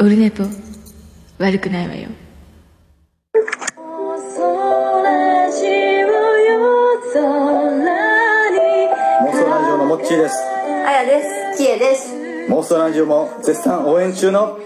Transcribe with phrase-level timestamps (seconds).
[0.00, 0.44] オルネポ
[1.38, 2.08] 悪くないわよ
[3.84, 4.42] モンスト
[9.48, 10.36] ラジオのモッチーです
[10.86, 11.22] あやで
[11.54, 11.58] す。
[11.58, 12.12] きえです。
[12.48, 14.58] モンストラジオも絶賛応援中の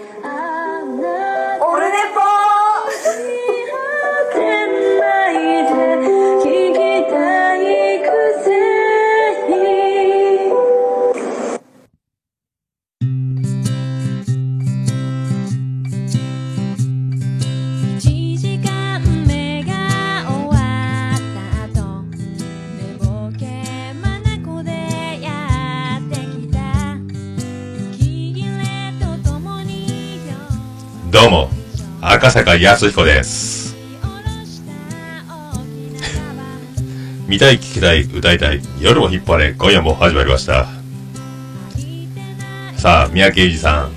[32.31, 33.75] 坂康彦です。
[37.27, 40.67] 見たい、聞きたい、歌いたい、夜も引っ張れ、今夜も始まりました。
[42.77, 43.91] さあ、三宅裕二さん、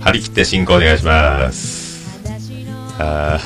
[0.00, 2.18] 張り切って進行お願いします。
[2.98, 3.38] あ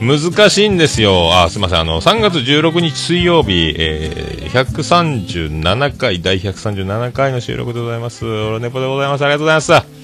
[0.00, 1.30] 難しいんですよ。
[1.42, 1.80] あ、すいません。
[1.80, 8.24] あの、3月16日水曜日、えー、137回、第137回の収録でございます。
[8.24, 9.24] オルネポでございます。
[9.24, 9.99] ありがとうございます。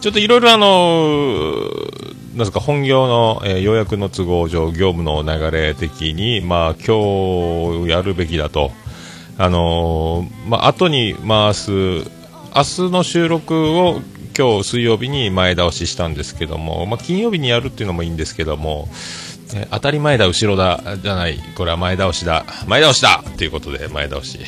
[0.00, 1.56] ちょっといろいろあの
[2.30, 8.70] なんですか、本業の、えー要約の都合上、業務の流れ的に、まあ、今日やるべきだと。
[9.36, 14.00] あのーまあ、後に回す、明日の収録を
[14.38, 18.88] 今日水曜日に前倒ししたんですけども、まあ、金曜日にやるっていうのもいいんですけども、
[19.70, 24.38] 当たり前だ、後ろだ、じゃない、これは前倒しだ、前倒しだということで、前倒し。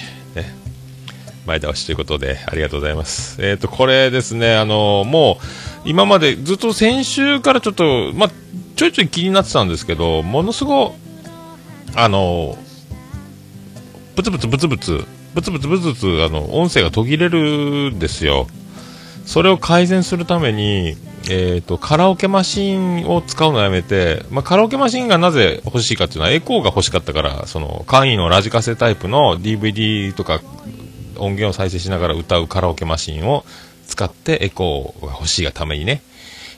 [1.46, 3.44] 前倒しということで、ありがとうございます。
[3.44, 8.30] えっ、と、これですね、あのもう、今までずっと先週からちょっと、まあ、
[8.76, 10.94] ちょいちょい気になってたんですけど、ものすご
[11.94, 12.56] あの
[14.14, 18.46] ブツブツブツブツ、ブツブツブツブツ、あの、音声が途切れるんですよ。
[19.24, 20.96] それを改善するために、
[21.30, 30.40] えっ、と、カラオケマシンを使うのをやめて、まあ、カラオケマシンがなぜ欲しいかっていうのは、エコーが欲しかったから、その、簡易のラジカセタイプの DVD とか
[31.22, 33.44] 音源を再生しながら歌うカラオケマシンを
[33.86, 36.02] 使ってエコーが欲しいがためにね、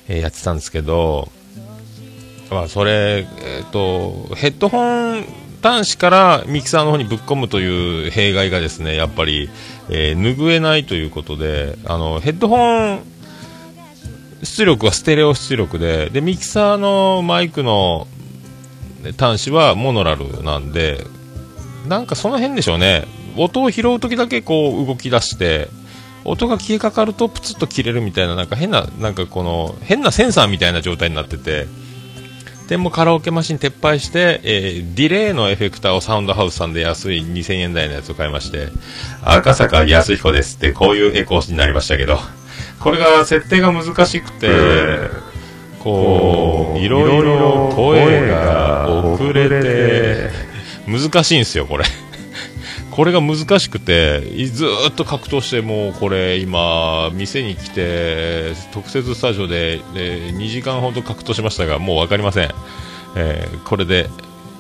[0.08, 1.28] えーやってたんですけど、
[2.50, 5.24] まあ、それ、えっ、と、ヘッドホン
[5.62, 9.48] 端子からミキサーの方にぶっ込むという弊害がですね、やっぱり、
[9.91, 13.03] えー拭えないということで、あの、ヘッドホン
[14.42, 18.06] 出力はステレオ出力で、で、ミキサーのマイクの
[19.19, 21.04] 端子はモノラルなんで、
[21.88, 23.06] なんかその辺でしょうね。
[23.37, 25.69] 音を拾うときだけこう動き出して、
[26.25, 31.67] 音が消えかかるとプツッと切れるみたいな、なんか変な、なんかこの、変なセンサーみたいな状態になってて、
[32.69, 38.69] でもカラオケマシン撤廃して、えーディレイのエフェクターをサウンドハウスさんで安い2000円台のやつを買いまして、
[39.22, 42.19] 赤坂康彦ですって、こういうエコーになりましたけど、
[42.81, 44.49] これが設定が難しくて、
[45.81, 50.31] こう、いろいろ声が遅れて、
[50.87, 51.84] 難しいんですよ、これ。
[52.94, 62.50] これが難しくて、ずっと格闘して、もうこれ今、店に来て、特設スタジオで、えー2時間ほど格闘しましたが、もう分かりません。
[63.16, 64.09] えーこれで、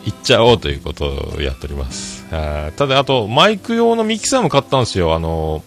[0.04, 2.26] 行っちゃおうということをやっております。
[2.32, 5.14] あただ、あと、マイク用のミキサーも買ったんですよ。
[5.14, 5.62] あの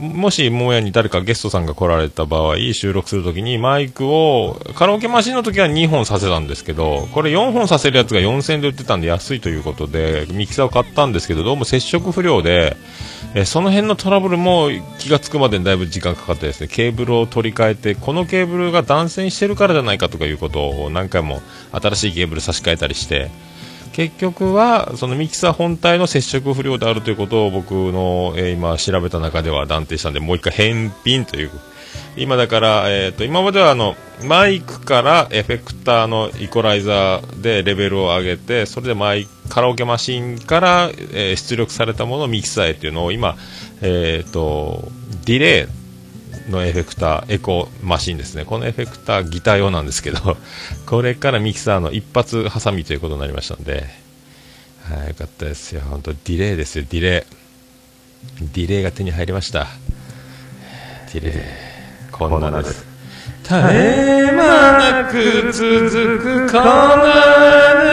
[0.00, 12.76] もし、もやに誰かゲストさんが来られた場合、収録するときにマイクを、カラオケマシンの時は2本させたんですけど、これ4本させるやつが4000円で売ってたんで安いということで、ミキサーを買ったんですけど、どうも接触不良で、
[13.34, 21.40] えその辺のトラブルも気がつくまでにだいぶ時間かかってですね、ケーブルを取り替えて、このケーブルが断線してるからじゃないかとかいうことを何回も
[21.72, 23.30] 新しいケーブル差し替えたりして、
[23.96, 31.50] 結局はそのミキサー本体の接触不良であるということを僕の、えー今調べた中では断定したんでもう一回返品という。
[32.14, 43.36] 今だから、えー、と今まではあのマイクからエフェクターのイコライザーでレベルを上げてそれでマイカラオケマシンから、えー出力されたものをミキサーへっていうのを今、
[43.80, 44.90] えー、と
[45.24, 45.85] ディレイ
[46.48, 48.44] のエフェクター、エコーマシンですね。
[48.44, 50.36] このエフェクターギター用なんですけど、
[50.86, 53.86] これからミキサーの一発ハサミということになりましたので、
[54.88, 55.82] はい、よかったですよ。
[55.88, 57.36] 本当ディレイですよ、ディレイ。
[58.40, 59.66] ディレイが手に入りました。
[61.12, 61.32] ディレイ。
[62.12, 62.96] こんなです。
[63.42, 67.86] 絶え間なく続くこの永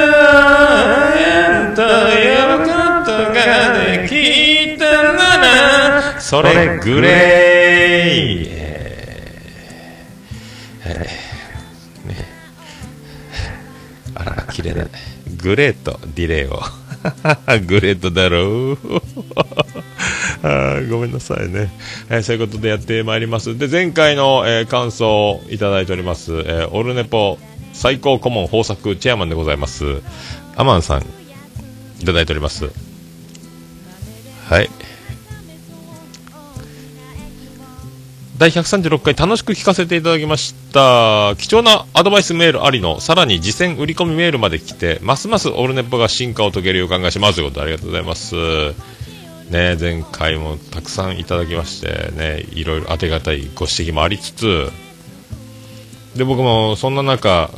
[1.69, 2.23] 遠とい
[2.55, 2.71] うこ
[3.05, 3.37] とが
[3.85, 7.52] できたならそれグレ
[8.05, 10.89] イ、えー。
[10.89, 12.09] えー。
[12.09, 12.15] ね
[14.15, 14.91] あら綺麗だね。
[15.37, 16.61] グレートディレイを。
[17.65, 18.77] グレートだろう。
[20.43, 21.71] ーごめんなさいね、
[22.09, 23.57] えーそういうことでやってまいります。
[23.57, 27.39] で前回の、えー感想をいただいております、えーオルネポ
[27.73, 30.01] 最高顧問豊作チェアマンでございます。
[30.55, 31.05] アマンさん
[32.01, 32.69] いただいております。
[34.47, 34.69] はい。
[38.37, 41.35] 第136回楽しく聞かせていただきました。
[41.37, 48.35] 貴重なアドバイスメールありのさらに次戦売り込みメールまで来てますますオルネッポが進化を遂げる予感がしますということでありがとうございます。
[49.51, 54.71] ね前回もたくさんいただきましてねいろいろあてがたいご指摘もありつつ。
[56.15, 57.51] で僕もそんな中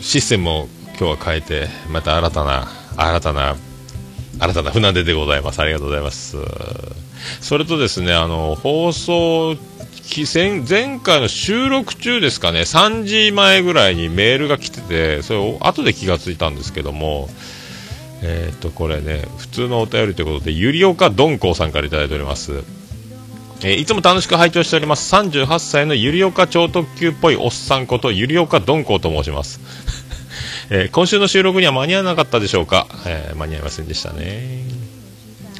[0.00, 0.68] システムを
[0.98, 3.56] 今日は変えてまた新たな新たな
[4.40, 5.60] 新たな船出でございます。
[5.60, 6.36] ありがとうございます。
[7.40, 9.56] それとですねあの放送
[10.34, 17.28] 前前回の収録中ですかね3時前ぐらいにメールが来ててそれを後で気がついたんですけども
[18.22, 22.62] えっ、とこれね普通のお便りということでゆりおかどんこうさんからいただいております。
[23.62, 25.14] えーいつも楽しく拝聴しております。
[25.14, 29.60] 38歳のゆりおか超特急っぽいおっさんことゆりおかどんこうと申します、
[30.70, 34.79] えー今週の収録には間に合わなかったでしょうか、え間に合いませんでしたね。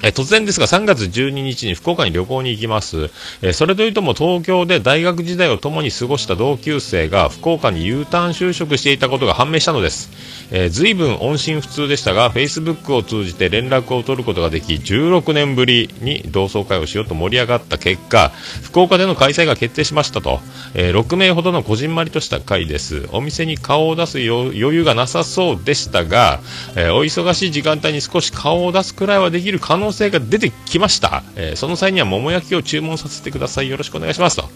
[0.03, 3.11] えー突然ですが3月12日に福岡に旅行に行きます、
[3.43, 18.31] えーそれというとも東京で大学時代を共に過ごした同級生が福岡に U ターン就職していたことが判明したのです、えー、随分音信不通でしたが Facebook を通じて連絡を取ることができ16年ぶりに同窓会をしようと盛り上がった結果
[18.63, 20.41] 福岡での開催が決定しましたと、
[20.75, 23.09] えー6名ほどのこじんまりとした会です。
[23.13, 26.41] お店に顔を出す余裕がなさそうでしたが、
[26.77, 33.71] えーお忙しい時間帯に少し顔を出すくらいはできる可能性が出てきました、えその際には桃焼きを注文させてください。
[33.71, 34.49] よろしくお願いしますと。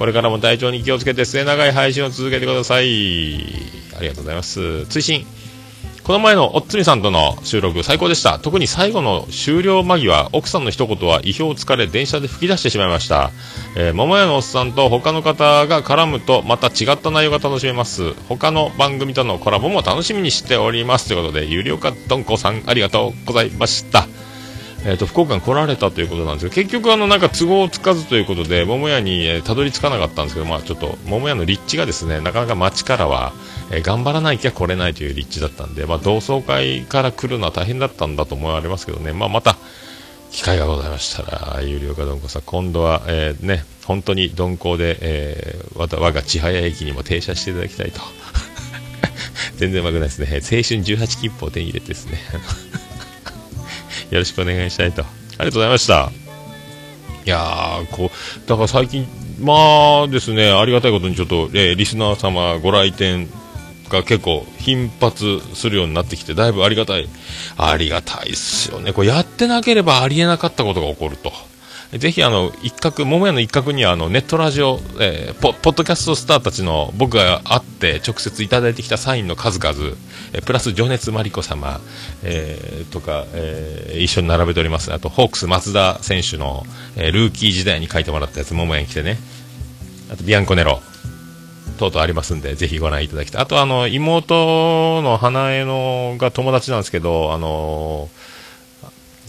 [0.00, 3.44] これからも体調に気をつけて末長い配信を続けてください。
[3.98, 4.86] ありがとうございます。
[4.86, 5.26] 追伸。
[6.04, 8.38] この前のおっつみさんとの収録最高でした。
[8.38, 13.30] 特に最後の終了間際奥さんの一言は意表をつかれ電車で吹き出してしまいました、
[13.76, 18.14] えー桃屋のおっさんと他の方が絡むとまた違った内容が楽しめます。
[18.26, 21.08] 他の番組とのコラボも楽しみにしております。
[21.08, 24.08] ということで有料化どんこさんありがとうございました。
[24.86, 33.32] えー、と福岡に来られたということなんですけど結局あのなんか都合つかずということで桃屋に、えーたどり着かなかったんですけど、まあ、ちょっと桃屋の立地がですねなかなか街からは、
[33.70, 39.56] えー頑張らなきゃ来れないという立地だったんで、まあ、同窓会から来るのは大変だったんだと思われますけどね、まあ、また
[40.30, 48.00] 機会がございましたら有料かどんこさん今度は、えーね本当に鈍行で、えー、我が千早駅にも停車していただきたいと。
[49.58, 50.28] 全然うまくないですね。
[50.30, 52.20] 青春18切符を手に入れてですね。
[54.10, 55.02] よろしくお願いしたいと。
[55.02, 56.10] ありがとうございました。
[57.24, 59.06] いやー、こう、だから最近、
[59.40, 63.28] まあですね、ありがたいことにちょっと、えーリスナー様ご来店
[63.88, 67.08] が結構頻発するようになってきて、だいぶありがたい。
[67.56, 68.92] ありがたいっすよね。
[68.92, 71.32] こうやってなければありえなかったことが起こると。
[71.98, 79.96] ぜひあの一角、桃屋の一角にはあのネットラジオ、えーポ、ポッドキャストスターたちの僕が会って直接いただいてきたサインの数々、
[80.32, 81.80] えプラス情熱マリコ様、
[82.22, 84.92] えーとか、えー一緒に並べております。
[84.92, 86.64] あとホークス松田選手の、
[86.96, 89.18] えルーキー時代に書いてもらったやつ、桃屋に来てね。
[90.12, 90.80] あとビアンコネロ。
[91.78, 93.42] 等々ありますんで、ぜひご覧いただきたい。
[93.42, 98.10] あと、あの、妹の花江のが友達なんですけど、あの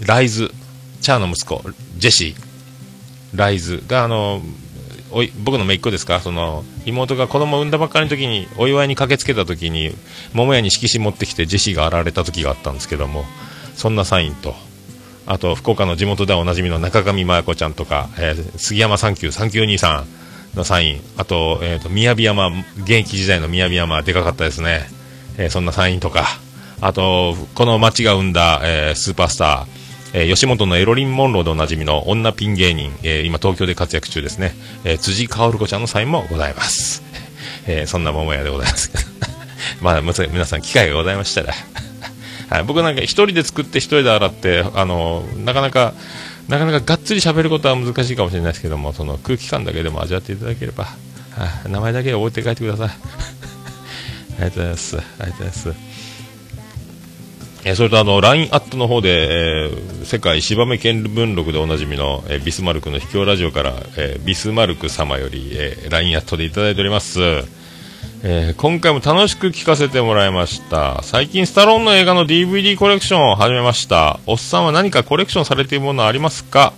[0.06, 0.52] ライズ、
[1.00, 1.64] チャーの息子、
[1.98, 4.42] ジェシー、ライズが、あの、
[5.12, 6.20] おい僕の姪っ子ですか？
[6.22, 9.92] その妹が子供を産んだばっかりの時にお祝いに駆けつけた時に
[10.34, 13.26] 桃屋に色紙持ってきてジェシーが現れた時があったんですけども
[13.76, 14.56] そんなサインと。
[15.28, 20.06] あと福岡の地元ではおなじみの中上麻也子ちゃんとか、えー杉山三級三級兄さ
[20.54, 21.02] んのサイン。
[21.18, 24.88] あと,、えーと宮城山現役時代の宮城山でかかったですね、
[25.38, 26.26] えーそんなサインとか。
[26.82, 29.81] あとこの町が生んだ、えースーパースター。
[30.14, 34.54] えー吉本のエロリン・モンローでおなじみの女ピン芸人、えー今東京で活躍中ですね、
[34.84, 37.04] えー辻薫子ちゃんのサインもございます、
[37.68, 38.92] えーそんな桃屋でございます
[39.82, 41.54] まだ皆さん機会がございましたら。
[42.50, 45.94] はい、僕なんか一人で作って一人で洗ってあのなかなか
[46.50, 50.92] なかなかがっつり喋ることは難しいかもしれないですけどもその空気感だけでも味わっていただければ、は
[51.66, 52.88] い名前だけ覚えて帰ってください。
[52.88, 52.92] あ
[54.40, 54.98] りがとうございます。
[54.98, 55.91] ありがとうございます。
[57.64, 67.20] えーそれとあの LINE アットの方で、えー世界芝目見聞録でおなじみの、えービスマルクの秘境ラジオから、えービスマルク様より、えー LINE アットでいただいております、
[68.24, 71.02] えー今回も楽しく聞かせてもらいました。
[71.04, 74.20] 最近スタローンの映画の DVD コレクションを始めました。
[74.26, 76.74] おっさんは何かコレクションされているものありますか？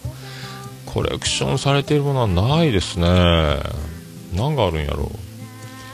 [0.85, 3.07] コレクションされているものはないですね。
[4.35, 5.22] 何があるんやろう。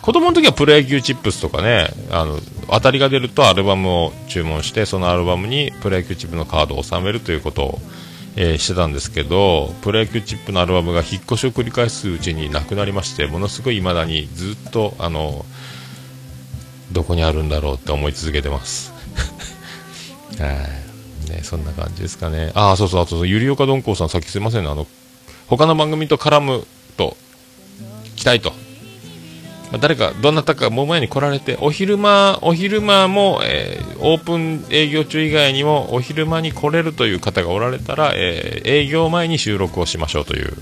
[0.10, 7.80] 子供の時はプロ野球チップスとかねあの当たりが出るとアルバムを注文してそのアルバムにプロ野球チップのカードを収めるということを、
[8.36, 15.46] えーしてたんですけど、プロ野球チップのアルバムが引っ越しを繰り返すうちになくなりまして、ものすごい未だにずっと、あの、
[16.92, 18.92] どこにあるんだろうって思い続けてます。
[20.42, 21.30] はい。
[21.30, 22.52] ね、そんな感じですかね。
[22.56, 24.88] ああ、そうそう、あと、ゆりおかどんこうさん、さっきすいませんね、あの、
[25.46, 26.66] 他の番組と絡む
[26.98, 27.16] と、
[28.16, 28.69] 来たいと。
[29.72, 40.54] まあ誰か、どなたかもう前に来られて、お昼間、お昼間も、えーオープン営業中以外にも、お昼間に来れるという方がおられたら、えー営業前に収録をしましょうという、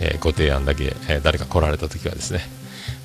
[0.00, 2.40] えーご提案だけ、えー誰か来られた時はですね、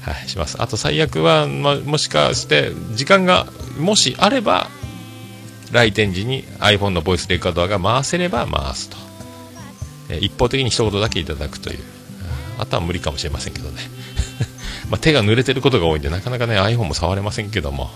[0.01, 0.61] はい、します。
[0.61, 3.47] あと最悪は、まあ、もしかして、時間が、
[3.79, 4.69] もしあれば、
[5.71, 8.97] 来店時に iPhone のボイスレコーダーが回せれば回すと。
[10.09, 11.79] えー一方的に一言だけいただくという。
[12.57, 13.81] あとは無理かもしれませんけどね。
[14.89, 17.85] まあ、手が濡れてることが多いんで、なかなかね、iPhone も触れませんけども。
[17.85, 17.89] は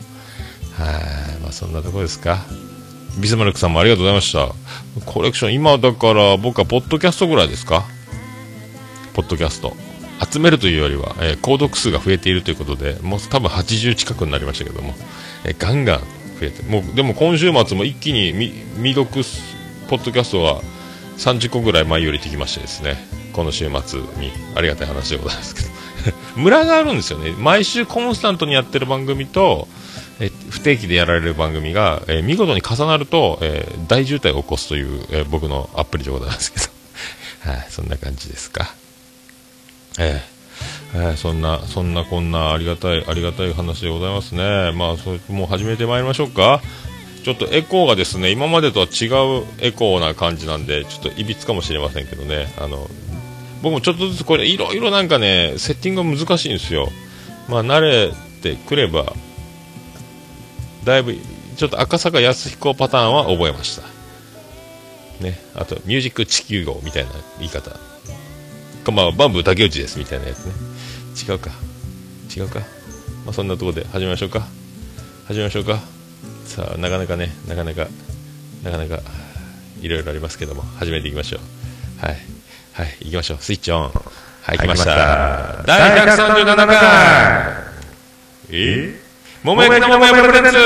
[1.37, 2.45] い、まあ、そんなとこですか。
[3.19, 4.53] ビスマルクさんもありがとうございました。
[5.05, 7.85] コレクション、今だから僕はポッドキャストぐらいですか？
[9.13, 9.75] ポッドキャスト。
[10.31, 14.93] 集めるというよりは、えー購読数が増えているということで、もう多分80近くになりましたけども、
[15.45, 15.99] えーガンガン
[16.39, 18.31] 増えて、もう、でも今週末も一気に
[18.77, 19.09] 未読
[19.89, 20.61] ポッドキャストが
[21.17, 22.95] 30個ぐらい前よりてきましてですね、
[23.33, 25.67] この週末にありがたい話でございますけど、
[26.35, 27.33] ムラがあるんですよね。
[27.37, 29.67] 毎週コンスタントにやってる番組と、
[30.19, 36.67] え不定期でやられる番組が、え見事に重なると、え大渋滞を起こすという、え僕のアプリでございますけど、
[37.51, 38.73] はい、そんな感じですか。
[39.99, 40.31] ええ
[40.93, 44.71] えーそんな、そんなこんなありがたい、ありがたい話でございますね。
[44.73, 46.61] まあ、そうもう始めてまいりましょうか。
[47.23, 52.53] ちょっとエコーがですね、今までとは違うエコーな感じなんで、ちょっといびつかもしれませんけどね。
[52.57, 52.89] あの、
[53.61, 56.89] 僕もちょっとずつこれ、いろいろなんかね、セッティングが難しいんですよ。
[57.47, 59.13] まあ、慣れてくれば、
[60.83, 61.15] だいぶ、
[61.57, 63.83] ちょっと赤坂康彦パターンは覚えました。
[65.23, 65.39] ね。
[65.55, 67.71] あと、ミュージック地球号みたいな言い方。
[68.91, 70.53] まあ、バンブー竹内ですみたいなやつね。
[71.29, 71.51] 違うか。
[72.35, 72.59] 違うか。
[73.25, 74.47] まあ、そんなところで始めましょうか。
[75.27, 75.79] 始めましょうか。
[76.45, 77.87] さあ、なかなかね、なかなか、
[78.63, 79.01] なかなか、
[79.81, 82.05] いろいろありますけども、始めていきましょう。
[82.05, 82.30] はい。
[82.73, 83.37] はい、行きましょう。
[83.41, 83.91] スイッチオン。
[84.43, 85.61] はい、来ました。
[85.65, 86.75] 第137回
[88.49, 88.95] え？
[89.43, 90.57] 桃焼きの桃山プレゼンツ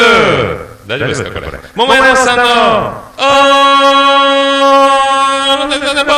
[0.88, 1.48] 大丈夫ですかこれ？
[1.76, 6.14] 桃山さんの、あー、なんだなんだ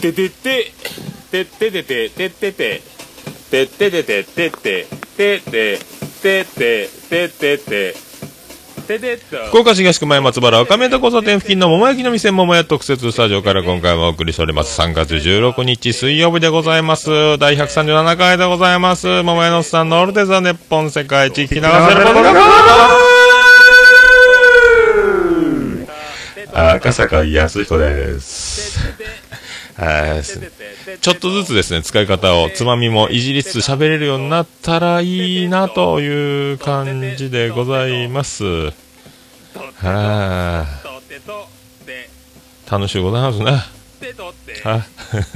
[0.00, 0.72] ててて、
[1.30, 2.80] てててて、ててて、
[3.50, 5.78] てててて、てて、てて、
[6.22, 7.94] てて、ててて、
[9.48, 14.80] 福岡市東区前松原赤目田交差点付近の桃焼きの店桃屋特設スタジオから今回もお送りしております。
[14.80, 17.38] 3月16日水曜日でございます。
[17.38, 19.22] 第137回でございます。
[19.22, 21.70] 桃屋のおっさんのオルテザネッポン世界一聞き流せる
[22.04, 22.22] こと
[26.52, 28.80] が赤坂康彦です。
[29.80, 38.44] はいちょっとずつですね、使い方を、つまみもいじりつつ喋れるようになったらいいなという感じでございます。
[38.44, 38.72] は
[39.82, 40.66] あ、
[42.70, 43.80] 楽しゅうございますね。
[44.64, 44.84] は。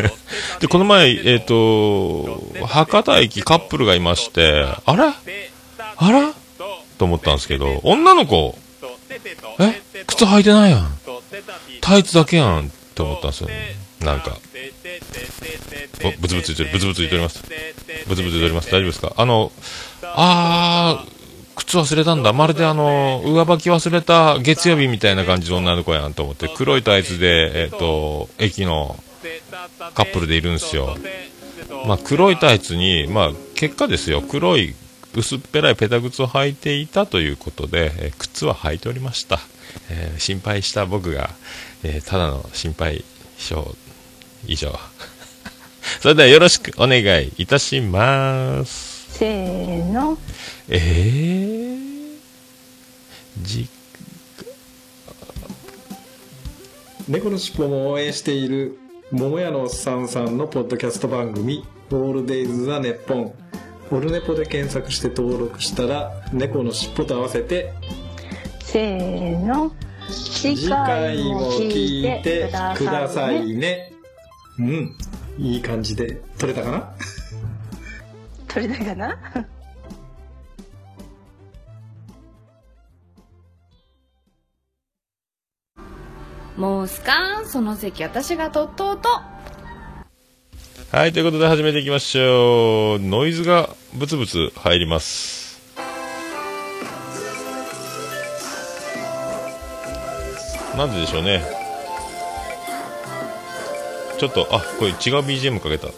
[0.60, 5.14] で、この前、えっ、と、博多駅カップルがいまして、あら？
[5.96, 6.34] あら？
[6.98, 8.58] と思ったんですけど、女の子、
[9.58, 9.80] え？
[10.06, 10.98] 靴履いてないやん。
[11.80, 13.83] タイツだけやんって思ったんですよね。
[14.04, 14.38] なんか。
[16.04, 17.42] おブツブツ言ってる、ブツブツ言っております。
[18.06, 18.68] ブツブツ言っております。
[18.68, 19.12] 大丈夫ですか？
[19.16, 19.52] あの、
[20.02, 21.10] あー、
[21.56, 22.32] 靴忘れたんだ。
[22.32, 28.96] まるであの、上履き忘れた月曜日みたいな感じの女の子やんと思って、黒いタイツで、えっ、と、駅の
[29.94, 30.96] カップルでいるんですよ。
[31.86, 34.74] まあ、黒いタイツに、まあ、結果ですよ、黒い
[35.14, 39.38] 薄っぺらいペタ靴を履いていたということで、えー靴は履いておりました。
[39.90, 41.30] えー心配した僕が、
[41.84, 43.04] えーただの心配
[43.38, 43.76] 性
[44.46, 44.78] 以上。
[46.00, 49.12] それではよろしくお願いいたします。
[49.18, 50.18] せーの。
[50.68, 52.16] えー、
[53.42, 53.68] じ、
[57.08, 58.78] 猫のしっぽも応援している
[59.12, 63.34] 桃屋のおっさんさんのポッドキャスト番組「オールデイズ・ザ・ネッポン」
[63.92, 67.72] オルネポで検索して登録したら猫のしっぽと合わせて
[68.60, 69.70] せーの。
[70.10, 73.93] 次次回も聞いてくださいね
[74.58, 74.96] うん。
[75.38, 76.94] いい感じで撮れたかな？
[78.46, 79.18] 撮れたかな？
[86.56, 89.08] もうすかんその席私がとっとうと。
[90.92, 93.00] はいということで始めていきましょう。
[93.00, 95.60] ノイズがブツブツ入ります。
[100.76, 101.63] なででしょうね。
[104.18, 105.88] ちょっと、あ、これ違う BGM かけた。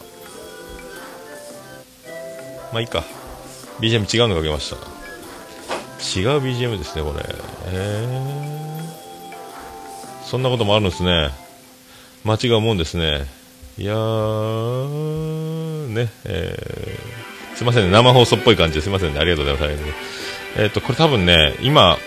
[2.73, 3.05] まあいいか。
[3.81, 4.77] BGM 違うのかけました。
[6.19, 7.25] 違う BGM ですね、これ。
[7.67, 8.07] え、
[10.25, 11.31] そんなこともあるんですね。
[12.25, 13.27] 間違うもんですね。
[13.79, 19.85] いやー、ね、えー、すいませんね、生放送っぽい感じですいませんね、ありがとうございます。
[20.57, 21.99] えっ、と、これ多分ね、今、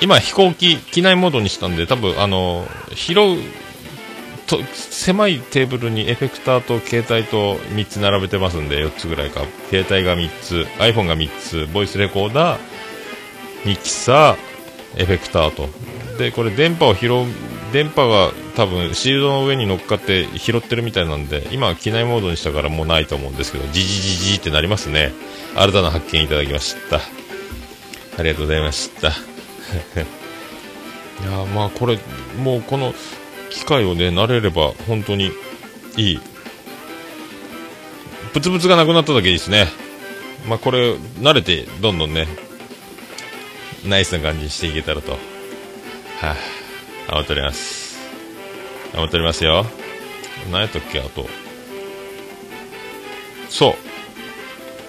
[0.00, 3.38] 今飛行機機内モードにしたんで多分あの拾う
[4.46, 9.42] と狭いテーブルにエフェクターと携帯と3つ並べてますんで4つぐらいか。
[9.70, 12.60] 携帯が3つ iPhone が3つボイスレコーダー
[13.64, 15.68] ミキサーエフェクターと。
[16.18, 17.26] でこれ電波を拾う
[17.72, 25.12] 電波が多分シールドの上に乗っかって拾ってるみたいなんで今は機内モードにしたからもうないと思うんですけどじじじじってなりますね。
[25.56, 27.00] 新たな発見いただきました。
[28.16, 29.08] ありがとうございました。
[29.10, 29.12] い
[31.24, 31.98] やまあこれ
[32.38, 32.94] もうこの
[33.54, 35.30] 機械をね慣れれば本当に
[35.96, 36.20] いい。
[38.34, 39.68] ブツブツがなくなっただけいいですね
[40.48, 42.26] まあこれ慣れてどんどんね
[43.86, 45.12] ナイスな感じにしていけたらと。
[45.12, 46.34] はい、あ、
[47.08, 47.98] 頑張っております。
[48.92, 49.66] 頑張っておりますよ。
[50.50, 51.26] 何やったっけあと。
[53.50, 53.93] そう。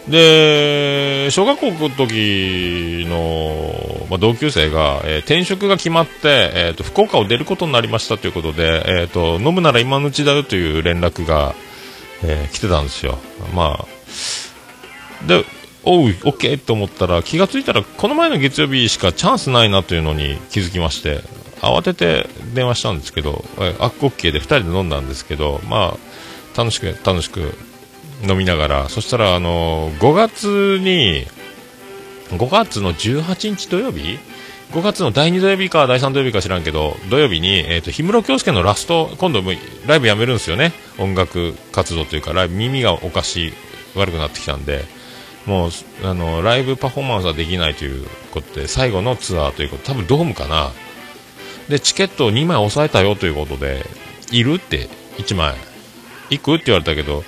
[0.07, 11.55] で、小学校の時の、まあ、同級生が、えー転職が決まって、えーと、福岡を出ることになりましたということで、えーと、飲むなら今のうちだよという連絡が、
[12.23, 13.17] えー来てたんですよ。
[13.55, 13.85] ま
[15.23, 15.43] あ、で、
[15.83, 21.21] おう、オッケーと思ったら、気がついたら、この前の月曜日しかチャンスないなというのに気づきまして、
[21.61, 27.55] 慌てて電話したんですけど、えー、あっオッケーで2人で飲んだんですけど、まあ、楽しく、楽しく
[28.27, 31.25] 飲みながら、そしたら、あの5月に、
[32.29, 34.17] 5月の18日土曜日
[34.71, 39.51] ?5 月の第2土曜日か第3土曜日か知らんけど、土曜日に、えっ、と、氷室京介のラスト、今度も
[39.85, 40.73] ライブやめるんですよね。
[40.97, 43.53] 音楽活動というか、ライブ、耳がおかしい、
[43.95, 44.85] 悪くなってきたんで、
[45.45, 45.71] もう、
[46.03, 50.71] あの、ライブパフォーマンスはできないということで、最後のツアーということ、多分ドームかな。
[51.69, 53.85] で、チケットを2枚押さえたよということで、
[54.31, 55.55] いるって、1枚。
[56.29, 57.23] 行くって言われたけど、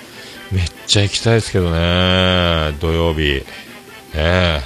[0.52, 3.44] めっちゃ行きたいですけどね、土曜日。
[4.14, 4.62] え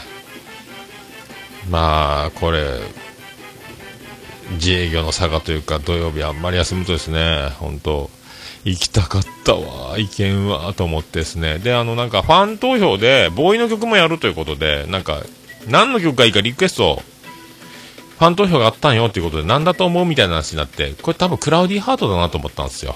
[1.70, 2.66] まあ、これ、
[4.52, 8.10] 自営業の差がというか、土曜日あんまり休むとですね、本当
[8.64, 11.58] 行きたかったわ、意見は、と思ってですね。
[11.60, 15.24] で、あの、なんか、ファン投票で、ボーイの曲もやるということで、なんか、
[15.68, 17.02] 何の曲がいいかリクエスト、
[18.20, 22.96] ファン投票があったんよっていうことで、なんだと思うみたいな話になって、これ多分クラウディーハートだなと思ったんですよ。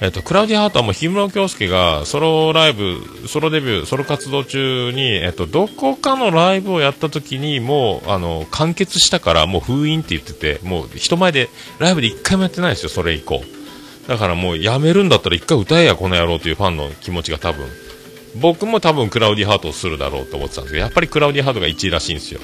[0.00, 13.42] えっと、クラウディハートはもう氷室京介がソロライブ、ソロデビュー、ソロ活動中に、えっと、どこかのライブをやった時にもう、あの、完結したからもう封印って言ってて、もう人前で、ライブで一回もやってないんですよ、それ以降。
[14.08, 17.66] だからもうやめるんだったら一回歌えや、この野郎というファンの気持ちが多分、
[18.40, 22.40] 僕も多分 Cloudy Heart をするだろうと思ってたんですけど、やっぱり Cloudy Heart が1位らしいんですよ。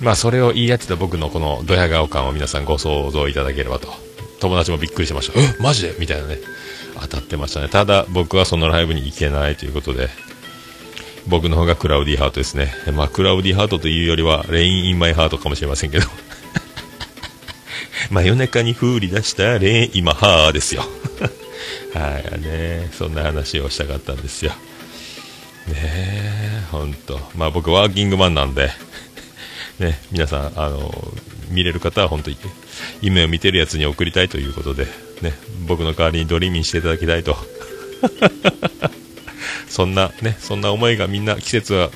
[0.00, 4.09] まあ、それを言い合ってた僕のこのドヤ顔感を皆さんご想像いただければと。
[4.40, 5.38] 友達もびっくりしてました。
[5.38, 5.94] えマジで？
[5.98, 6.38] みたいなね。
[7.00, 7.68] 当たってましたね。
[7.68, 10.08] ただ、僕はそのライブに行けないということで、
[11.26, 12.72] 僕の方が Cloudy Heart ですね。
[12.94, 16.06] まあ、 Cloudy Heart というよりは、 Rain in My Heart かもしれませんけど。
[18.10, 20.84] 真夜中に降り出したレイン・イマ・ハーですよ。
[21.94, 24.52] はい、ね、そんな話をしたかったんですよ。
[25.68, 27.20] ねえ、ほんと。
[27.36, 28.70] まあ僕ワーキングマンなんで、
[29.78, 31.12] ね、皆さん、あの、
[31.50, 32.36] 見れる方は本当に、
[33.00, 34.86] 夢を見てるやつに送りたいということで、
[35.22, 35.32] ね、
[35.66, 37.36] 僕の代わりにドリーミンしていただきたいと。
[39.68, 41.90] そんな、ね、そんな思いがみんな季節は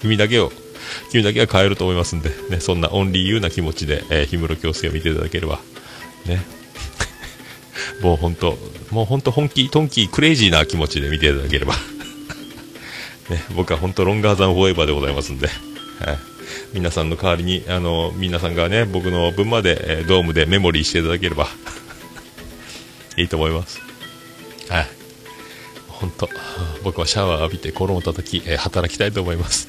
[0.00, 0.52] 君だけを、
[1.10, 5.58] 君だけは変えると思いますんで、ね、そんなオンリーユーな気持ちで、えー、氷室京介を見ていただければ、
[6.26, 6.42] ね、
[8.00, 8.58] もう本当、
[8.90, 11.74] もう本当本気、トンキー、クレイジーな気持ちで見ていただければ、
[13.28, 16.18] ね、僕は本当ロンガーザンフォーエバーでございますんで、はい、
[16.72, 21.48] 皆さんの代わりに、あの、皆さんがね、僕の分まで、えドームでメモリーしていただければ、
[23.16, 23.80] いいと思います。
[24.68, 24.88] はい。
[25.88, 26.28] 本当、
[26.82, 29.68] 僕はシャワー浴びて衣を叩き、え働きたいと思います。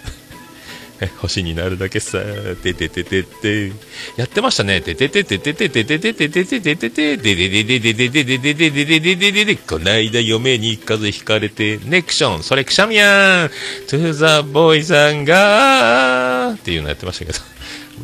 [1.07, 2.19] 星になるだけさ、
[2.62, 3.71] ててててて、
[4.17, 4.81] やってましたね。
[4.81, 13.49] ててててててててててててててて、でででででででででででででででで、こないだ嫁に風邪ひかれて、ネクション、それくしゃみやん、
[13.88, 17.39] トゥーザボーイさんが、っていうのやってましたけど、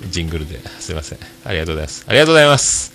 [0.10, 1.20] ジングルで、すいません。
[1.44, 2.06] ありがとうございます。
[2.08, 2.95] ありがとうございます。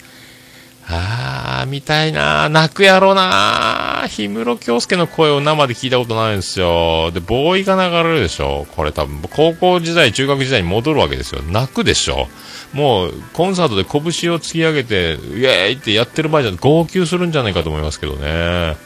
[0.93, 7.13] あー、見たいな泣くやろな氷室京介の声を生で聞いたことないんですよ。
[7.13, 8.67] で、ボーイが流れるでしょ。
[8.75, 11.43] これ多分、高校時代、中学時代に戻るわけですよ。
[11.43, 12.29] 泣くでしょ。
[12.73, 18.77] もう、コンサートで拳を突き上げて、イエーイってやってる場合じゃ、号泣するんじゃないかと思いますけどね。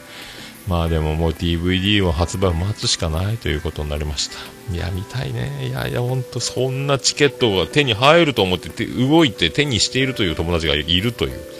[0.68, 4.36] まあでももう DVD を発売を待つしかないということになりました。
[4.74, 5.68] いや、見たいね。
[5.68, 11.53] いやいや、ほんと、そんなチケットが手に入ると思って手動いて手にしているという友達がいるという。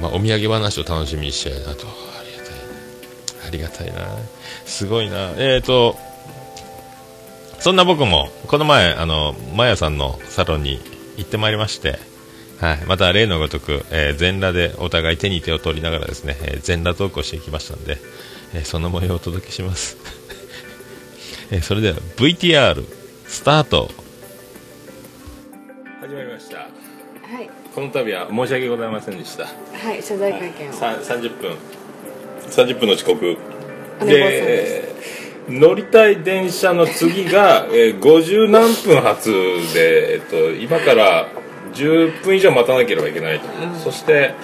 [0.00, 1.86] まあ、お土産話を楽しみにしたいなと。
[1.86, 3.44] ありがたいな。
[3.46, 4.18] ありがたいな。
[4.64, 5.32] すごいな。
[5.36, 5.96] えーと、
[7.58, 10.80] そんな僕も、この前、あの、マヤさんのサロンに
[11.16, 11.98] 行ってまいりまして、
[12.60, 17.96] はい、また例のごとく、えー全裸でお互い手に手を取りながらですね、えー全裸トークをしてきましたので、
[18.54, 19.96] えーその模様をお届けします。
[21.50, 22.84] えーそれでは VTR
[23.26, 23.90] スタート
[26.02, 26.69] 始まりました
[27.74, 29.44] この度は申し訳ございませんでした。
[29.44, 31.56] はい謝罪会見を、さ30分
[32.48, 33.36] 30分の遅刻。
[34.04, 34.94] で
[35.48, 39.30] 乗りたい電車の次が、 えー50何分発
[39.74, 41.28] で、えっと、今から
[41.74, 43.46] 10分以上待たなければいけないと、
[43.82, 44.34] そして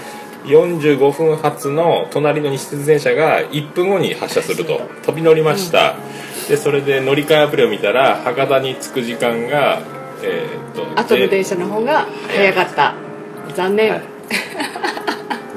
[0.45, 4.81] 45分発の隣の西鉄電車が1分後に発車すると。
[5.05, 5.97] 飛び乗りました、
[6.49, 9.81] でそれで乗り換えアプリを見たら博多に着く時間が
[10.23, 12.95] えーっと後の電車の方が早かった
[13.55, 14.03] 残念、はい。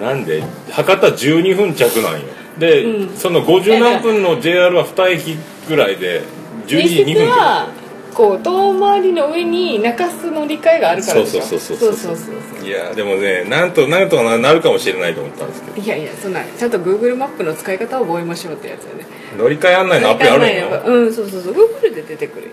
[0.01, 0.43] なんで？
[0.71, 2.27] 博多12分着なんよ。
[2.57, 3.17] で、うん。
[3.17, 6.21] その50何分の JR は2駅ぐらいで
[6.67, 7.67] 12時2西鉄分は
[8.13, 11.95] こう遠回りの上に中洲乗り換えがあるからそうそうそうそうそう。
[11.95, 15.81] そうそういやでもねなんとなんとかななるかもしれないと思ったんですけど。
[15.81, 19.05] いやいやそんなちゃんと Google マップの使い方を覚えましょうってやつよね。
[19.37, 21.53] 乗り換え案内のアプリあるんようんそうそうそう。
[21.53, 22.51] Google で出てくるよ。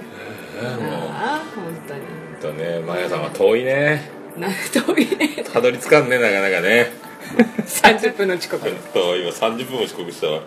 [0.62, 1.10] えーもう。
[1.10, 2.00] ああ本当に。
[2.40, 5.44] とねマヤさんは遠いねなん遠いね。
[5.52, 6.92] たどり着かんねなかなかね。
[7.66, 8.70] 30分の遅刻。
[8.94, 10.40] と今30分も遅刻したわ。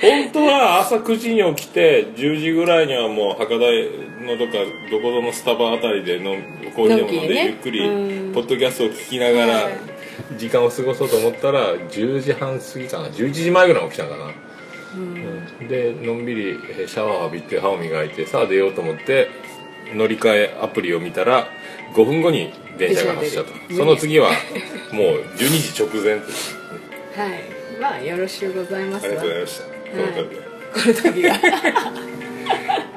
[0.00, 4.58] 本当は朝9時に起きて10時ぐらいにはもう博多のどっか
[4.90, 6.36] どこぞのスタバあたりでの
[6.74, 7.34] コーヒーでも飲んのんきにね。
[7.34, 8.32] でゆっくりうん。
[8.32, 9.72] ポッドキャストを聞きながらはい。
[10.36, 13.08] 時間を過ごそうと思ったら10時半過ぎかな。
[13.08, 14.32] 11時前ぐらいに起きたんかな、
[14.94, 15.68] うん。
[15.68, 19.28] でのんびりえーシャワー浴びて歯を磨いてさあ出ようと思って
[19.94, 21.48] 乗り換えアプリを見たら
[21.94, 23.46] 5分後に電車が発車と。
[23.46, 24.30] 電車が出るその次は
[24.92, 26.26] もう12時直前と
[27.20, 27.80] はい。
[27.80, 30.20] まあよろしゅうございますありがわとうございました、この度。
[30.22, 31.28] はこの時が。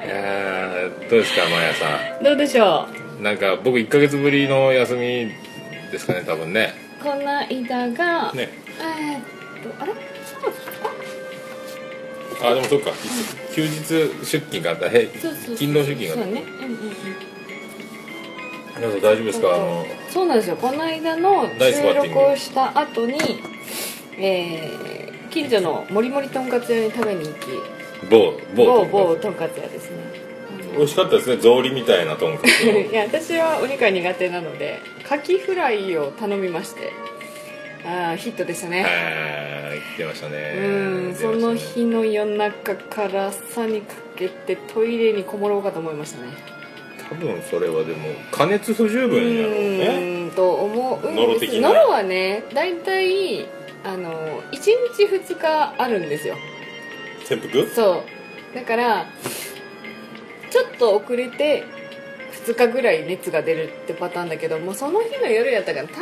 [0.06, 1.84] いやーどうですかマヤさ
[2.22, 2.86] どうでしょ
[3.20, 5.32] んなんか僕1ヶ月ぶりの休み
[5.90, 6.74] ですかね多分ね。
[7.00, 8.50] うこの間が、ね。
[8.80, 9.92] えーっとあれ？
[12.42, 12.92] あでもそっか。
[13.54, 15.06] 休日出勤があったへ
[15.56, 16.12] 勤労出勤が。
[16.12, 16.42] あったそうね。
[16.60, 17.25] うんうんうん
[18.78, 19.54] 皆さん大丈夫ですか？
[19.54, 20.56] あのそうなんですよ。
[20.56, 23.18] この間の収録をした後に
[24.18, 27.38] えー、近所のもりもりとんかつ屋に食べに行き
[28.10, 29.96] 某某某某とんかつ屋ですね。
[30.76, 31.36] 美味しかったですね。
[31.38, 32.48] 草履みたいなとんかつ。
[32.68, 36.92] いや私はお肉が苦手なのでカキフライを頼みまして
[37.86, 38.82] ああヒットでしたね。
[38.82, 38.88] は
[39.74, 46.28] い来てましたねうんその日の夜中から朝にかけてトイレにこもろうかと思いましたね
[47.08, 49.58] 多分それはでも加熱不十う分やろうね。
[49.58, 51.68] ーんと思うんノロ的な。
[51.68, 53.46] ノロはね大体
[53.84, 56.36] あの1日2日あるんですよ。
[57.24, 57.66] 潜伏？
[57.68, 58.04] そ
[58.52, 58.54] う。
[58.54, 59.06] だから
[60.50, 61.64] ちょっと遅れて
[62.46, 66.00] 2日ぐらい熱が出るってパターンだけどもうその日の夜やったから多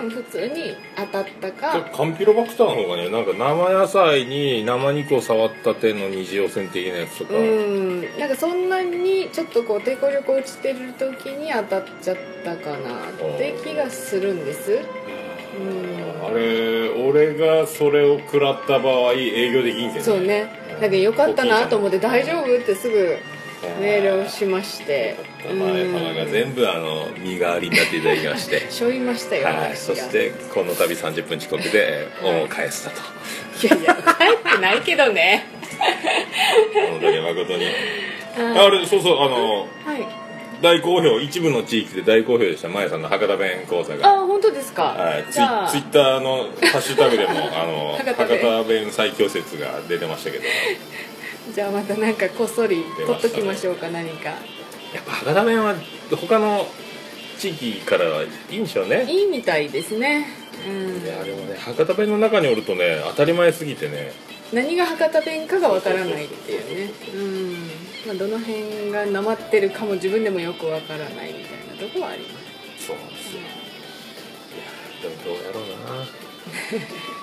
[0.00, 1.90] 分普通に当たったか。
[1.94, 8.18] カンピロバクターの方がねなんか生野菜に生肉を触ったての二次汚染的なやつとか、うん。
[8.18, 14.72] なんかそんなにちょっとこう抵抗力落ちてる時に当たっちゃったかなって気がするんです。
[14.72, 16.26] うん。
[16.26, 20.48] あれ俺がそれを食らった場合営業できんけどそうね。
[20.80, 22.56] だけどよかったなと思って大丈夫？
[22.56, 23.16] ってすぐ
[23.80, 25.16] メールをしまして。
[25.44, 28.66] 前様が全部あの身代わりになっていただきまして。
[28.70, 32.96] しょいましたよはい、そしてこの度30分遅刻で恩を返したと、
[33.62, 35.46] いやいや帰ってないけどね。
[36.90, 37.66] 本当に誠に。
[38.36, 40.24] あれそうそうあのはい。
[40.62, 42.68] 大好評一部の地域で大好評でした。
[42.68, 44.08] まやさんの博多弁講座が。
[44.08, 48.40] あ本当ですか、はい、ツイツイッターのハッシュタグでもあの博 博多弁。
[48.40, 50.44] 多弁最強説が出てましたけど
[51.52, 54.30] じゃあまたなんかこっそり取っときましょうか何か。
[54.30, 55.74] やっぱ博多弁は
[56.10, 56.66] 他の
[57.38, 59.04] 地域からはいいんでしょうね。
[59.08, 60.26] いいみたいですね。
[60.66, 61.02] うん。
[61.02, 64.12] いやでもね博多弁の中におるとね当たり前すぎてね。
[64.52, 66.92] 何が博多弁かがわからないっていうね。
[67.14, 67.52] うん、
[68.06, 72.38] まあ、どの辺がなまってるかも自分でもよくわからないみたいなとこはありま
[72.78, 72.86] す。
[72.86, 73.40] そうなんですよ。
[73.40, 75.64] いやでもどうやろう
[75.98, 76.04] な。
[76.04, 76.24] た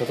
[0.00, 0.06] だ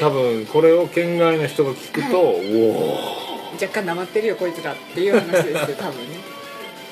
[0.00, 2.40] 多分これを県外の人が聞くと、お
[3.50, 6.18] お若干なまってるよこいつらっていう話ですよ 多分ね。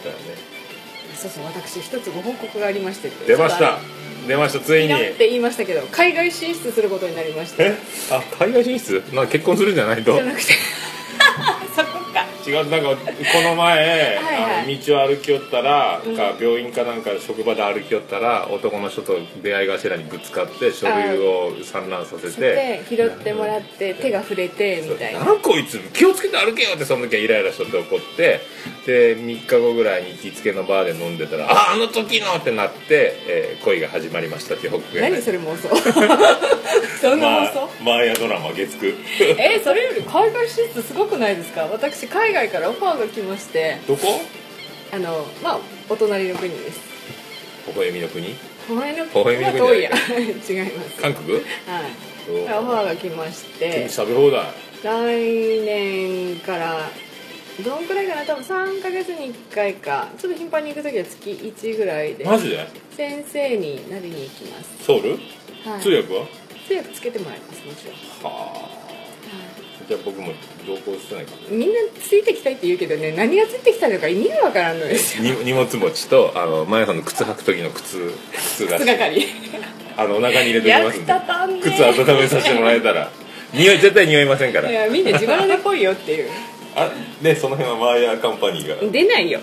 [0.04, 0.56] だよね。
[1.16, 3.78] そうそう私一つご報告がありまして出ました。
[4.28, 4.92] 出ましたついに。
[4.94, 7.76] って言いましたけど海外進出することになりましたえ
[8.10, 9.02] あ海外進出？
[9.12, 10.14] な結婚するんじゃないと。
[10.14, 10.52] じゃなくて。
[11.74, 14.60] そこか違うなんかこの前はいはい。
[14.62, 16.16] あの道を歩きよったら、うん。
[16.16, 25.24] か病院かなんか職場で歩きよったら男の人と出会い頭にぶつかって書類を散乱させてで拾ってもらって手が触れてみたいな。
[25.24, 28.40] なんこいつ気をつけて歩けよってその時はイライラしとって怒って
[28.86, 35.68] で3日後ぐらいに行きつけのバーで飲んでたら「ああの時の!」ってなって、えー恋が始まりましたっていう報告が何それ妄想。
[37.00, 38.94] そんなまあ妄想、マーヤドラマ月9
[39.38, 41.62] えそれより海外進出すごくないですか？
[41.72, 44.02] 私海外からオファーが来ましてどこ？
[44.92, 46.80] あのまあお隣の国です。
[47.68, 48.26] 微笑みの国？
[48.28, 48.34] 微
[48.68, 49.90] 笑みのは国遠いや。
[50.48, 51.00] 違います。
[51.00, 51.34] 韓国？
[51.34, 51.42] はい。
[52.28, 53.88] オファーが来まして。
[53.88, 54.46] 食べ放題
[54.82, 56.88] 来年から
[57.64, 58.24] どんくらいかな？
[58.24, 60.08] 多分3ヶ月に1回か。
[60.18, 62.24] ちょっと頻繁に行く時は月1ぐらいで。
[62.24, 62.68] マジで？
[62.96, 65.10] 先生になりに行きます、ソウル？
[65.64, 66.26] はい、通訳は？
[66.68, 67.94] 通訳つけてもらいますもちろん、
[68.32, 68.52] はあ。
[68.52, 68.68] は
[69.88, 70.32] じゃあ僕も
[70.66, 75.24] 同行してないかい、みんなついてきたいって言うけどね何がついてきたのか意味がわからんのですよ。
[75.34, 79.26] に荷物持ちとあのマヤさんの靴履く時の靴靴が靴係。
[79.96, 83.10] あのお腹に入れておきますんで靴温めさせてもらえたら
[83.54, 84.70] 匂い絶対匂いませんから。
[84.70, 86.30] いやみんな自腹で来いよっていう。
[86.74, 86.90] あ
[87.22, 88.90] ねその辺はマーヤーカンパニーが。
[88.90, 89.40] 出ないよ。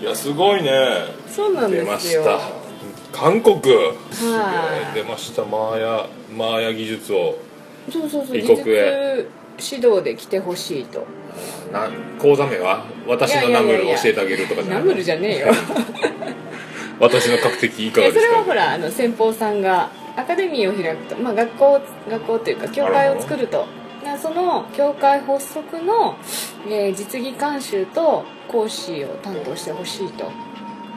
[0.00, 0.70] いやすごいね。
[1.28, 2.22] そうなん出まですよ。
[2.22, 2.26] し
[3.12, 3.18] た。
[3.18, 3.54] 韓国。
[3.54, 4.94] はい。
[4.94, 5.44] 出ました。
[5.44, 7.38] マーヤマーヤ技術を。
[7.92, 8.38] そうそうそう。
[8.38, 9.26] 異国へ
[9.60, 11.06] 指導で来てほしいと。
[12.20, 12.84] 講座名は？
[13.06, 15.46] 私のナムルを教えてあげるとかじゃないナムルじゃねえよ。
[17.00, 18.36] 私の確的いかがですか？
[18.38, 23.66] はほらあの先方さんがアカデミーを開くと、まあ、学校学校というか教会を作ると。
[24.04, 26.16] なその教会発足の、
[26.68, 30.30] えー実技監修と講師を担当してほしいと。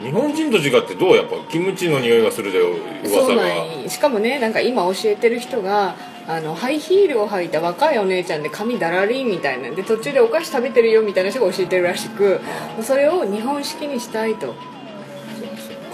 [0.02, 2.60] 日本人と違ってどうやっぱキムチの匂いがするで
[3.08, 3.42] そう噂が。
[3.42, 5.94] なんしかもねなんか今教えてる人が
[6.28, 12.40] あのハイヒールを履いた若いお姉ちゃんで髪だらりんみたいなんで途中でお菓子食べてるよみたいな人が教えてるらしく
[12.82, 14.54] それを日本式にしたいと。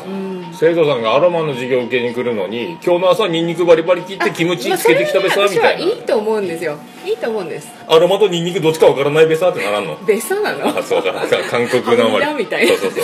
[0.07, 5.85] うん生徒さんがアロマの授業を受けに来るのに今日の朝ニンニクバリバリ切ってキムチつけてきたべさみたいな。
[5.85, 6.77] いいと思うんですよ。
[7.07, 7.69] いいと思うんです。
[7.89, 9.97] アロマとニンニクどっちかわからないべさってならんの？
[10.05, 10.67] 別荘なの？
[10.79, 11.13] あそうか。
[11.13, 12.47] か韓国なまり。
[12.47, 13.01] そうそうそ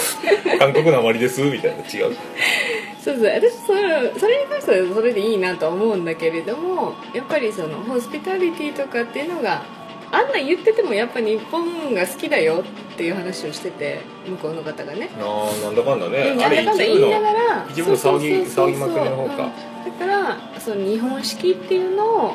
[0.56, 0.58] う。
[0.58, 1.78] 韓国なまりですみたいな。
[1.78, 2.16] 違う
[3.02, 3.24] そうそう。
[3.26, 9.62] 私それそれに関してはそれでいいなとは思うんだけれどもやっぱりそのホスピタリティとかっていうのが
[10.12, 15.08] あんなん言っててもやっぱ日本が好きだよっていう話をしてて向こうの方がね。
[15.20, 16.34] ああなんだかんだね。
[16.34, 18.68] なんだかんだ言いながら一部の騒ぎそうそうそうそう。
[18.68, 19.50] 騒ぎまくりの方か。
[19.86, 19.98] うん。
[19.98, 22.34] だからその日本式っていうのを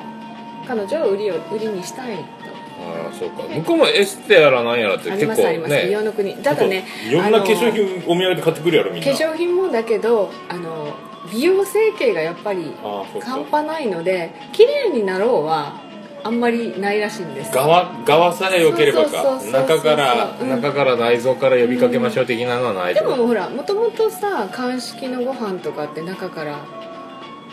[0.67, 2.17] 彼女は売りを売りにしたい。
[2.17, 2.44] と
[2.77, 3.43] ああそうか。
[3.43, 6.35] 向こうもエステやらなんやらってあり結構ますあります、美容ねの国。
[6.35, 9.11] ただねいろんな化粧品お土産で買ってくるやろみんな。
[9.11, 10.93] 化粧品もだけどあの
[11.31, 13.27] 美容整形がやっぱりああそうか。
[13.27, 15.83] 半端ないので綺麗になろうは
[16.23, 17.51] あんまりないらしいんです。
[17.51, 19.09] 側側さえ良ければか。
[19.09, 20.49] そうそうそうそう中からうん。
[20.49, 26.57] 中から内臓から呼びかけましょう的なのはないでもほらもともとさ鑑識のご飯とかって中から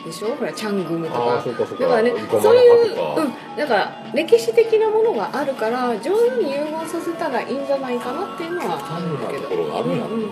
[0.04, 0.34] でしょ？
[0.34, 10.26] ほらチャングムとあかだからねそういう、うん、だから歴史的なものがあるから上手に融合させたらいいんじゃないかなっていうのはあるんだけどところがあるんだろうね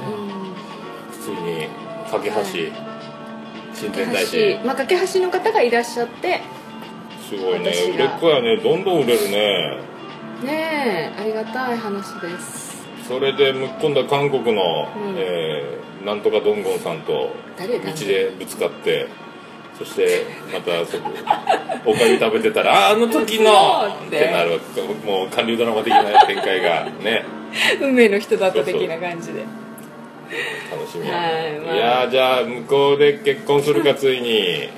[1.12, 1.68] 普通に
[2.10, 2.44] 架け橋
[3.74, 4.26] 新天大橋。
[4.26, 6.40] 師まあ架け橋の方がいらっしゃって。
[7.28, 7.72] すごいね。
[7.94, 8.56] 売れっ子やね。
[8.56, 9.78] どんどん売れるね。
[10.42, 12.84] ねえありがたい話です。
[13.06, 15.14] それで今度は韓国の、うん。
[15.16, 17.28] えーなんとかドンゴンさんと
[17.58, 19.06] 誰道だでぶつかって
[19.80, 21.10] そしてまたそこ
[21.86, 24.82] おかゆ食べてたら「ああの時の!」ってなるわけ。
[24.82, 27.24] もう韓流ドラマ的な展開がね。
[27.80, 29.40] 運命の人だった的な感じで。
[30.70, 31.74] 楽しみや、はいまあ。
[31.74, 34.68] いやーじゃあ向こうで結婚するかついに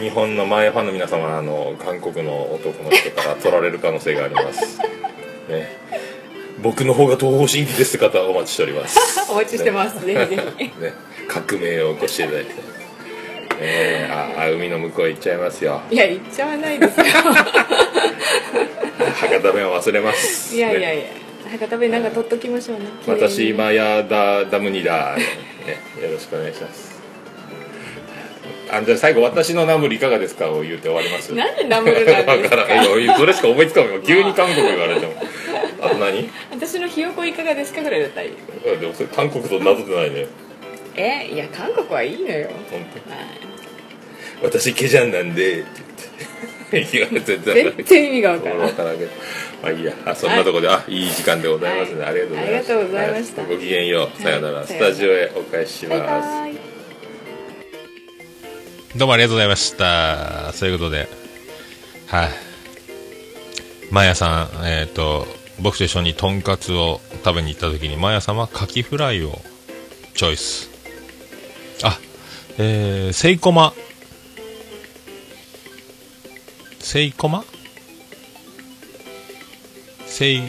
[0.00, 4.78] 日本の前ファンの皆様はあの韓国の男の人から取られる可能性があります。
[5.48, 5.78] ね。
[6.62, 8.98] 僕の方が東方神起ですって方はお待ちしております。
[9.30, 10.64] お待ちしてます、ぜひぜひ。
[10.80, 10.92] ね、
[11.26, 12.44] 革命を起こしていただい。
[12.44, 12.71] て、
[13.64, 15.80] えー、ああ海の向こう行っちゃいますよ。
[15.90, 17.04] いや言っちゃわないですよ。
[17.06, 17.22] 博
[19.42, 20.52] 多弁は忘れます。
[20.54, 21.04] ねいやいやいや。
[21.52, 22.86] 博多弁なんか取っときましょうね。
[23.06, 25.22] 私今やだダムニだ、ね、
[26.02, 26.92] よろしくお願いします。
[28.72, 31.34] あじゃあ最後私のナムルいかがですかを言って終わります。
[31.34, 32.32] なんでナムルなんですか？
[32.56, 32.84] わから
[33.16, 35.12] それしか思いつかんよ急に韓国言われても。
[35.82, 36.26] あと何？
[36.50, 37.82] 私のひよこいかがですか？
[37.82, 38.32] ぐらいだったらいい。
[38.80, 40.26] でもそれ韓国となぞってないね。
[40.96, 42.48] えいや韓国はいいのよ。
[42.70, 42.88] 本はい。
[43.40, 43.41] 当
[44.42, 45.70] 私ケジャンなんでって
[46.70, 46.92] 言って。
[46.92, 49.10] 言われてた全然意味がわからない分からんけど。
[49.62, 49.92] まあいいや。
[50.06, 52.10] あそんなところで、あいい時間でございますね、はい。
[52.10, 52.48] ありがとうございます。
[52.48, 53.42] ありがとうございました。
[53.42, 54.22] はごきげんよう。
[54.22, 55.96] さよなら、はいスタジオへお返ししま
[56.52, 56.72] す。
[58.96, 60.52] どうもありがとうございました。
[60.54, 61.08] そういうことで、
[62.06, 62.28] はい。
[63.90, 65.26] マヤさん、えっ、と、
[65.60, 69.38] 僕と一緒にとんかつを食べに行った時に、マヤさんはカキフライを
[70.14, 70.70] チョイス。
[71.84, 71.98] あ、
[72.58, 73.74] えー、セイコマ。
[76.82, 77.44] セイコマ？
[80.06, 80.42] セイ、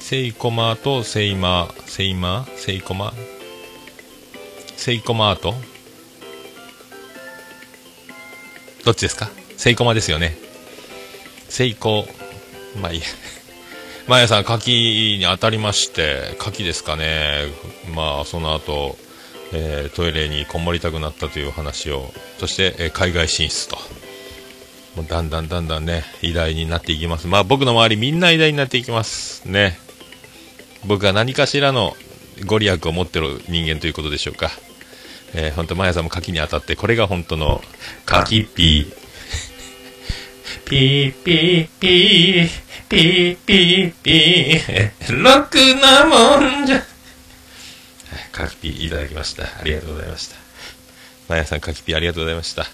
[0.00, 2.42] セイコマとセイマー、セイマ？
[2.42, 3.14] ーセイコマ？
[4.76, 5.54] セイコマート？
[8.84, 9.30] どっちですか？
[9.56, 10.36] セイコマですよね。
[11.48, 12.06] セイコ、
[12.80, 13.06] まあいいや。
[14.08, 17.44] マヤさん、牡蠣に当たりまして、牡蠣ですかね。
[17.94, 18.98] まあ、その後、
[19.52, 23.78] えートイレにこもりたくなったという話を、そして、えー海外進出と。
[24.96, 27.26] もうだんだんだんだんね、偉大になっていきます。
[27.26, 29.44] まあ僕の周りみんな偉大になっていきます。
[29.48, 29.78] ね。
[30.86, 31.96] 僕は何かしらの
[32.46, 34.50] ご利益を持ってる人間ということでしょうか。
[35.34, 37.60] えー、本当、マヤさんも柿に当たって、これが本当の
[38.06, 39.04] 柿ピー。
[40.64, 42.48] ピーピーピー、
[42.88, 46.76] ピーピーピー、ろくなもんじゃ。
[46.76, 46.84] はい
[48.30, 49.44] 柿ピーいただきました。
[49.44, 50.36] ありがとうございました。
[51.28, 52.66] マヤさん、柿ピーありがとうございました。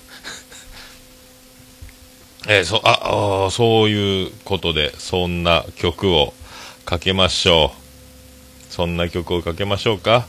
[2.48, 6.32] えー、そ、あ、あそういうことで、そんな曲を
[6.84, 8.72] かけましょう。
[8.72, 10.26] そんな曲をかけましょうか。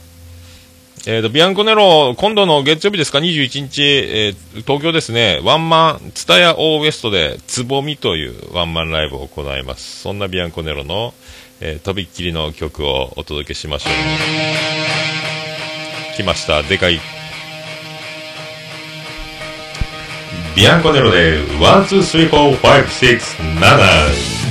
[1.06, 10.02] えーと、ビアンコネロ、今度の月曜日ですか、21日、えー東京ですね、ワンマン、 TSUTAYA O-WEST で、つぼみというワンマンライブを行います。
[10.02, 11.14] そんなビアンコネロの、
[11.60, 13.92] えーとびっきりの曲をお届けしましょう。
[16.16, 17.21] 来ました、でかい。
[20.54, 24.41] ビアンコネロで、 one、two、three、four、five、six、ナナ。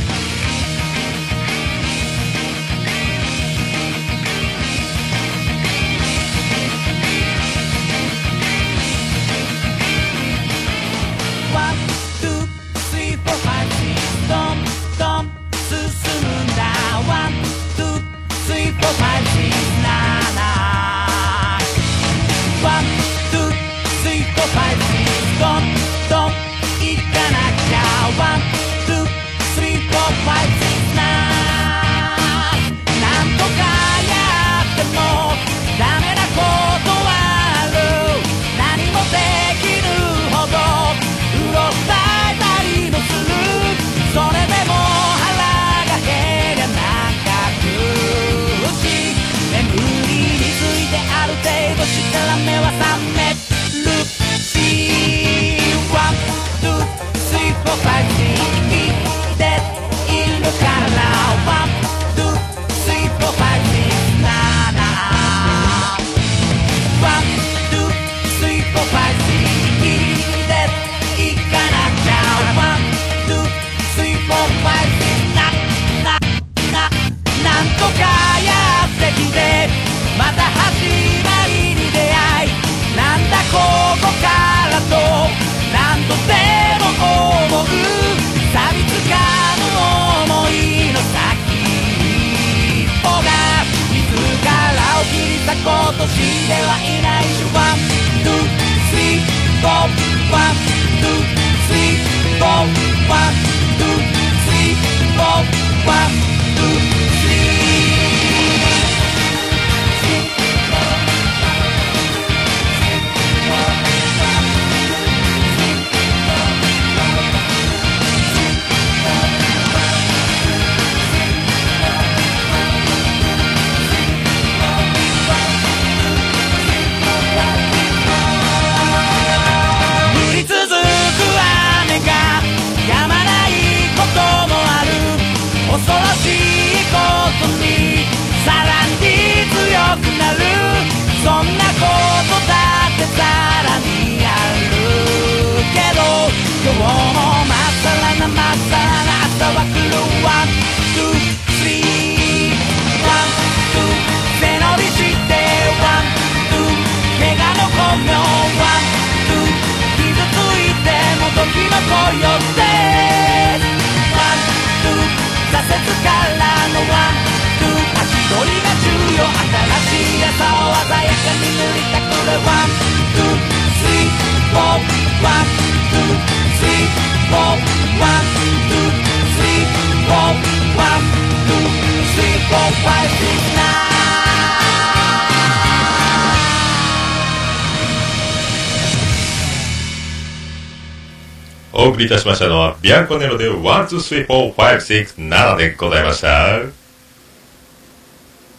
[192.01, 196.59] りいたしましたのは、ビアンコネロで1、2、3、4、5、6、7でございました。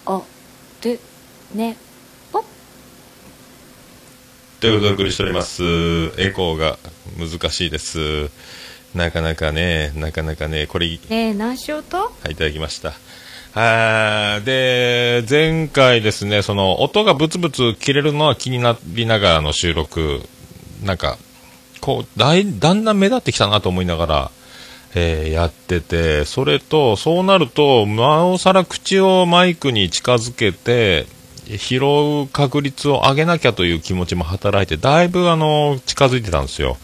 [0.07, 0.25] お
[0.83, 0.99] る
[1.55, 1.77] ね
[2.33, 2.45] ぽ
[4.61, 5.63] ということでお送りしております。
[6.19, 6.79] エコーが
[7.19, 8.31] 難しいです。
[8.95, 11.97] なかなかね、なかなかね、これ、ねえ何しようと？
[11.99, 12.95] はい、いただきました。
[13.55, 20.23] あーで、前回ですね、その、音がブツブツ切れるのは気になりながらの収録、
[20.83, 21.19] なんか、
[21.83, 24.31] こう、だい、だんだん目立ってきたなと思いながら、
[24.95, 31.07] えーやってて、それと、そうなると、なおさら口をマイクに近づけて、
[31.59, 31.81] 拾
[32.23, 36.77] う確率を上げなきゃという気持ちも働いて、だいぶあの、近づいてたんですよ。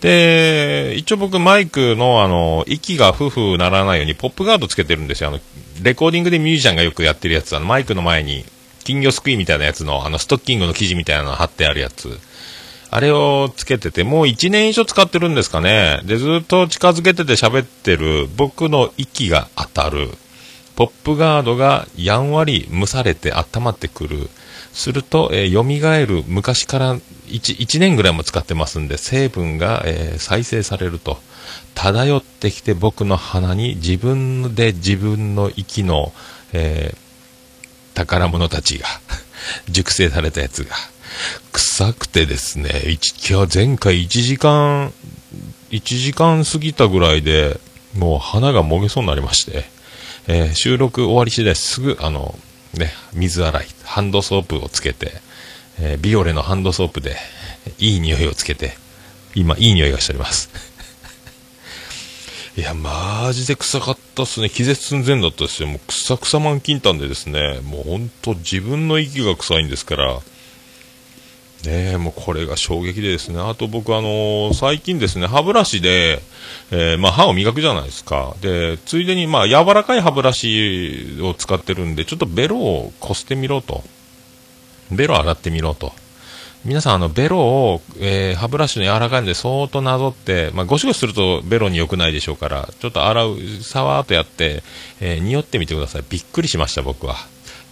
[0.00, 5.28] で、一応僕マイクのあの、息がふふならないようにポップガードつけてるんですよ。
[5.28, 5.40] あの、
[5.82, 8.44] レコーディングでミュージシャンがよくやってるやつ、あの、マイクの前に、
[8.82, 12.18] 金魚すくいみたいなやつの、あの、ストッキングの生地みたいなの貼ってあるやつ。
[12.90, 16.00] あれをつけてて、もう1年以上使ってるんですかね。
[16.04, 20.08] で、ずっと近づけてて喋ってる僕の息が当たる。
[20.76, 24.30] ポップガードがやんわり蒸されて温まってくる。
[24.72, 31.18] すると、えー、蘇る昔から 1, 1年ぐらいも使ってますんで、成分が、えー再生されると。
[31.74, 36.12] 漂ってきて僕の鼻に自分で自分の息の、
[36.52, 37.10] えー
[37.94, 38.86] 宝物たちが、
[39.68, 40.74] 熟成されたやつが、
[41.52, 44.92] 臭くてですね、一日前回1時間、
[45.70, 47.58] 1時間過ぎたぐらいで、
[47.96, 49.64] もう鼻がもげそうになりまして、
[50.28, 52.38] えー収録終わり次第すぐ、あの、
[52.74, 55.12] ね、水洗い、ハンドソープをつけて、
[55.80, 57.16] えービオレのハンドソープで、
[57.78, 58.74] いい匂いをつけて、
[59.34, 60.50] 今、いい匂いがしております。
[62.56, 64.50] いや、マジで臭かったっすね。
[64.50, 65.68] 気絶寸前だったですよ。
[65.68, 70.20] もう、臭臭満金炭でですね、もう本当自分の息が臭いんですから、
[71.64, 73.38] ねえ、もうこれが衝撃でですね。
[73.38, 76.22] あと僕あのー最近ですね、歯ブラシで、
[76.70, 78.34] えーまあ歯を磨くじゃないですか。
[78.40, 83.84] で、ついでにまあ柔らかい歯ブラシを使ってるんで、ちょっとベロをこしてみろと。
[84.90, 85.92] ベロ洗ってみろと。
[86.64, 94.62] 皆さん、あの、ベロを、えー歯ブラシの柔らかいんで、そーっとなぞって、まあ、ゴシゴシするとベロに良くないでしょうから、ちょっと洗う、さわーっとやって、
[95.00, 96.04] えー匂ってみてください。
[96.08, 97.16] びっくりしました、僕は。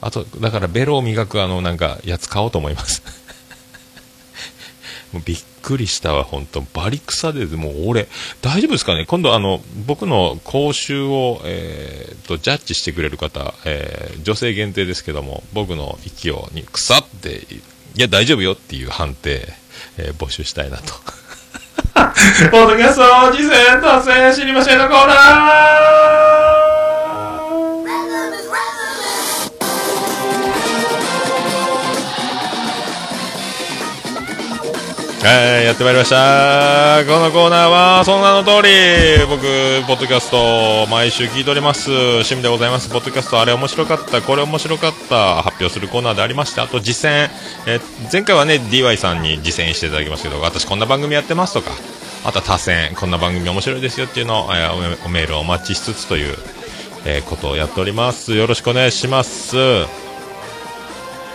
[0.02, 3.02] あと、だからベロを磨く、あの、なんか、やつ買おうと思います。
[5.12, 8.08] もうびっくりしたわ、本当バリ草で、もう俺、
[8.42, 9.06] 大丈夫ですかね？
[9.06, 17.60] 今度、あの、僕の講習を、えーと、ジャッジしてくれる方、えー女性限定ですけども、僕の息を、に、草って、い
[17.96, 19.48] や、大丈夫よっていう判定、
[19.96, 20.92] えー募集したいなと。
[22.50, 26.57] ポッドキャスト、次戦、達成、知りませんのコーナ
[35.20, 37.02] はい、やってまいりました。
[37.04, 38.70] このコーナーは、その名の通り、
[39.28, 39.42] 僕、
[39.88, 41.90] ポッドキャスト、毎週聞いております。
[41.90, 42.88] 趣味でございます。
[42.88, 47.30] ポッドキャスト、あれ面白かった、これ面白かった、発表するコーナーでありまして、あと実践、
[47.66, 47.80] え
[48.12, 51.72] 前回はね、DY さんに実践していただきますけど、私こんな番組やってますとか、
[52.24, 56.36] あとは他選、こんな番組面白いですよっていうのを、えーおメールをお待ちしつつという、
[57.04, 58.36] えことをやっております。
[58.36, 59.56] よろしくお願いします。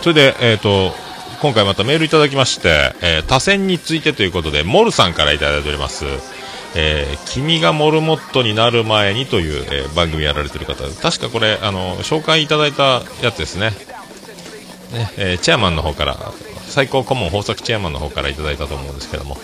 [0.00, 0.94] それで、えっ、と、
[1.40, 6.04] 今回またメールいただきまして、えー多選についてということで、モルさんからいただいております。
[6.74, 13.70] えー君がモルモットになる前にという、えー番組やられてる方確かこれ、あの、紹介いただいたやつですね。
[14.92, 16.32] ね、えーチェアマンの方から、
[16.68, 19.36] 最高顧問豊作チェアマンの方からいただいたと思うんですけども。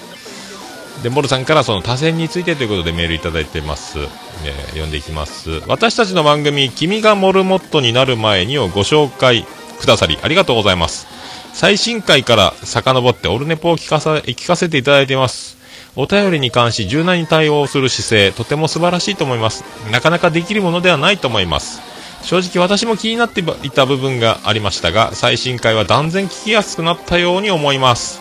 [1.02, 3.98] で、モルさんからその多選についてということでメールいただいてます。
[3.98, 5.62] えー読んでいきます。
[5.66, 9.46] 私たちの番組、君がモルモットになる前にをご紹介
[9.80, 11.06] くださり、ありがとうございます。
[11.52, 15.58] 最新回から遡ってオルネポを聞かさ聞かせていただいています。
[15.96, 19.64] お便りに関し柔軟に対応する姿勢、とても素晴らしいと思います。
[19.90, 21.80] なかなかできるものではないと思います。
[22.22, 28.20] 正直私も気になっていた部分がありましたが、最新回は断然聞きやすくなったように思います。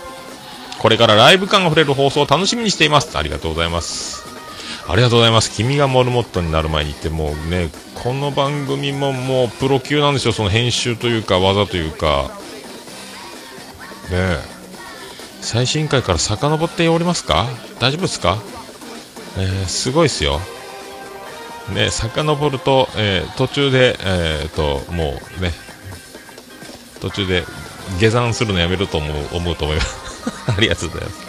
[0.80, 3.18] これからライブ感あふれる放送を楽しみにしています。
[3.18, 4.26] ありがとうございます。
[4.88, 5.52] ありがとうございます。
[5.52, 7.70] 君がモルモットになる前にってもうね、
[8.02, 10.34] この番組ももうプロ級なんですよ。
[10.34, 12.32] その編集というか技というか。
[14.12, 14.40] ねえ。
[15.42, 17.46] 最新回から遡っておりますか？
[17.80, 18.38] 大丈夫ですか？
[19.38, 20.40] えー、すごいですよ。
[21.74, 25.52] ね、遡ると、えー途中で、えー、と、もうね、
[27.00, 27.44] 途中で
[28.00, 29.98] 下山するのやめると思う思うと思います。
[30.58, 31.28] ありがとうございます。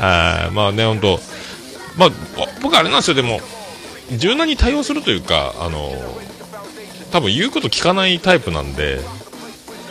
[0.00, 1.20] あまあね、本当
[1.96, 2.10] まあ、
[2.62, 3.40] 僕あれなんですよ、でも、
[4.10, 5.92] 柔軟に対応するというか、あの、
[7.12, 9.00] 多分言うこと聞かないタイプなんで、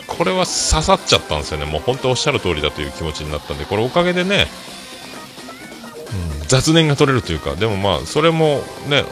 [0.06, 1.66] これは刺さっちゃったんですよね。
[1.66, 4.46] もう本当おっしゃる通りだという気持ちになったんで、これおかげでね、
[6.40, 7.54] うん雑念が取れるというか。
[7.54, 9.04] でもまあそれもね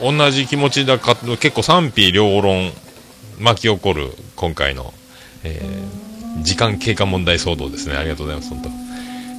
[0.00, 2.72] 同じ気持ちだか結構賛否両論
[3.38, 4.92] 巻き起こる今回の、
[5.44, 6.04] えー
[6.42, 7.94] 時間経過問題騒動ですね。
[7.94, 8.68] ありがとうございます本当。
[8.68, 8.72] い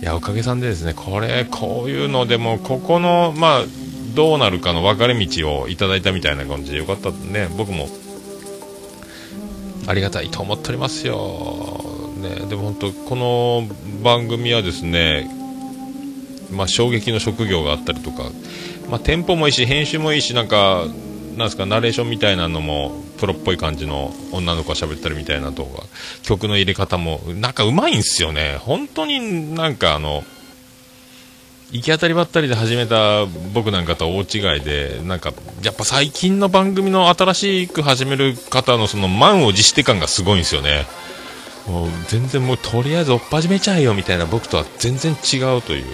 [0.02, 3.64] やおかげさんでですねこれこういうのでもここのまあ
[4.16, 7.90] どうなるかの分かれ道をいただいたみたいな感じでよかったね僕も
[9.88, 11.16] ありがたいと思っておりますよ、
[12.18, 13.68] ね、でも本当この
[14.04, 15.30] 番組はですね
[16.52, 18.24] まあ、衝撃の職業があったりとか、
[18.90, 20.86] まあ、テンポもいいし編集もいいしなんか
[21.36, 25.84] なんすかナレーションみたいなのもプロっぽい感じの女の子が喋ったりみたいなとか
[26.24, 28.58] 曲の入れ方もなんかうまいんですよね。
[28.62, 30.24] 本当になんかあの
[31.72, 40.86] 行き当たりばったりで始めた僕なんかとは大違いでなんかやっぱ最近の番組の新しく始める方のその満を持して感がすごいんですよね。
[41.68, 45.86] もう全然もうとりあえず追っ始めちゃえよみたいな僕とは全然違うという。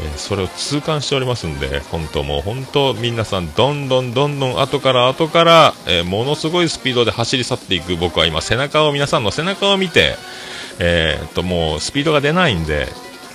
[0.00, 10.14] えーそれを痛感しておりますんで、本当もう本当皆さんどんどんどんどん後から後から、えーものすごいスピードで走り去っていく僕は今背中を皆さんの背中を見て、
[10.78, 12.86] えーっともうスピードが出ないんで、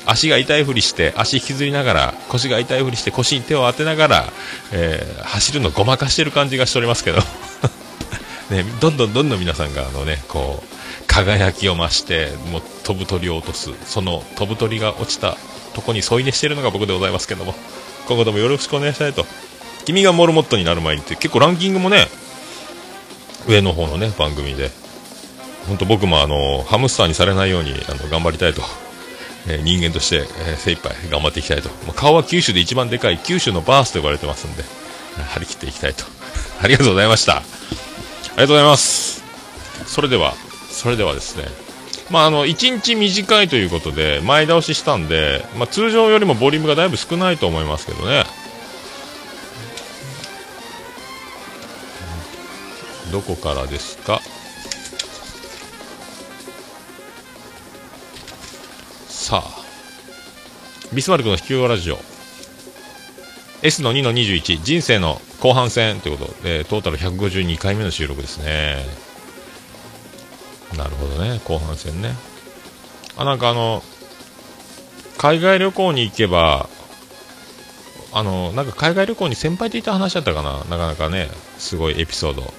[0.08, 4.34] 足が痛いふりして足引きずりながら腰が痛いふりして腰に手を当てながら、
[4.72, 7.20] えー走るのごまかしてる感じがしておりますけど。
[8.50, 15.36] ね、どんどんどんどん皆さんがあのねこう輝きを増してもう飛ぶ鳥を落とすその飛ぶ鳥が落ちた
[15.74, 17.54] とこに添い寝しているのが僕でございますけども。
[18.08, 19.26] 今後ともよろしくお願いしたいと。
[19.86, 22.08] 君がモルモットになる前にって結構ランキングもね
[23.48, 24.72] 上の方のね番組で。
[25.68, 28.62] 本当僕もあのハムスターにされないようにあの頑張りたいと、
[29.50, 34.64] え人間として、えー精一杯頑張っていきたいと、まあ顔は九州で一番でかい九州のバースと呼ばれてますんで
[35.20, 36.04] え張り切っていきたいと。
[36.62, 37.38] ありがとうございました。
[37.38, 37.46] あり
[38.30, 39.24] がとうございます。
[39.86, 40.34] それでは
[40.72, 41.46] それではですね
[42.10, 48.26] まああの1日短いということで前倒ししたんで、まあ、通常よりもボリュームがだいぶ少ないと思いますけどね。
[53.12, 54.22] どこからですか？
[59.28, 59.62] さあ
[60.94, 61.98] ビスマルクの秘境ラジオ。
[63.62, 66.00] S の2の21人生の後半戦。
[66.00, 68.78] ということでトータル152回目の収録ですね。
[70.78, 72.14] なるほどね後半戦ね。
[73.18, 73.84] あなんかあの
[75.18, 76.70] 海外旅行に行けば
[78.14, 80.60] あのなんか海外旅行に先輩といた話だったかな。
[80.60, 82.54] なかなかねすごいエピソード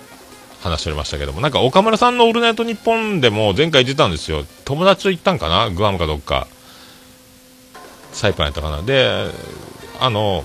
[0.61, 1.41] 話しておりましたけども。
[1.41, 4.45] なんか岡村さんの「オールナイトニッポン」でも前回出たんですよ。
[4.67, 5.71] 友達と行ったんかな？
[5.71, 6.47] グアムかどっか。
[8.19, 8.83] サイパンやったかな。
[8.83, 9.31] で
[10.01, 10.45] あの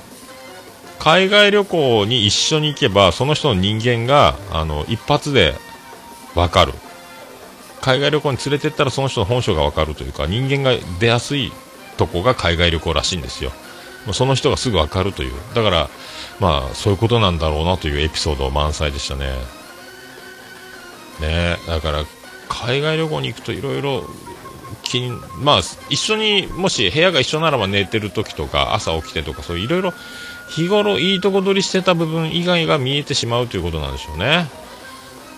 [1.00, 5.56] 海外旅行に一緒に行けばその人の人間があの一発で
[6.36, 6.74] 分かる。
[7.82, 11.52] 海外旅行に連れてったらその人の本性が分かるというか人間が出やすい
[11.98, 13.52] とこが海外旅行らしいんですよ。
[14.14, 15.34] その人がすぐ分かるという。
[15.56, 15.90] だから
[16.40, 19.34] まあそういうことなんだろうなというエピソード満載でしたね。
[21.20, 22.06] ねだから
[22.50, 24.04] 海外旅行に行くといろいろ
[24.84, 25.10] 気
[25.40, 25.60] まあ
[25.90, 29.94] 一緒にもし部屋が一緒ならば寝てる時とか朝起きてとかそういろいろ
[30.50, 34.48] 日頃いいとこ取りしてた部分以外が見えてしまうということなんでしょうね。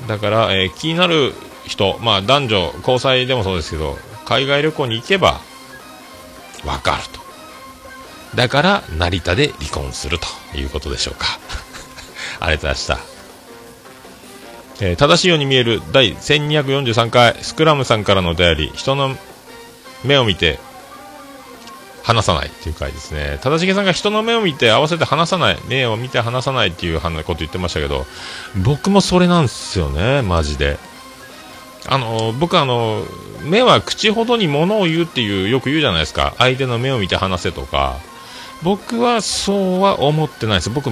[0.08, 1.34] だから、えー気になる
[1.66, 5.40] 人、まあ、男女交際でもそうですけど海外旅行に行けば
[6.66, 7.26] わかると。
[8.36, 11.28] だから成田で離婚するということでしょうか。
[12.40, 13.15] ありがとうございました。
[14.82, 19.16] えー正しいように見える第1243回スクラムさんからのお便り人の
[20.04, 20.60] 目を見て
[22.04, 23.40] 話さないっていう回ですね。
[23.42, 28.06] 正しげさんが人の目を見て合わせて話さない目を見て話さないっていうこと言ってましたけど
[28.64, 30.78] 僕もそれなんですよねマジで。
[31.88, 33.04] あの僕あの
[33.44, 36.36] 目は口ほどに物を言うっていうよく言うじゃないですか。
[36.38, 38.00] 相手の目を見て話せとか。
[38.64, 40.70] 僕はそうは思ってないです。
[40.70, 40.90] 僕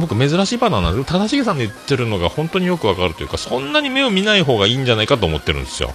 [0.00, 5.92] 僕珍しいパターンなんですけど正しげさんの言ってるのが本当によくわかるというかそんなに目を見ない方がいいんじゃないかと思ってるんですよ。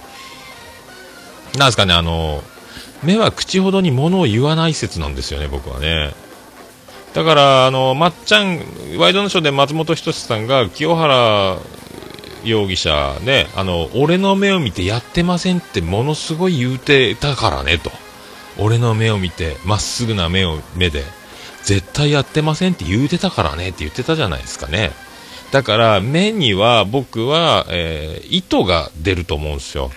[1.56, 2.42] なんですかねあの
[3.02, 6.12] 目は口ほどに物を言わない説なんですよね僕はね。
[7.14, 8.60] だからあのまっちゃん
[8.98, 11.56] ワイドナショーで松本人志さんが清原
[12.44, 17.90] 容疑者ねあの俺の目を見てやってませんってものすごい言うてたからねと。
[18.58, 21.02] 俺の目を見てまっすぐな目を目で
[21.64, 24.90] 絶対やってませんって言うてたからねって言ってたじゃないですかね
[25.52, 29.90] だから目には僕は、えー意図が出ると思うんですよ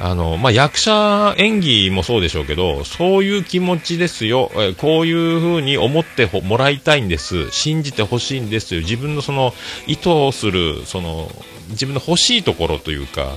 [0.00, 4.50] あの、まあ、役者演技もそうでしょうけど、そういう気持ちですよ。
[4.54, 7.50] えこういう風に思ってもらいたいんです。
[7.50, 9.52] 信じてほしいんですという自分のその
[9.86, 11.30] 意図をする、その
[11.70, 13.32] 自分の欲しいところというか、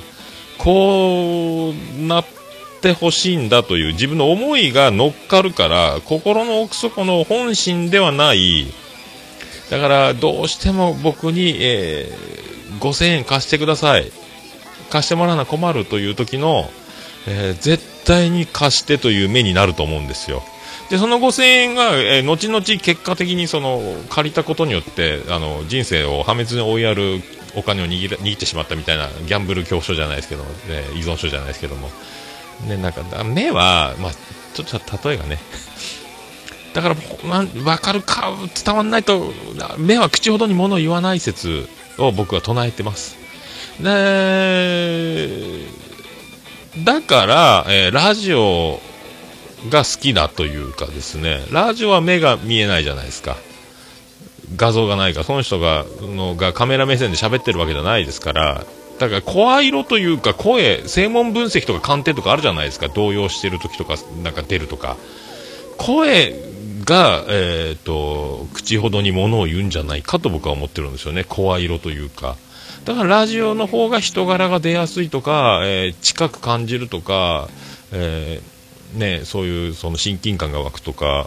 [0.60, 2.26] こうなっ
[2.82, 8.66] ってほしいんだという自分の思いが乗っかるから、心の奥底の本心ではない、
[9.70, 12.42] だからどうしても僕に、えー
[12.80, 14.12] 5000円貸してください。
[14.90, 16.72] 貸してもらうのは困るという時の、
[17.28, 20.42] えー絶対に貸してという目になると思うんですよ。
[20.90, 27.22] で、その5000円が、えー後々結果的にその、借りたことによって、あの、人生を破滅に追いやる
[27.56, 31.92] お金を握握ってしまったみたいな、ギャンブル恐怖症じゃないですけど、えー依存症じゃないですけども。
[32.68, 34.12] ね、なんか、目は、まあ、
[34.54, 35.40] ちょっと例えがね、
[36.74, 36.96] だから、
[37.30, 38.34] なんわかるか、
[38.64, 39.34] 伝わんないと、
[39.78, 43.18] 目は口ほどに物を言わない説を僕は唱えてます。
[43.80, 45.66] で、
[46.78, 48.80] だから、えーラジオ
[49.70, 53.38] が好きだというかですね、ラジオは目が見えないじゃないですか。
[54.56, 58.66] 画像がないか、その人が、のがカメラ目線で喋ってるわけじゃないですから、
[59.02, 62.88] だから声色というか声、声紋分析とか鑑定とかあるじゃないですか。
[62.88, 64.96] 動揺してる時とか、なんか出るとか。
[65.80, 66.36] 声
[66.86, 71.24] が、えっ、と、口ほどにものを言うんじゃないかと僕は思ってるんですよね。
[71.24, 72.36] 声色というか。
[72.86, 77.50] だからラジオの方が人柄が出やすいとか、えー近く感じるとか、
[77.92, 81.26] えーね、そういうその親近感が湧くとか、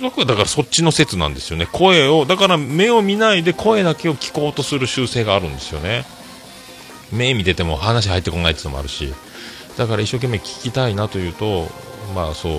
[0.00, 1.68] 僕はだからそっちの説なんですよね。
[1.70, 6.06] 声を、だから目を見ないで声だけを聞こうとする習性があるんですよね。
[7.12, 9.12] 目見てても話入ってこないっていうのもあるし、
[9.76, 11.68] だから一生懸命聞きたいなというと、
[12.14, 12.52] まあそう、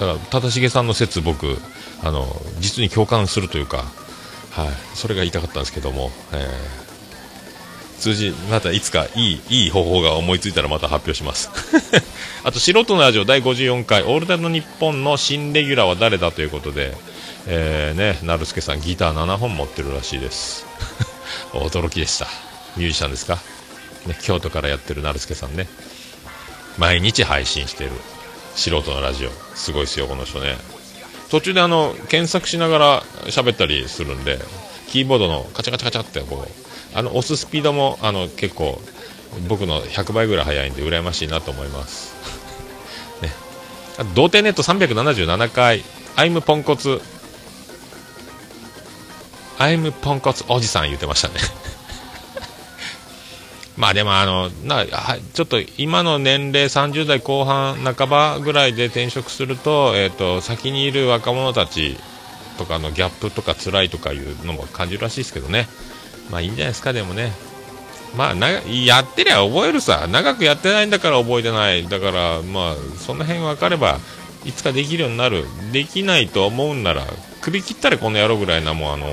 [0.00, 1.58] だから、忠重さんの説僕、
[2.02, 2.26] あの、
[2.60, 3.84] 実に共感するというか、
[4.50, 6.84] はい、それが言いたかったんですけども、えー
[7.96, 11.48] 数字、またいつかいい、いい方法が思いついたらまた発表します。
[12.44, 16.94] あと、素人のラジオ第54回、オールデンの日本の新レギュラーは誰だということで、
[17.46, 20.66] えー、ね、なるすけさんギター7本持ってるらしいです。
[21.54, 22.26] 驚きでした。
[22.76, 23.38] ミュージシャンですか？
[24.06, 25.66] ね、京都からやってるなるすけさんね。
[26.78, 27.90] 毎日配信してる
[28.54, 29.30] 素人のラジオ。
[29.54, 30.56] すごいですよ、この人ね。
[31.30, 34.38] 途中であの、検索しながら喋ったりするんで、
[34.88, 38.80] キーボードのカチャカチャカチャってこう、あの、押すスピードも、あの、結構、
[39.48, 42.14] 僕の100倍ぐらい速いんで、羨ましいなと思います。
[43.20, 43.32] ね。
[44.14, 45.84] 童貞ネット377回、
[46.16, 47.00] アイムポンコツ、
[49.58, 51.34] アイムポンコツおじさん言ってましたね。
[53.76, 61.96] まあでもあのなちょっと今の年齢30代後半半ばぐらいで転職すると,、えー、と先にいる若者たち
[62.56, 65.68] とかのギャップとか辛いとかいうのも感じるらしいですけどね。
[66.30, 67.32] まあいいんじゃないですかでもね
[68.16, 73.98] まあなやってりゃ覚えるさ長くやってないんだから覚えてないだからまあその辺分かれば
[74.44, 77.04] いつかできるようになるできないと思うんなら
[77.40, 79.06] 首切ったらこの野郎ぐらいなもうあの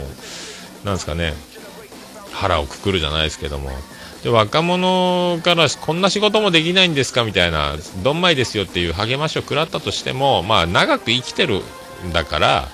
[0.84, 1.34] なんですかね
[2.32, 3.72] 腹をくくるじゃないですけども。
[4.24, 7.24] で若者からこんな仕事もできないんですか？
[7.24, 11.64] みたいなどんまいですよっていう励ましを食らったとしてもまあ長く生きてる
[12.08, 12.68] んだから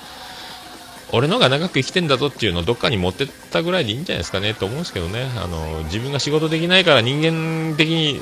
[1.10, 5.26] 俺のが長く生きてんだぞっていうのをどっかに持ってったぐらいでいいんじゃないですかねと思うんですけどね。
[5.42, 8.20] あの自分が仕事できないから人間的に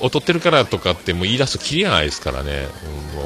[0.00, 2.68] 劣ってるからとかってもう言い出すときりがないですからね、
[3.16, 3.22] も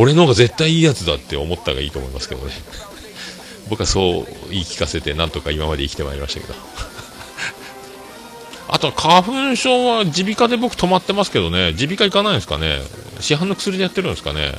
[0.00, 2.52] う俺の方が絶対いいやつだって思った方がいいと思いますけどね。
[3.70, 6.54] 僕はそう言い聞かせてなんとか今まで生きてまいりましたけど。
[8.68, 11.72] あと花粉症は耳鼻科で僕止まってますけどね。
[11.72, 12.80] 耳鼻科行かないんですかね。
[13.20, 14.54] 市販の薬でやってるんですかね。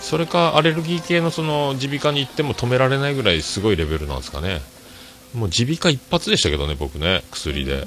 [0.00, 4.60] それかアレルギー系のその耳鼻科に行っても止められないぐらいすごいレベルなんですかね。
[5.34, 7.22] もう耳鼻科一発でしたけどね僕ね。
[7.30, 7.74] 薬で。
[7.74, 7.84] はい、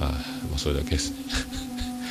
[0.00, 0.08] ま
[0.56, 1.16] あ、それだけですね。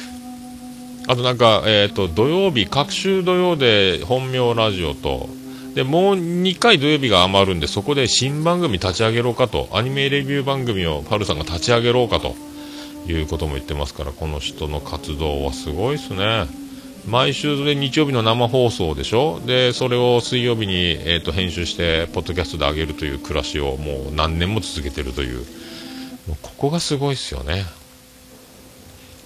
[1.08, 5.30] あとなんか、えっ、と、土曜日、各週土曜で本名ラジオと、
[5.76, 12.36] で、もう2回土曜日が余るんで、そこで新番組立ち上げろうかと、アニメレビュー番組をパルさんが立ち上げろうかと。
[13.08, 16.47] いうことも言ってますから、この人の活動はすごいですね。
[17.08, 19.39] 毎週で日曜日の生放送でしょ？
[19.45, 25.38] で、それを水曜日に、えー、と編集して、ポッドキャストで上げるという暮らしをもう何年も続けてるという、
[26.28, 27.66] もうここがすごいですよね。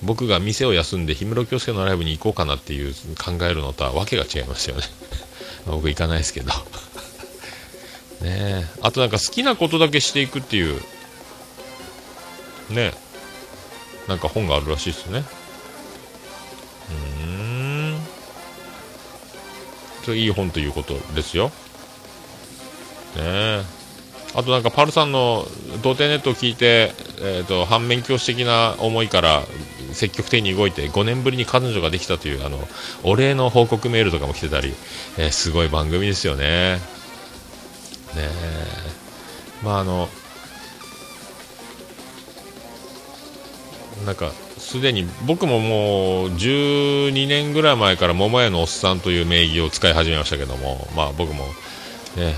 [0.04, 4.84] 僕が店を休んで氷室京介のライブに行こうかなっていう考えるのとはわけが違いますよね。
[5.68, 6.52] 僕行かないですけど。
[8.22, 10.76] ねあとなんか好きなことだけしていくっていう。
[12.70, 12.94] ねえ。
[14.10, 15.24] なんか本があるらしいですね。
[16.90, 18.00] うーん。
[20.04, 21.50] それいい本ということですよ。
[23.16, 23.64] ねえ。
[24.36, 25.46] あとなんかパルさんの
[25.82, 29.44] 童貞ネットを聞いて、えー、と反面教師的な思いから
[29.94, 32.60] 積極的に動いて5年ぶりに彼女ができたというあの
[33.04, 34.74] お礼の報告メールとかも来てたり、
[35.18, 36.76] えーすごい番組ですよね。
[36.76, 36.80] ね
[38.18, 38.30] え。
[39.64, 40.10] まああの
[44.06, 51.46] なんかすでに僕ももう12年ぐらい前から桃屋のおっさんという名義を使い始めましたけども、まあ僕も、
[52.16, 52.36] ね、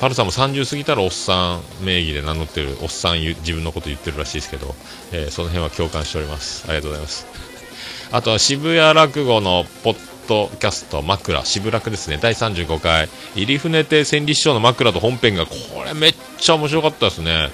[0.00, 4.74] パルさんも30過ぎたらおっさん名義で名乗ってる、おっさん自分のこと言ってるらしいですけど、
[5.12, 6.64] えーその辺は共感しております。
[6.68, 7.26] ありがとうございます。
[8.10, 9.96] あとは渋谷落語のポッ
[10.28, 15.54] ドキャスト枕、渋落ですね、第35回、入船亭千里師匠の枕と本編が、こ
[15.84, 17.50] れめっちゃ面白かったですね。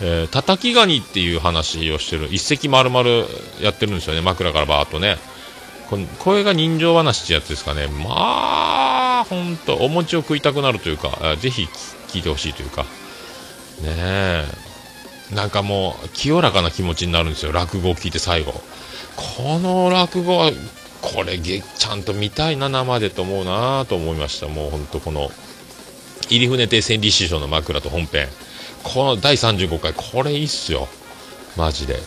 [0.00, 3.08] えー、叩きガニっていう話をしてる、一石丸々
[3.60, 5.18] やってるんですよね、枕からバーっとね。
[6.18, 7.86] これが人情話ってやつですかね。
[7.86, 11.68] まあ、ほんと、お餅を食いたくなるというか、ぜひ
[12.08, 12.82] 聞いてほしいというか。
[12.82, 12.88] ね
[13.88, 14.44] え。
[15.34, 18.62] なんかもう、清らかな気持ちになるんですよ、落語を聞いて最後。
[19.16, 20.50] この落語は、
[21.02, 24.48] これげ、ちゃんと見たいな、生でと思うなと思いました。
[24.48, 25.30] もうほんとこの、
[26.30, 28.28] 入船亭千里師匠の枕と本編。
[28.82, 30.88] この第35回、これいいっすよ。
[31.56, 31.94] マジで。
[31.94, 32.02] はい。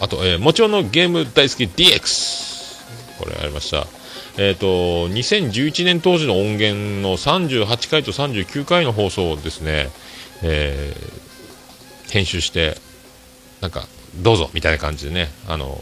[0.00, 3.18] あと、えーもちろんのゲーム大好き DX。
[3.18, 3.86] これありました。
[4.38, 9.90] えっ、と、2011年当時の音源の38回と39回の放送をですね、
[10.42, 11.22] えー
[12.12, 12.76] 編集して、
[13.62, 13.86] なんか、
[14.16, 15.78] どうぞみたいな感じでね、あの、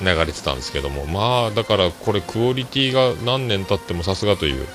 [0.00, 4.66] 流れてたんですけども、まあ、だからこれクオリティが何年経ってもさすがという、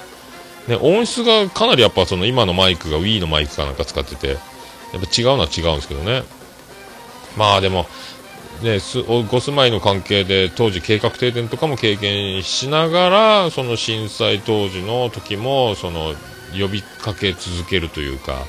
[0.68, 4.38] ね、音質がかなりやっぱその今のマイクが Wii のマイクかなんか使ってて、やっ
[4.94, 6.24] ぱ違うのは違うんですけどね。
[7.38, 7.86] まあでも、
[8.62, 16.14] ね、すおご住まいの関係で当時計画停電とかも経験しながらその震災当時の時もその
[16.58, 18.46] 呼びかけ続けるというか、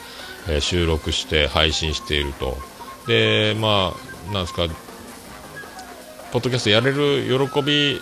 [0.48, 2.58] えー収録して配信していると
[3.06, 3.94] でま
[4.28, 4.66] あなんですか
[6.30, 7.98] ポッドキャストやれる喜び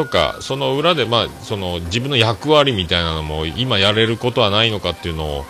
[0.00, 5.44] とかその裏で、まあ、その自分の役割みたいなのも今やれることはないのかっていうのを、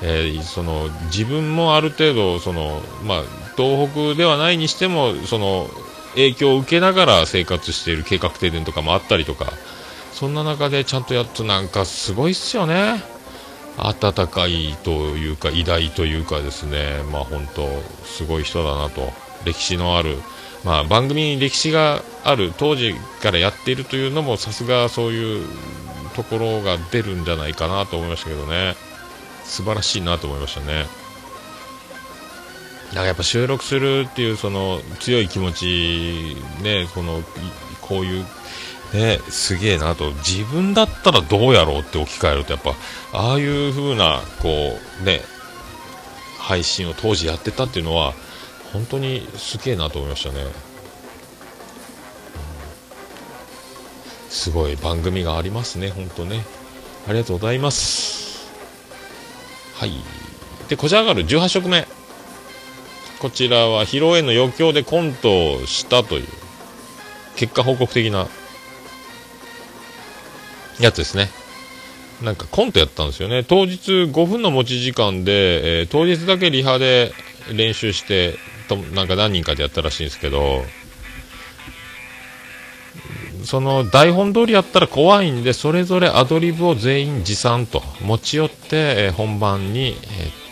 [0.00, 3.22] えーその自分もある程度その、まあ、
[3.56, 5.66] 東北ではないにしてもその
[6.10, 9.52] 影響を受けながら生活している計画停電とかもあったりとか
[10.12, 13.02] そんな中でちゃんとやっとなんかすごいっすよね。
[13.78, 17.02] 温かいというか偉大というかですね。
[17.12, 17.66] まあ本当
[18.04, 19.12] すごい人だなと。
[19.44, 20.16] 歴史のある
[20.66, 22.92] まあ、番組に歴史がある当時
[23.22, 25.46] からやっているというのもさすがそういう
[26.16, 28.74] ところが出るんじゃないかなと思いましたけどね。
[29.44, 30.86] 素晴らしいなと思いましたね。
[32.86, 37.22] なんかやっぱ収録するっていうその強い気持ちねこの
[37.80, 38.24] こういう
[38.92, 40.10] ねすげえなと。
[40.14, 42.74] 自分だったらどうやろうって置き換えるとやっぱ
[43.12, 44.48] ああいう風なこ
[45.00, 45.20] うね
[46.40, 48.14] 配信を当時やってたっていうのは
[48.76, 50.50] 本当にすげえなと思いましたね、うん。
[54.28, 56.44] すごい番組がありますね本当ね。
[57.08, 58.52] ありがとうございます。
[59.76, 59.92] はい。
[60.68, 61.88] でこちらがある18色目。
[63.18, 66.26] こちらは披露宴の余興でコントをしたという
[67.36, 68.28] 結果報告的な
[70.80, 71.30] やつですね。
[72.22, 73.42] なんかコントやったんですよね。
[73.42, 77.14] 当日5分の持ち時間で、えー当日だけリハで
[77.54, 78.38] 練習して
[78.68, 80.64] となんか何人かでやったらしいんですけど
[83.44, 90.46] その台本通りやったら怖いんでそれぞれアドリブを全員持参と持ち寄って、え本番に、え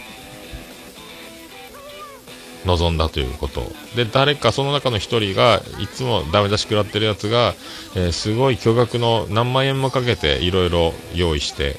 [2.65, 3.71] 臨んだということ。
[3.97, 7.55] で誰かその中の一人がいつもダメ出し食らってるやつが、
[7.97, 11.77] えすごい巨額の何万円もかけていろいろ用意して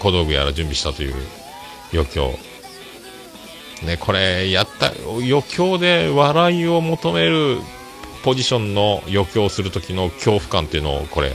[0.00, 1.14] 小道具やら準備したという
[1.92, 2.34] 余興。
[3.82, 7.58] ねこれやった余興で笑いを求める
[8.24, 11.32] ポジションの余興をする時の恐怖感っていうのをこれ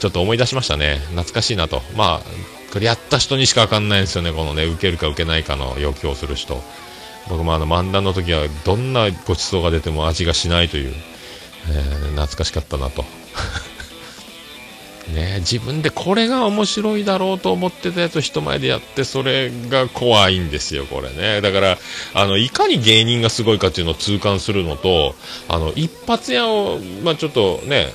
[0.00, 0.98] ちょっと思い出しましたね。
[1.10, 1.82] 懐かしいなと。
[1.96, 2.20] まあ
[2.72, 4.32] これやった人にしかわかんないんですよね。
[4.32, 6.62] このね受けるか受けないかの余興をする人。
[7.28, 10.94] 僕もあの漫談の時はどんなごちそうが出ても味がしないという、
[11.68, 13.04] えー懐かしかったなと。
[15.08, 21.40] ね自分でこれが面白いだろうと思ってたやつ人前でやってそれが怖いんですよこれね。
[21.40, 21.78] だから
[22.14, 25.14] あのいかに芸人がすごいかっていうのを痛感するのと
[25.48, 27.88] あの一発屋をまあちょっとね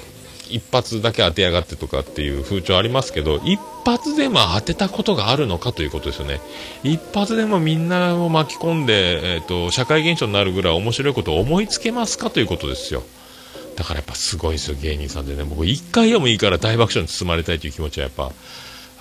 [0.49, 6.39] 一発だけ当てやがってとかっていう風潮ありますけど一発でも当てたことがあるのかということですよね。
[6.83, 13.03] 一発でもみんなを巻き込んで、えー、と社会現象になるぐらい面白いことを思いつけますかということですよ。
[13.75, 15.43] だからやっぱすごいですよ芸人さんでね。
[15.43, 18.31] 僕一回でもいいから大爆笑に包まれたいという気持ちはやっぱ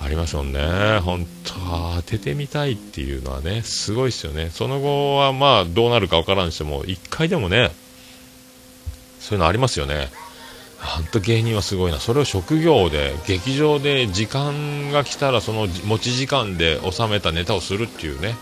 [0.01, 0.99] ありますもんね。
[1.01, 1.53] 本当
[1.97, 4.51] 当ててみたいっていうのはねすごいですよね。
[4.51, 7.71] その後はまあどうなるかわからんにしても一回でもね
[9.21, 10.11] そういうのありますよね。
[10.81, 11.99] 本当芸人はすごいな。
[11.99, 18.35] それを職業で劇場で時間が来たらその持ち時間で収めたネタをするっていうね。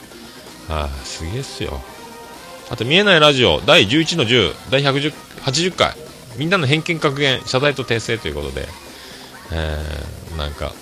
[0.68, 1.80] はい、すげえっすよ。
[2.70, 5.94] あと見えないラジオ第11の10第180回。
[6.36, 8.66] みんなの偏見格言謝罪と訂正ということで、
[9.52, 10.72] えー、なんか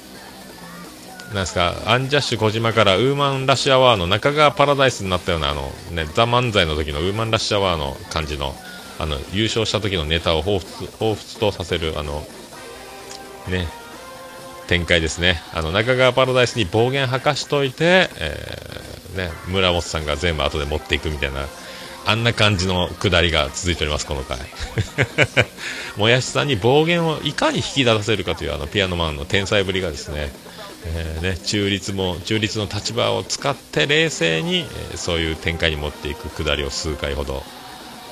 [1.29, 8.55] なんですかアンジャッシュ小島からウーマンラッシュアワーの中川パラダイスになったようなあの、ね、ザ・漫才の時のウーマンラッシュアワーの感じの
[8.99, 12.23] あの優勝した時のネタを彷彿彷彿とさせるあの
[13.49, 13.67] ね
[14.67, 15.41] 展開ですね。
[15.55, 21.47] あの中川パラダイスに暴言吐かしといて、えーね、村本さんが全部後で持っていくみたいな
[22.07, 24.39] あんな感じのくだりが続いておりますこの回。
[25.97, 30.33] もやしさんに暴言をいかに引き出せるかというあのピアノマンの天才ぶりがですね,、
[30.87, 37.45] えーね中立も中立の立場を使って冷静に、えーそういう展開に持っていくくだりを数回ほど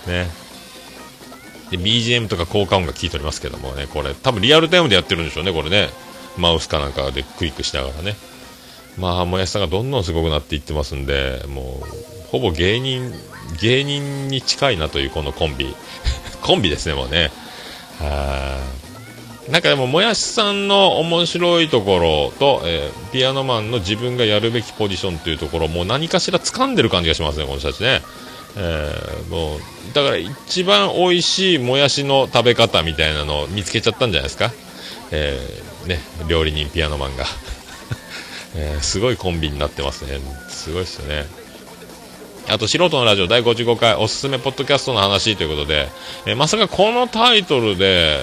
[0.06, 0.30] ね。
[1.70, 5.90] で BGM とか効果音が効いておりますけどもねこれ多分リアルタイムでやってるんでしょうねこれね。
[6.36, 8.16] マウスかなんかでクリックしながらね。
[8.96, 13.12] まあもやしさんがどんどんすごくなっていってますんでもうほぼ芸人
[13.60, 15.74] 芸人に近いなというこのコンビ。
[16.42, 17.30] コンビですねもうね。
[17.98, 18.58] は
[19.48, 19.50] い。
[19.50, 28.02] なんかでももやしさんの面白いところと、えーピアノマンの自分がやるべきポジションというところもう何かしら掴んでる感じがしますねこの人たちね。
[28.56, 29.60] えーもう
[29.94, 34.52] だから一番美味しいもやしの食べ方みたいなのを見つけちゃったんじゃないですか、
[35.10, 37.24] えーね、料理人ピアノマンが、
[38.54, 40.20] えーすごいコンビになってますね。
[40.50, 41.37] すごいですよね。
[42.50, 45.88] あと素人のラジオ第55回おすすめポッドキャストの話ということで、
[46.26, 48.20] えーまさかこのタイトルで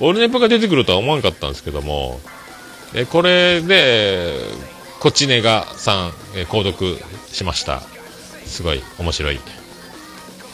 [0.00, 2.20] オルネポが出てくるとは思わなかったんですけども、
[2.94, 4.38] えーこれで
[5.00, 6.96] こちねがさん、えー購読
[7.26, 7.80] しました。
[8.46, 9.38] すごい面白い。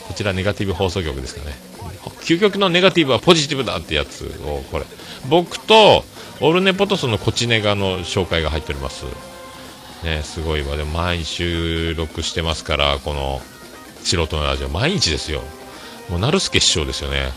[0.07, 1.55] こちらネガティブ放送局ですかね。
[2.21, 4.85] 究極のネガティブはポジティブだってやつをこれ。
[5.29, 6.03] 僕と
[6.39, 9.05] オルネポとそのコチネガの紹介が入っております。
[10.03, 10.77] ねすごいわ。
[10.77, 13.41] でも毎日収録してますからこの
[14.03, 14.69] 素人のラジオ。
[14.69, 15.41] 毎日ですよ。
[16.09, 17.31] もう成助師匠ですよね。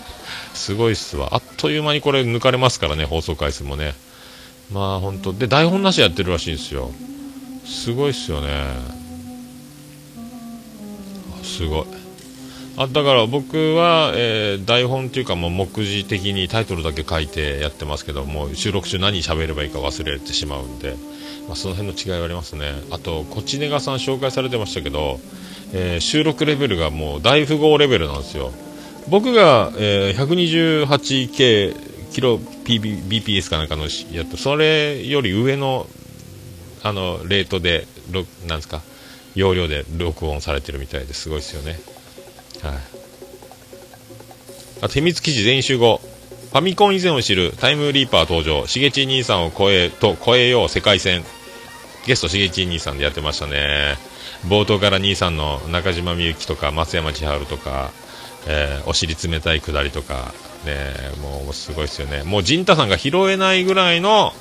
[0.54, 1.28] すごいっすわ。
[1.32, 3.94] あっという間にこれ抜かれますからね放送回数もね。
[4.72, 6.90] まあ本当で台本なしやってるらしいんですよ。
[7.64, 8.64] すごいっすよね。
[11.42, 11.84] すごい。
[12.78, 20.94] あだから僕は、えー台本というかもう目次的にタイトルだけ書いてやってますけども収録中何喋ればいいか忘れてしまうんで、
[21.46, 25.20] まあ、その辺の違いはありますねあとこちねがさん紹介されてましたけど、
[25.72, 28.52] えー収録レベルがもう大富豪レベルなんですよ
[29.08, 35.86] 僕が、えー 128K キロ BPS かなんかのやってそれより上の
[36.82, 38.80] あのレートでろなんですか
[39.34, 41.78] 容量で録音されてるみたいですごいですよね
[42.62, 42.96] はい。
[44.82, 46.00] あと秘密記事全集合。
[46.52, 48.66] ファミコン以前を知るタイムリーパー登場。
[48.66, 51.22] しげち兄さんを超え、と超えよう世界戦。
[52.06, 53.96] ゲストしげち兄さんでやってましたね。
[54.46, 57.90] 冒頭から兄さんの中島みゆきとか松山千春とか、
[58.46, 60.32] えーお尻冷たいくだりとか、
[60.64, 62.22] ね、もうすごいですよね。
[62.22, 64.32] もう陣太さんが拾えないぐらいの、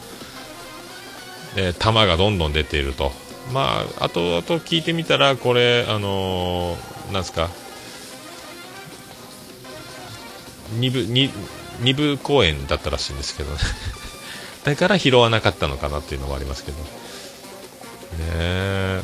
[1.55, 3.11] えー球がどんどん出ていると。
[3.51, 7.49] まあ、あとあと聞いてみたら、これ、あのーなんですか、
[10.73, 13.59] 二部二部公演だったらしいんですけどね
[14.63, 16.77] だから拾わなかったのかなっていうのもありますけど
[18.19, 19.03] え。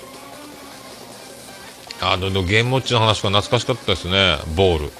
[2.03, 4.37] あのゲームウォッチの話が懐かしかったですね。
[4.55, 4.91] ボール。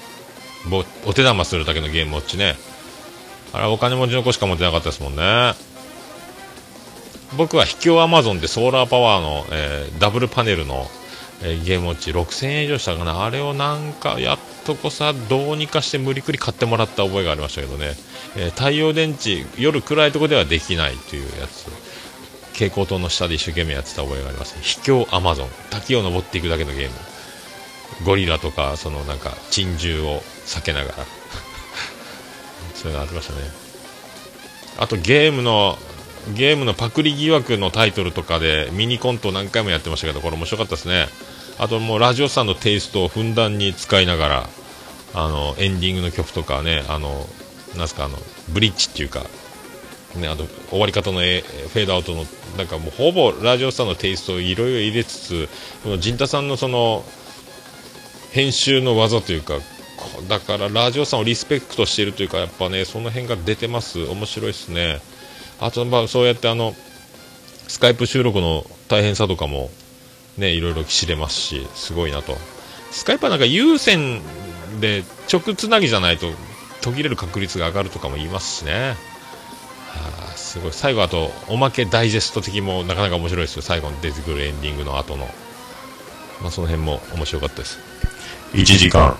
[0.70, 2.56] ボお手玉するだけのゲームウォッチね。
[3.52, 5.54] あれはお金持ちの子しか持ってなかったですもんね。
[7.36, 10.86] 僕は秘境アマゾンでソーラーパワーの、えーダブルパネルの、
[11.42, 13.24] えーゲームウォッチ6000円以上したかな。
[13.24, 17.94] あれをなんかやっとこさどうにかして無理くり買ってもらった覚えがありましたけどね、
[18.36, 21.66] えー太陽電池夜暗いとこではできないというやつ。
[22.52, 26.94] 蛍光灯の下で一生懸命やってた覚えがあります秘境アマゾン滝を登っていくだけのゲーム。
[28.04, 30.96] ゴリラとかそのなんか珍獣を避けながら。
[32.74, 33.38] そういうのありましたね。
[34.78, 35.78] あとゲームの
[36.34, 41.08] ゲームのパクリ疑惑のタイトルとかでミニコントを何回もやってましたけどこれ面白かったですね。
[41.58, 44.50] あともうラジオさんのテイストをふんだんに使いながら
[45.14, 47.28] あのエンディングの曲とかねあの
[47.76, 49.24] なんすかあのブリッジっていうか
[50.16, 52.26] ね、あと終わり方のフェードアウトの
[52.56, 55.48] なんかもうほぼラジオさんのテイストをいろいろ入れつつ
[55.82, 57.04] この陣太さんのその
[58.32, 59.58] 編集の技というか
[60.28, 64.02] だからラジオさんをリスペクトしているというかやっぱねその辺が出てます。
[64.04, 65.00] 面白いですね。
[65.60, 66.74] あとまあそうやってあの
[67.68, 69.70] スカイプ収録の大変さとかも
[70.36, 72.36] ねいろいろ知れますしすごいなと。
[72.90, 74.20] スカイプはなんか有線
[74.80, 76.26] で直つなぎじゃないと
[76.82, 78.96] 途切れる確率が上がるとかも言いますしね。
[79.94, 80.21] あ
[80.52, 85.26] すごい最後あとおまけダイジェスト的もなかなか面白いですよ最後に出てくるエンディングの後の
[86.42, 87.78] まあその辺も面白かったです
[88.52, 89.16] 1時間。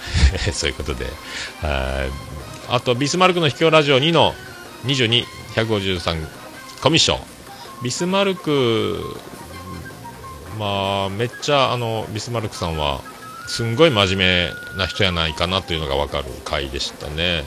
[0.52, 1.06] そういうことで。
[1.60, 2.34] はい
[2.66, 4.34] あと、ビスマルクの秘境ラジオ2の
[4.86, 6.26] 22、153
[6.80, 7.20] コミッション。
[7.82, 9.16] ビスマルク、
[10.58, 13.02] まあ、めっちゃ、あの、ビスマルクさんは、
[13.48, 17.44] すんごい真面目な人やないかなというのがわかる回でしたね。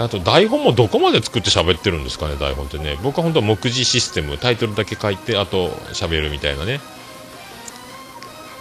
[0.00, 2.96] あと、台本もどこまで作って喋ってるんですかね、台本ってね。
[3.02, 6.80] 僕は本当は目次システム、タイトルだけ書いて、あと喋るみたいなね。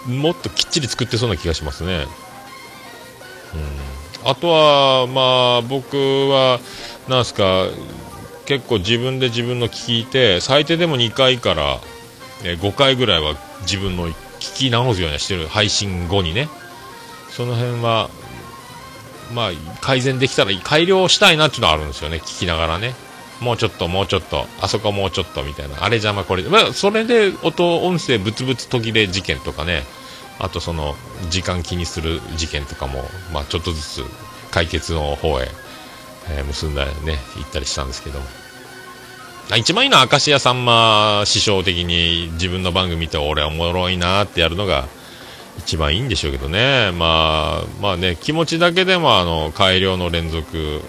[0.05, 2.07] もっときっちり作ってそうな気がしますね。
[3.53, 4.29] うん。
[4.29, 5.95] あとは、まあ、僕
[6.27, 6.59] は、
[7.07, 7.67] なんすか、
[8.45, 11.79] 結構自分で自分の聞いて、最低でも2回から、
[12.43, 14.15] え5回ぐらいは自分の聞
[14.55, 15.47] き直すようにはしてる。
[15.47, 16.49] 配信後にね。
[17.29, 18.09] その辺は、
[19.31, 19.51] まあ、
[19.81, 22.17] 改善できたらいい改良したいなっていうのはあるんですよね。
[22.17, 22.95] 聞きながらね。
[23.41, 25.83] もうちょっと、もうちょっと、あそこもうちょっとみたいな。
[25.83, 26.43] あれ邪魔これ。
[26.43, 29.83] まあ、それで音、音声ブツブツ途切れ事件とかね。
[30.39, 30.95] あとその、
[31.29, 33.03] 時間気にする事件とかも、
[33.33, 34.03] まあ、ちょっとずつ
[34.51, 35.47] 解決の方へ、
[36.29, 38.25] えー結んだりね、行ったりしたんですけども。
[39.51, 44.87] あ一番いいのは明石家さんま師匠的に自分の番組見て俺おもろいなってやるのが
[45.59, 46.91] 一番いいんでしょうけどね。
[46.93, 50.81] まあ、まあね、気持ちだけでもあの、改良の連続、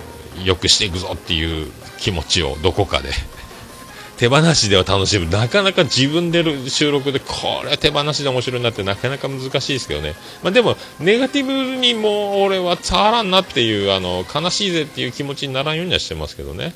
[0.45, 3.11] 良くしていくぞっていう気持ちをどこかで。
[4.16, 5.31] 手放しでは楽しむ。
[5.31, 10.14] なかなか自分でる収録で、これは手放しで面白いなってなかなか難しいですけどね。
[10.43, 16.75] まあでも、ネガティブにもう俺は触らんなっていう、あの、悲しいぜっていう気持ちにならんようにはしてますけどね。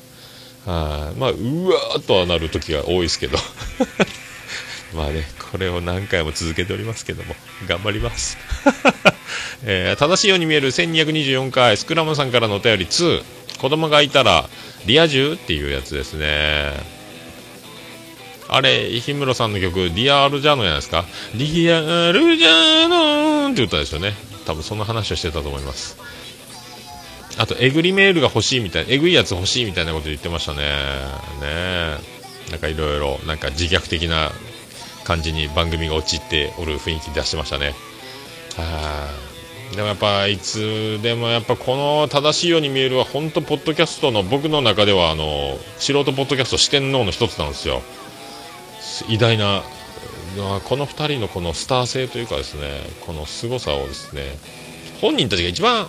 [0.65, 3.37] はい、まあ、うわーっとはなる時が多いですけど。
[4.95, 7.35] まあね、これを何回も続けておりますけども、
[7.67, 8.37] 頑張ります。
[9.65, 13.23] えー正しいように見える1224回、スクラムさんからのお便り2、
[13.59, 14.49] 子供がいたら、
[14.85, 16.73] リア充っていうやつですね。
[18.47, 21.05] あれ、氷室さんの曲、リアルジャーノじゃないですか？
[21.33, 24.13] リアルジャーノって歌ですよね。
[24.45, 25.97] 多分その話をしてたと思います。
[27.37, 30.59] あと、えぐりメールが欲しいみたいな、えぐいやつ欲しいみたいなこと言ってましたね。
[30.59, 30.65] ね
[31.43, 31.97] え。
[32.51, 34.31] なんかいろいろ、なんか自虐的な
[35.05, 37.73] 感じに番組が陥っておる雰囲気出してましたね。
[38.57, 39.09] は
[39.71, 39.75] い。
[39.75, 47.81] でもやっぱ、いつでもやっぱこの正しいように見えるは、本当ポッドキャストの僕の中では、あの、素人ポッドキャスト四天王の一つなんですよ。
[49.07, 49.63] 偉大な、
[50.65, 54.37] この2人のこのスター性というかですね、この凄さをですね、
[55.01, 55.87] 本人たちが一番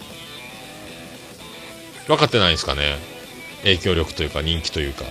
[2.07, 2.97] 分かってないんですかね。
[3.63, 5.05] 影響力というか人気というか。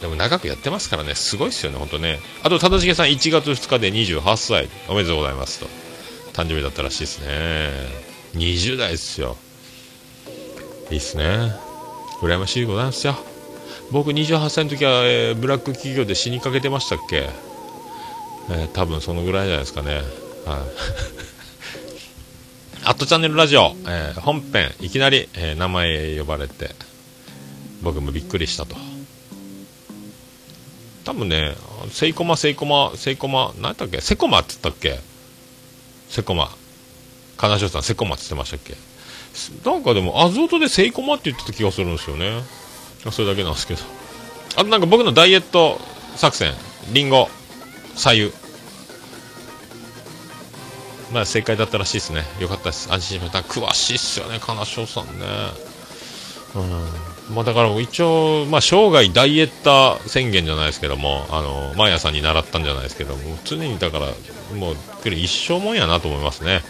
[0.00, 2.20] でも長くやってますからね、すごいですよね、本当ね。
[2.44, 5.66] あと、忠重さん1月2日で28歳、おめでとうございますと。
[6.32, 7.70] 誕生日だったらしいですね。
[8.36, 9.36] 20代ですよ。
[10.90, 11.52] いいっすね。
[12.22, 13.16] 羨ましいございますよ。
[13.90, 17.28] 僕28歳の時は、えーブラック企業で死にかけてましたっけ？
[18.50, 19.94] えー多分そのぐらいじゃないですかね。
[19.94, 20.04] はい。
[22.84, 26.70] アットチャンネルラジオ、えー本編、いきなり、えー名前呼ばれて、
[27.82, 28.76] 僕もびっくりしたと。
[31.08, 31.56] 多分ね、
[31.90, 34.02] セイコマ、セイコマ、セイコマ、何やったっけ？
[34.02, 35.00] セコマって言ったっけ？
[36.10, 36.50] セコマ。
[37.38, 38.74] 金城さん、セコマって言ってましたっけ？
[39.64, 42.42] なんかでも、アズオトでセイコマって言ってた気がするんですよね。
[43.10, 43.80] それだけなんですけど。
[44.56, 45.80] あとなんか僕のダイエット
[46.16, 46.52] 作戦、
[46.92, 47.30] リンゴ、
[47.94, 48.32] 左右。
[51.10, 52.24] まあ正解だったらしいですね。
[52.38, 52.92] よかったです。
[52.92, 53.38] 安心しました。
[53.38, 55.24] 詳しいっすよね、金賞さんね。
[56.54, 57.17] うん。
[57.30, 64.06] まあだから一応、まあ生涯ダイエッター宣言じゃないですけども、あの、マヤさんに習ったんじゃないですけども、常にだから、
[64.56, 66.62] もう、一生もんやなと思いますね。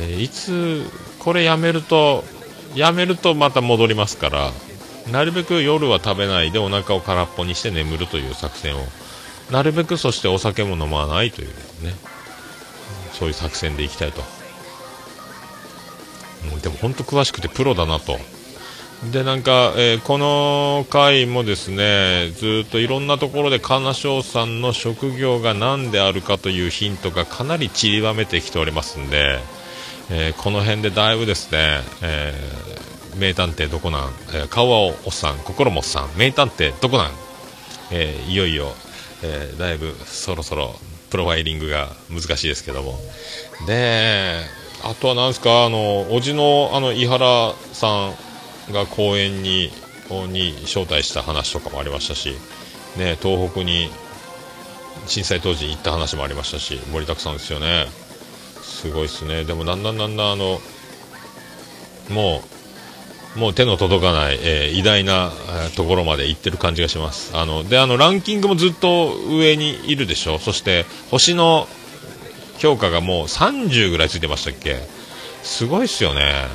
[0.00, 0.84] えーいつ、
[1.18, 2.24] これやめると、
[2.74, 4.52] やめるとまた戻りますから、
[5.10, 8.80] なるべく夜は食べないでお腹を空っぽにして眠るという作戦を、
[9.50, 11.48] なるべくそしてお酒も飲まないという
[11.82, 11.94] ね、
[13.12, 14.22] そういう作戦でいきたいと。
[16.56, 18.18] うでも本当詳しくてプロだなと。
[19.10, 29.38] で、なんか、えーこの回もですね、ずっといろんなところで金賞さんの職業が何であるかというヒントがかなり散りばめてきておりますんで、
[30.10, 34.02] えーこの辺でだいぶですね、えー名探偵どこなん、
[34.34, 37.10] えー顔はおっさん、心もおっさん、名探偵どこなん、
[37.90, 38.72] えいよいよ、
[39.24, 40.76] えだいぶそろそろ
[41.10, 43.00] プロファイリングが難しいですけども。
[43.66, 44.38] で、
[44.84, 48.14] あとは何ですか、あの、おじの、あの、井原さん
[48.70, 49.70] が公演に、
[50.10, 52.36] に招待した話とかもありましたし、
[52.96, 53.90] ね、東北に
[55.06, 57.86] 震災当時行った話もありましたし、盛りだくさんですよね。
[58.62, 59.44] すごいですね。
[59.44, 60.60] でもだんだんだんだんあの、
[62.10, 62.42] も
[63.36, 65.32] う、もう手の届かない、えー偉大な、
[65.76, 67.36] ところまで行ってる感じがします。
[67.36, 70.38] あの、で、あの、ランキングもずっと上にいるでしょ。
[70.38, 71.66] そして、星の
[72.58, 74.80] 評価がもう30ぐらいついてましたっけ
[75.42, 76.46] すごいっすよね。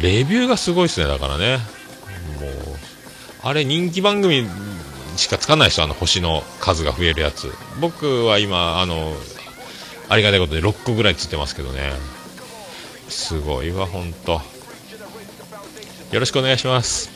[0.00, 1.58] レビューがすごいっすね、だからね。
[2.40, 2.50] もう、
[3.42, 4.46] あれ人気番組
[5.16, 7.52] しかつかないですよ、あの星の数が増えるやつ。
[7.80, 9.12] 僕は今、あの、
[10.08, 11.92] ありがたいことで6個ぐらいつってますけどね。
[13.08, 14.40] すごいわ、ほんと。
[16.12, 17.10] よろしくお願いします。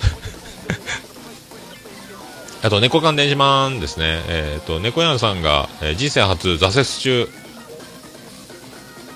[2.63, 4.23] あと、猫缶電子マンですね。
[4.29, 7.29] えっ、と、猫やんさんが、えー人生初挫折中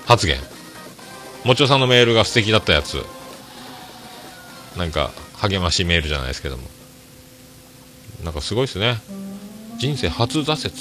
[0.05, 0.39] 発言。
[1.43, 3.03] もちおさんのメールが素敵だったやつ。
[4.77, 6.63] なんか、励ましメールじゃないですけども。
[8.23, 8.97] なんかすごいですね。
[9.77, 10.73] 人生初挫折。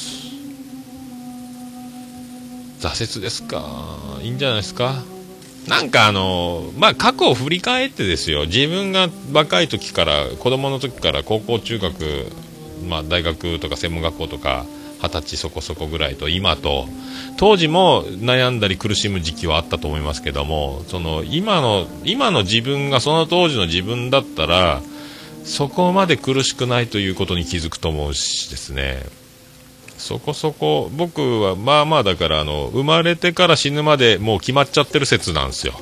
[2.81, 4.19] 挫折ですか。
[4.23, 5.03] いいんじゃないですか。
[5.69, 8.47] なんかあの、まあ、過去を振り返ってですよ。
[8.47, 12.27] 自分が若い時から、子供の時から高校、中学、
[12.87, 14.65] まあ、大学とか専門学校とか、
[15.03, 16.89] 二十歳そこそこぐらいと今と、
[17.37, 24.81] 当時も悩んだり苦しむ時期はあったと思いますけども、その今の、今の自分がその当時の自分だったら、
[25.45, 29.05] そこまで苦しくないということに気づくと思うしですね。
[29.99, 35.75] そこそこ、僕はまあまあだから、あの、生まれてから死ぬまでもう決まっちゃってる説なんですよ。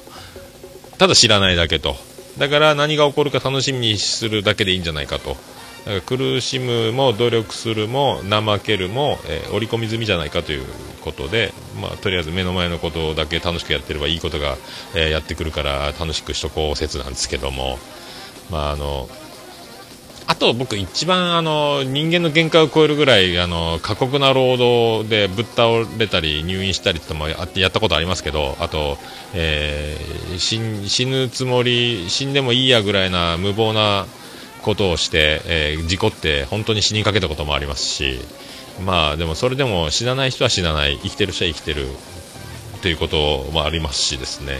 [0.99, 1.97] ただ知らないだけと。
[2.39, 5.37] だから何が起こるか楽しみにするだけでいいんじゃないかと。
[5.85, 10.65] だか苦しむも努力するも怠けるも、えー織り込み済みじゃないかという
[11.03, 14.57] ことで、まあ、とりあえず目の前のことだけ楽しくやってればいいことが、
[14.95, 17.79] えーやってくるから楽しくしとこう説なんですけども、
[18.51, 19.09] まあ、あの
[20.27, 25.69] あと僕一番あの人間の限界を超えるぐらいあの過酷な労働でぶっ倒
[25.99, 28.97] れたり入院したりってもやったことありますけどあと、
[29.35, 34.07] えー死ぬつもり死んでもいいやぐらいな無謀な
[34.65, 38.19] ことをして、えー事故って本当に死にかけたこともありますし
[38.85, 41.87] まあでもそれでも死なない人は死なない生きてる人は生きてる
[42.83, 44.59] ということもありますしですね。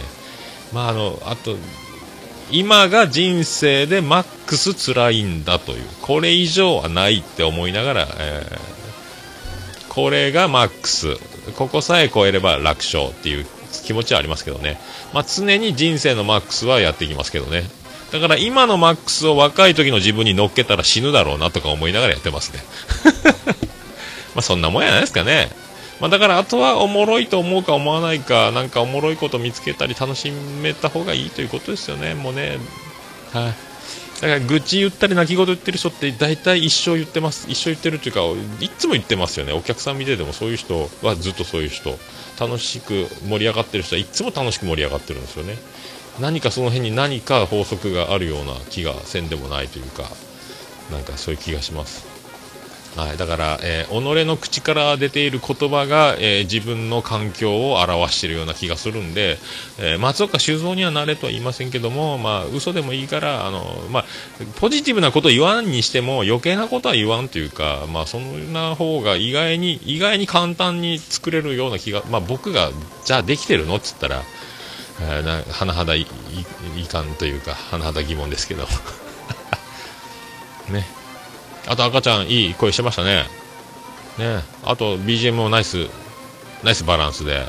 [0.73, 1.55] まああのあと
[2.51, 8.75] 今が人生でマックス辛いんだというこれ以上はないって思いながら、えー
[9.95, 11.15] これがマックス
[11.53, 13.45] ここさえ超えれば楽勝っていう
[13.85, 14.77] 気持ちはありますけどね、
[15.13, 17.63] まあ、常に人生のマックスはやっていきますけどね。
[18.11, 22.63] だから今のマックスを若い時の自分に乗っけたら死ぬだろうなとか思いながらやってますね。
[24.35, 25.49] まあそんなもんやないですかね。
[25.99, 32.13] まあ、だからあとはおもろいと思うか思わないかなんかおもろいこと見つけたり楽しめた方がいいということですよね。
[32.13, 32.57] もうね
[33.31, 33.55] はい。
[34.21, 37.47] だから愚痴言ったり泣き言言ってる人って大体一生言ってます。
[37.49, 38.21] 一生言ってるっていうか
[38.61, 39.53] いつも言ってますよね。
[39.53, 41.97] お客さん見ててもそういう人はずっとそういう人。
[42.39, 45.57] 楽しく盛り上がってる人はいつも楽しく盛り上がってるんですよね。
[46.19, 50.03] 何かその辺に何か法則があるような気がせんでもないというか
[50.91, 52.15] なんかそういう気がします。
[52.95, 59.37] はい、だから、えー己の口から出ている言葉が、えー自分の環境を表しているような気がするんで、
[59.77, 64.05] えー松岡修造にはなれとは言いませんけども、まあ、嘘でもいいから、あの、まあ、
[64.61, 72.71] ポジティブなことを言わんにしても余計なことは言わんというか、まあ、そんな方が意外に、意外に簡単に作れるような気が、まあ、僕が、
[73.03, 74.23] じゃあできてるのって言ったら、
[75.01, 76.07] えー甚だいい
[76.83, 78.67] いかんというか、甚だ疑問ですけど。
[80.69, 80.87] ね。
[81.67, 83.25] あと赤ちゃんいい声してましたね。
[84.17, 84.43] ね。
[84.63, 85.87] あと BGM もナイス、
[86.63, 87.45] ナイスバランスで。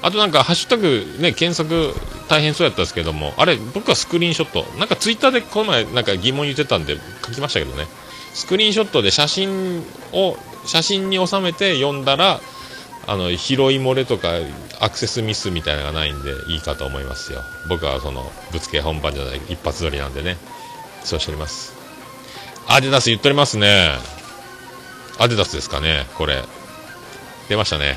[0.00, 1.94] あとなんかハッシュタグね、検索
[2.28, 6.96] 大変そうやったんですけども、あれ僕はスクリーンショット、なんかツイッターでこの前なんか疑問言ってたんで
[7.26, 7.86] 書きましたけどね。
[8.32, 12.40] スクリーンショットで写真を、写真に収めて読んだら、
[13.08, 14.32] あの、拾い漏れとか
[14.80, 17.42] アクセスミスみたいなのがないんでいいかと思いますよ。
[17.66, 20.36] 僕はその、ぶつけ本番じゃない一発撮りなんでね。
[21.04, 21.72] そうしております。
[22.66, 23.92] アディダス言っておりますね。
[25.18, 26.44] アディダスですかね、これ。
[27.48, 27.96] 出ましたね。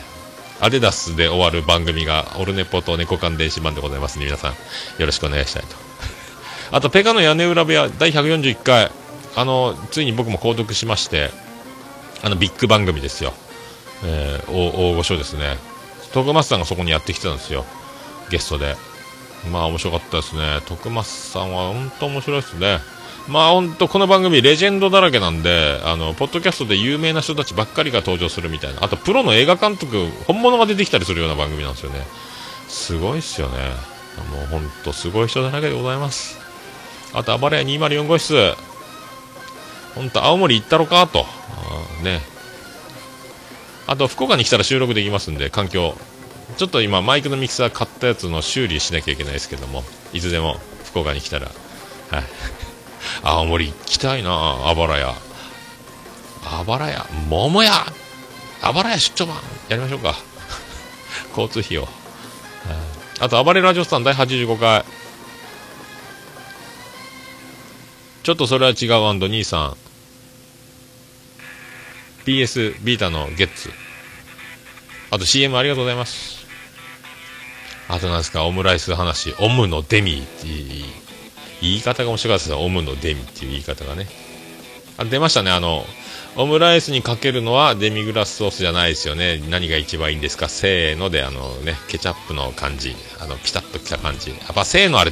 [0.62, 4.52] アディダスで終わる番組が、オルネポと猫缶電子版でございますね、皆さん。
[4.52, 5.76] よろしくお願いしたいと。
[6.72, 8.90] あと、ペカの屋根裏部屋、第141回。
[9.36, 11.32] あの、ついに僕も購読しまして、
[12.24, 13.34] あの、ビッグ番組ですよ。
[14.04, 15.58] えー、大御所ですね。
[16.14, 17.66] 徳松さんがそこにやってきてたんですよ。
[18.30, 18.76] ゲストで。
[19.52, 20.62] まあ面白かったですね。
[20.68, 22.80] 徳松さんは本当面白いですね。
[23.28, 28.84] まあ本当この番組レジェンドだらけなんで、あの、ポッドキャストで有名な人たちばっかりが登場するみたいな。
[28.84, 32.06] あとプロの映画監督、本物が出てきたりするような番組なんですよね。
[32.68, 33.58] すごいっすよね。
[34.32, 36.40] もう本当すごい人だらけでございます。
[37.14, 38.56] あと、暴れ屋204号室。
[39.96, 41.26] 本当青森行ったろかと。
[42.04, 42.22] ね。
[43.92, 45.98] あと、福岡に来たら収録できますんで、環境。
[46.56, 50.56] ちょっと今、マイクのミキサー買ったやつの修理しなきゃいけないですけども、いつでも
[50.86, 51.48] 福岡に来たら、
[52.10, 52.24] はい。
[53.22, 55.14] 青森行きたいなあばら屋。
[56.46, 57.86] あばら屋、桃屋
[58.62, 59.36] あばら屋出張版
[59.68, 60.16] やりましょうか。
[61.38, 61.82] 交通費を。
[61.82, 61.92] はい
[63.20, 64.86] あと、暴れラジオスタン第85回。
[68.24, 69.78] ちょっとそれは違う兄さん。
[72.26, 73.81] PS ビータのゲッツ。
[75.12, 76.46] あと CM ありがとうございます。
[77.90, 79.36] あとなんですか、オムライス話。
[79.40, 80.86] オムのデミっていう
[81.62, 82.66] 言い方が面白かったですね。
[82.66, 84.08] オムのデミっていう言い方がね。
[84.98, 85.86] あ出ましたね、あの、
[86.38, 89.42] オムライスにかけるのはデミグラスソースじゃないですよね。
[89.50, 90.48] 何が一番いいんですか？
[90.48, 92.96] せーので、あのね、ケチャップの感じ。
[93.20, 94.30] あの、ピタッときた感じ。
[94.30, 95.12] やっぱせーのあれ、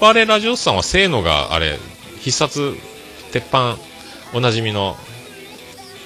[0.00, 1.78] 暴れラジオスさんはせーのがあれ、
[2.20, 2.74] 必殺、
[3.32, 3.76] 鉄板、
[4.32, 4.96] おなじみの、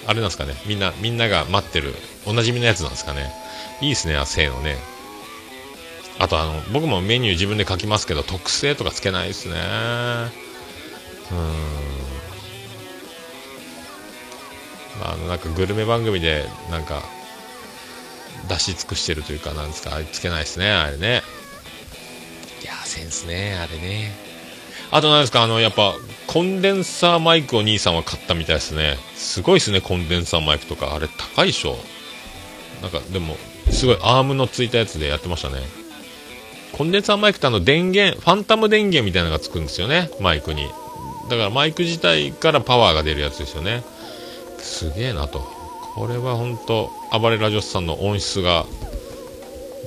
[0.07, 0.55] あれなんですかね。
[0.67, 1.95] みんな、みんなが待ってる、
[2.27, 3.33] おなじみのやつなんですかね。
[3.81, 4.77] いいですね、せーのね。
[6.19, 9.55] あとあの、僕もメニュー自分で書きますけど、特製とかつけないですね。
[9.55, 12.01] うーん。
[15.03, 17.03] あのなんかグルメ番組でなんか
[18.49, 21.23] 出し尽くしてるというかなんですかあれつけないですねあれね
[22.63, 24.30] いやーセンスねあれね
[24.91, 25.95] あとなんですかあのやっぱ
[26.27, 31.77] コンデンサーマイクを兄さんは買ったみたいですねすごいですねコンデンサーマイクとかあれ高いでしょ
[32.83, 33.37] なんかでも
[33.71, 35.57] すごいアームのついたやつでやってましたね
[36.73, 40.69] コンデンサーマイクってあの電源ファンタム電源みたいなのがつくんですよねマイクに
[41.29, 43.83] だからマイク自体からパワーが出るやつですよね
[44.61, 45.41] すげえなと。
[45.95, 48.65] これは本当暴れラジオスさんの音質が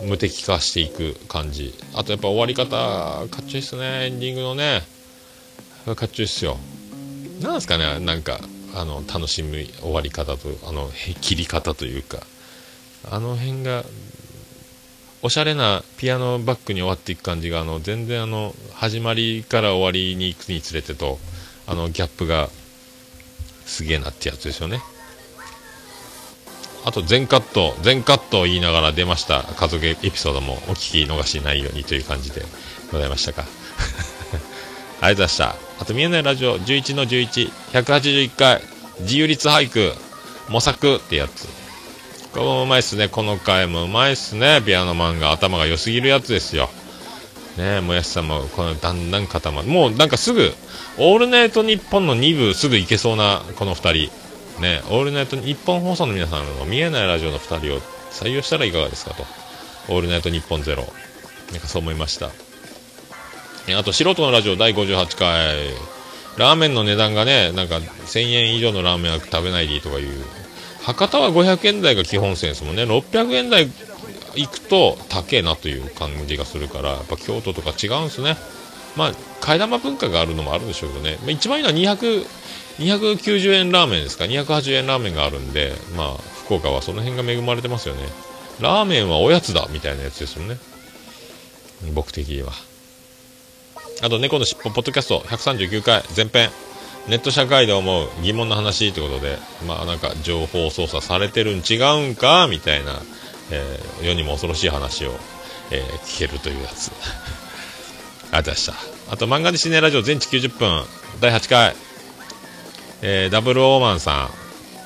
[0.05, 1.73] 無敵化していく感じ。
[1.93, 2.75] あとやっぱ終わり方、
[3.29, 4.07] かっちょいいっすね。
[4.07, 4.81] エンディングのね。
[5.95, 6.57] かっちょいいっすよ。
[7.41, 8.39] なんですかね、なんか、
[8.73, 10.89] あの、楽しむ終わり方と、あの、
[11.21, 12.25] 切り方というか、
[13.11, 13.83] あの辺が、
[15.21, 21.19] おしゃれなピアノバックに終わっていく感じが、あの、全然あの、始まりから終わりに行くにつれてと、
[21.67, 22.49] あの、ギャップが、
[23.65, 24.81] すげえなってやつですよね。
[26.85, 32.41] あと全カット、全カットを言いながら出ました家族エピソードもお聞き逃しないようにという感じで
[32.91, 33.62] ございましたか。
[35.03, 35.81] ありがとうございました。
[35.81, 38.61] あと見えないラジオ11の11、181回、
[39.01, 39.93] 自由律俳句、
[40.47, 41.45] 模索ってやつ。
[42.31, 43.09] これもうまいっすね。
[43.09, 44.61] この回もうまいっすね。
[44.65, 46.69] ピアノマンが頭が良すぎるやつですよ。
[47.57, 49.67] ねえ、もやしさんも、このだんだん固まる。
[49.67, 50.53] もうなんかすぐ、
[50.97, 54.61] オールナイトニッポンの2部すぐ行けそうな、この2人。
[54.61, 57.81] ねえ、オールナイト日本放送の皆さんの見えないラジオの2人を
[58.11, 59.25] 採用したらいかがですかと。
[59.89, 60.87] オールナイトニッポンゼロ。
[61.51, 62.31] なんかそう思いました。
[63.71, 65.93] あと、素人のラジオ第58回。
[66.35, 70.09] ラーメンの値段がね、なんか1000円以上のラーメンは食べないでいいとかいう。
[70.81, 72.83] 博多は500円台が基本線ですもんね。
[72.83, 73.69] 600円台
[74.35, 78.35] 行くと高えなという感じがするから、やっぱ京都とか違うんすね。
[78.97, 81.17] まあ、替え玉文化があるのもあるんでしょうけどね。
[81.21, 82.25] まあ、一番いいのは200、
[82.79, 84.25] 290円ラーメンですか。
[84.25, 88.03] 280円ラーメンがあるんで、まあ、福岡はその辺が恵まれてますよね。
[88.59, 90.57] ラーメンはおやつだみたいなやつですよね。
[91.93, 92.51] 僕的には。
[94.03, 96.49] あと、猫のしっぽポッドキャスト139回前編。
[97.07, 101.75] ネット社会で思う疑問の話ということで、まあなんか情報操作されてるん違
[102.07, 103.01] うんかみたいな、
[103.51, 105.11] えー世にも恐ろしい話を、
[105.71, 106.91] えー聞けるというやつ。
[108.31, 109.13] ありがとうございました。
[109.13, 110.85] あと漫画でシネラジオ全治90分
[111.21, 111.75] 第8回、
[113.01, 114.29] えーダブルオーマンさん、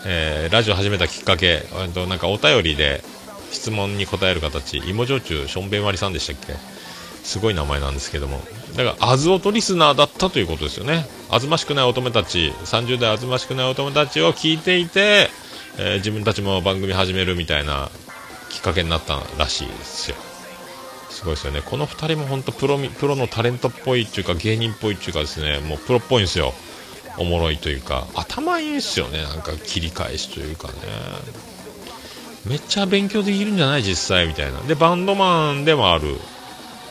[0.06, 3.04] えーラジオ始めたきっかけ、えっとなんかお便りで
[3.52, 6.54] 質問に答える形、芋焼酎しょんべん割りさんでしたっけ？
[7.24, 8.42] すごい名前なんですけども。
[8.78, 11.08] だから、あずおとリスナーだったということですよね。
[11.30, 15.30] あずましくない乙女たち、30代あずましくない乙女たちを聞いていて、
[15.80, 17.90] えー自分たちも番組始めるみたいな
[18.50, 20.18] きっかけになったらしいですよ。
[21.10, 21.62] すごいですよね。
[21.66, 26.54] この2人も本当プロ、プロのタレントっぽいっていうか、芸人っぽいっていうかですね、もうプロっぽいんですよ。
[27.18, 29.24] おもろいというか、頭いいんですよね。
[29.24, 30.74] なんか切り返しというかね。
[32.46, 34.60] めっちゃ勉強できるんじゃない実際みたいな。
[34.62, 36.20] で、バンドマンでもある。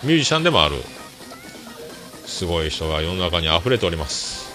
[0.03, 0.77] ミュージシャンでもある。
[2.27, 4.53] すごい人が世の中に溢れております。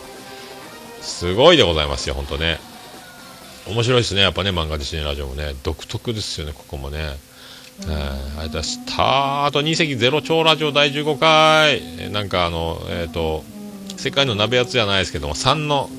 [1.02, 2.60] すごいでございますよ、ほんとね。
[3.68, 5.54] 面白いですね、やっぱね、漫画自身ラジオもね。
[5.64, 7.18] 独特ですよね、ここもね。
[7.84, 9.46] えー、ありがとうございました。
[9.46, 11.82] あと2席ゼロ超ラジオ第15回。
[12.00, 13.44] えなんかあの、えっ、と、
[13.98, 15.90] 世界の鍋やつじゃないですけども、3の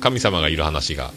[0.00, 1.12] 神様がいる話が、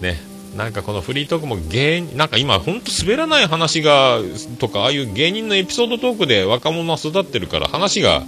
[0.00, 0.18] ね、
[0.56, 4.18] なんかこのフリートークも芸人、なんか今ほんと滑らない話が、
[4.58, 8.24] とか、ああいう芸人のエピソードトークで若者は育ってるから、話が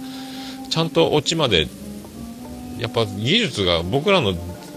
[0.71, 1.67] ちゃんとオチまで、
[2.79, 4.33] やっぱ技術が僕らの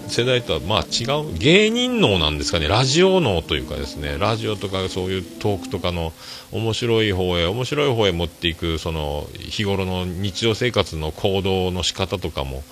[0.08, 6.12] 世代とはまあ違う、芸人脳なんですかね、ラジオ脳というかですね、ラジオとかそういうトークとかの
[6.52, 12.64] 面白い方へ、面白い方へ持っていく、その日頃の日常生活の行動の仕方とかも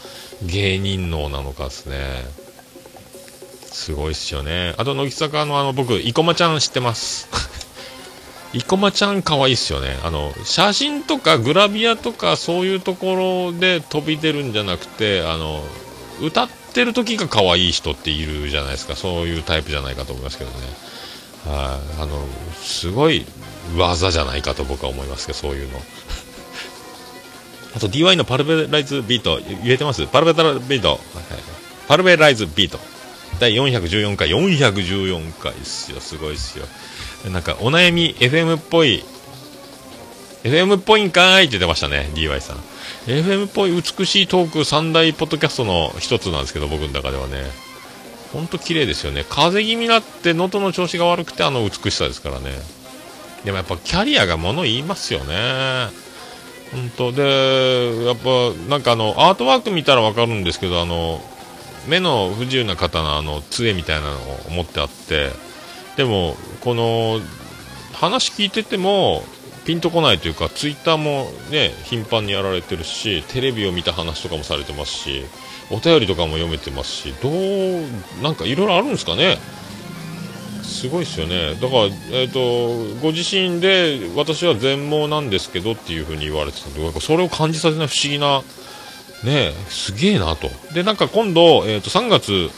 [0.42, 2.24] 芸人脳なのかですね。
[3.72, 4.74] すごいっすよね。
[4.76, 7.28] あと、乃木坂のあの、僕、生駒ちゃん知ってます。
[8.52, 9.96] 生駒ちゃん可愛いっすよね。
[10.04, 15.62] あの、写真とかグラビアとかそういうところで飛び出るんじゃなくて、あの、
[16.20, 18.94] 歌ってる時が可愛い人っているじゃないですか。
[18.94, 20.56] そういうタイプじゃないかと思いますけどね。
[21.46, 22.02] はい。
[22.02, 22.26] あの、
[22.60, 23.24] すごい
[23.76, 25.80] 技じゃないかと僕は思いますけど、そういうの。
[27.74, 30.06] あと DY のパルベライズビート、言えてます？
[30.06, 30.88] パルベライズビート。
[30.90, 30.98] はい
[31.88, 32.78] パルベライズビート。
[33.40, 36.00] 第414回、414回っすよ。
[36.00, 36.66] すごいっすよ。
[37.30, 39.04] なんか、お悩み FM っぽい、
[40.42, 42.56] FM っぽいんかいって言ってましたね、DY さん。
[43.06, 47.44] FM っぽい美しいトーク三大ポッドキャストの一つなんですけど、僕の中ではね。
[48.32, 49.24] ほんと綺麗ですよね。
[49.28, 52.50] 風邪気味になって喉の調子が悪くてあの美しさですからね。
[53.44, 55.88] でもやっぱキャリアが物言いますよね。
[56.72, 58.30] 本当で、やっぱ
[58.70, 61.20] なんかあの、アートワーク見たらわかるんですけど、あの、
[61.86, 65.30] 目の不自由な方のあの、杖みたいなのを持ってあって、
[65.96, 67.20] でも、この、
[67.92, 69.24] 話聞いてても、
[69.64, 75.24] ピンとこないというか、ツイッターもね、頻繁にやられてるし、テレビを見た話とかもされてますし、
[75.70, 79.38] お便りとかも読めてますし、どう、なんかいろいろあるんですかね。
[80.62, 81.54] すごいですよね。
[81.54, 82.40] だから、えっ、と、
[83.00, 88.42] ご自身で、私は全盲なんですけどっていうふうに言われてたんで、それを感じさせない不思議な、
[89.22, 90.50] ね、すげえなと。
[90.74, 92.50] で、なんか今度、えっ、と、3月、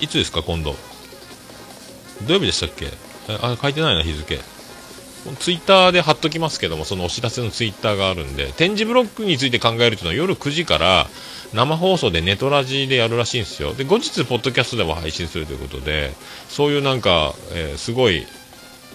[0.00, 0.74] いつですか、今度？
[2.22, 2.88] 土曜日でしたっけ？
[3.28, 4.38] あ、書いてないな、日付。
[5.40, 11.08] ツイッターで貼っときますけども、そのお知らせのツイッターがあるんで、展示ブロックについて考えるというのは夜9時から
[11.52, 13.74] 生放送でネトラジでやるらしいんですよ。
[13.74, 16.12] で、後日、ポッドキャストでも配信するということで、
[16.48, 18.24] そういうなんか、えーすごい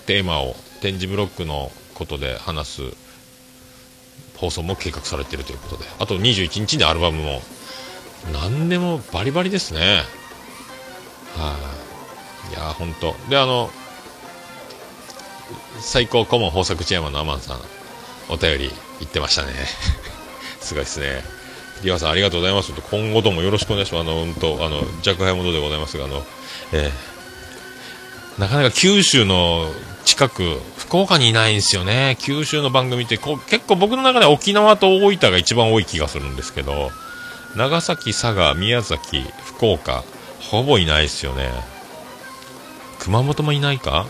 [0.05, 2.81] テーマを展示ブロックのことで話す
[4.37, 7.41] 放送も計画されているということで、あと21日にアルバムも、
[8.31, 10.03] 何でもバリバリですね。
[11.35, 11.80] はい、
[12.51, 13.15] いやー、ほんと。
[13.29, 13.71] で、あの、
[15.79, 17.61] 最高顧問豊作チェアマンのアマンさん、
[18.29, 19.53] お便り言ってましたね。
[20.61, 21.23] すごいですね。
[21.83, 22.71] リワさんありがとうございます。
[22.91, 24.01] 今後ともよろしくお願いします。
[24.01, 26.23] あの、うんと、あの、若輩者でございますが、あの、
[26.73, 27.11] えー
[28.39, 29.71] なかなか九州の
[30.05, 32.17] 近く、福岡にいないんですよね。
[32.19, 36.91] 九州の番組ってこ結構僕の中で沖縄と大分が一番多い気がするんですけど、
[37.55, 40.03] 長崎、佐賀、宮崎、福岡、
[40.39, 41.51] ほぼいないですよね。
[43.01, 44.05] 熊本もいないか？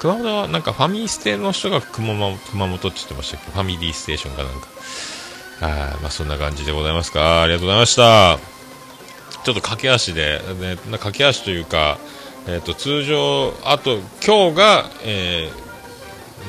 [0.00, 3.50] 熊本はなんかファミステの人が熊本熊本って言ってましたっけ？
[3.50, 4.68] ファミリーステーションかなんか。
[5.62, 7.42] あまあそんな感じでございますか。
[7.42, 8.38] ありがとうございました。
[9.44, 11.98] ちょっと駆け足で、ね、駆け足というか、
[12.46, 15.66] えっ、と、通常、あと、今日が、えー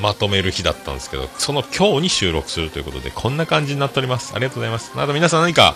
[0.01, 4.33] まとめる日だったんですけど、その今日に収録するということで、こんな感じになっております。
[4.35, 4.91] ありがとうございます。
[4.95, 5.75] あと皆さん何か、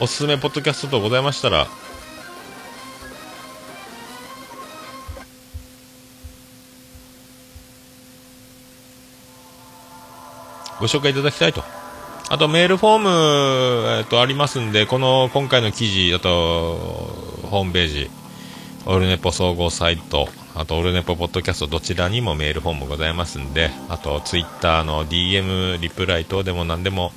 [0.00, 1.66] おすすめポッドキャストとございましたら、
[10.80, 11.62] ご紹介いただきたいと。
[12.28, 16.76] あとメールフォーム、えっと、ありますんで、この今回の記事、あと、
[17.50, 18.10] ホームページ、
[18.84, 27.12] オルネポ総合サイト、あとオルネポポッドキャスト、どちらにもメールフォームございますんで、あとツイッターの DM、リプライ等でも何でも、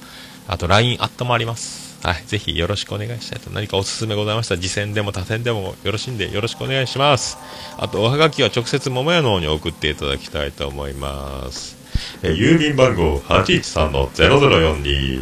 [0.47, 1.97] あと LINE アットもあります。
[2.03, 3.49] はい、ぜひよろしくお願いしたいと。
[3.49, 7.39] 何かおすすめございました、次戦でも他戦でもよろしいんで、よろしくお願いします。
[7.77, 11.78] あと、おはがきは直接桃屋の方に送っていただきたいと思います。
[12.23, 15.21] えー郵便番号813-0042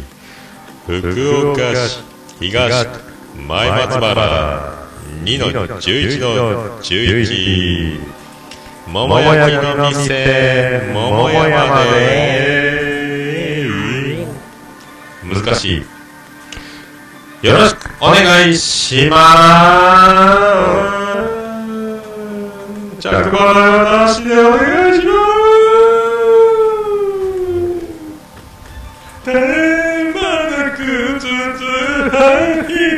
[0.86, 2.00] 福岡市
[2.40, 2.86] 東
[3.46, 4.78] 前松原
[5.24, 7.98] 2-11-11
[8.88, 12.88] 桃焼きの店桃山で。
[15.24, 15.82] 難しい。
[17.46, 19.18] よろしくお願いしま
[22.96, 23.00] す。
[23.00, 23.32] 着払い
[23.84, 25.27] なしでお願いします。
[29.28, 31.62] 手まなくつつ
[32.16, 32.88] はひ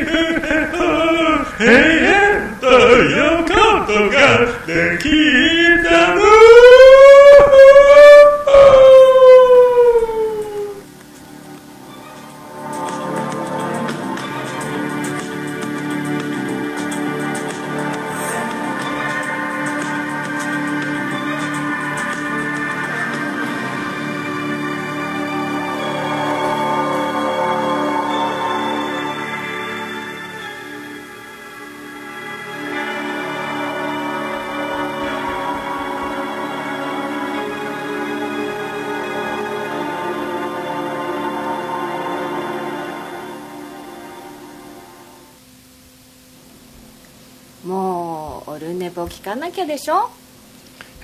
[49.21, 49.93] 聞かなきゃでしょ？
[49.93, 50.09] は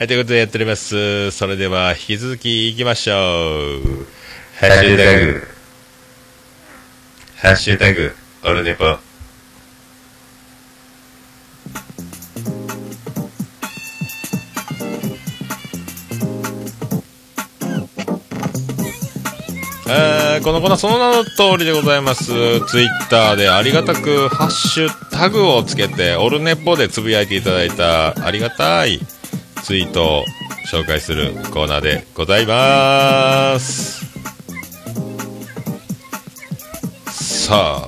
[0.03, 1.30] い、ということでやっております。
[1.30, 4.07] それでは、引き続き行きましょう。
[4.60, 5.48] ハッシュタグ。
[7.35, 9.06] ハッシュタグ、オルネポ。
[20.41, 22.26] このコーナーその名の通りでございます。
[22.26, 28.99] ツイッターでありがたくハッシュタグをつけて、オルネポでつぶやいていただいたありがたい
[29.64, 30.26] ツイートを
[30.72, 34.05] 紹介するコーナーでございます。
[37.11, 37.88] さあ、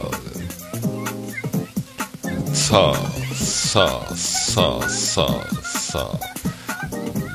[2.53, 2.95] さあ、
[3.34, 6.11] さあ、さあ、さあ、さ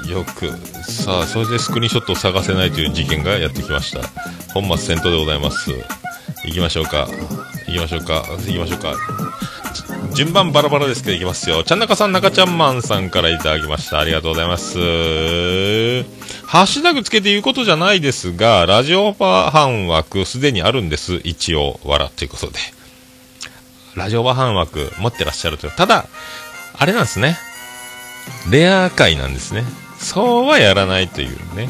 [0.07, 0.51] あ、よく、
[0.91, 4.01] さあ、それでスクリーンショットを探せないという事件がやってきました。
[4.55, 5.73] 本末転倒でございます。
[6.45, 7.09] 行きましょうか。
[7.67, 8.25] 行きましょうか。
[8.39, 8.95] 行きましょうか。
[10.15, 11.65] 順番バラバラですけどいきますよ。
[11.65, 13.99] ちゃんなかさん、中ちゃんマンさんからいただきました。
[13.99, 14.79] ありがとうございます。
[16.47, 21.21] ハッシュタグつけて言うことじゃないですが、ラジオパ半枠すでにあるんです。
[21.25, 22.61] 一応、笑ということで。
[23.97, 25.73] ラジオパ半枠持ってらっしゃるという。
[25.73, 26.07] ただ、
[26.79, 27.37] あれなんですね。
[28.51, 29.65] レア回なんですね。
[29.99, 31.69] そうはやらないというね。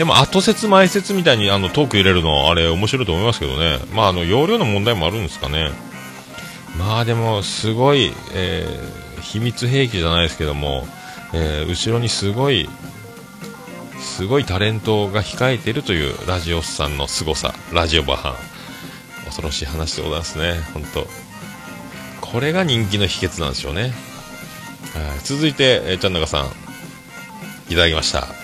[0.00, 3.80] でも後説前説みたいにあのトーク入れるのあれ面白いと思いますけどね。
[3.92, 5.72] まああの容量の問題もあるんですかね。
[6.78, 10.88] まあでもすごい、えー秘密兵器じゃないですけども、
[11.34, 12.66] えー後ろにすごい
[13.98, 19.24] すごいタレントが控えているというラジオさんの凄さ、ラジオバハン。
[19.26, 21.06] 恐ろしい話でございますね、本当。
[22.22, 23.92] これが人気の秘訣なんでしょうね。
[25.24, 26.46] 続いて、えー、ちゃんなかさん、
[27.68, 28.39] いただきました。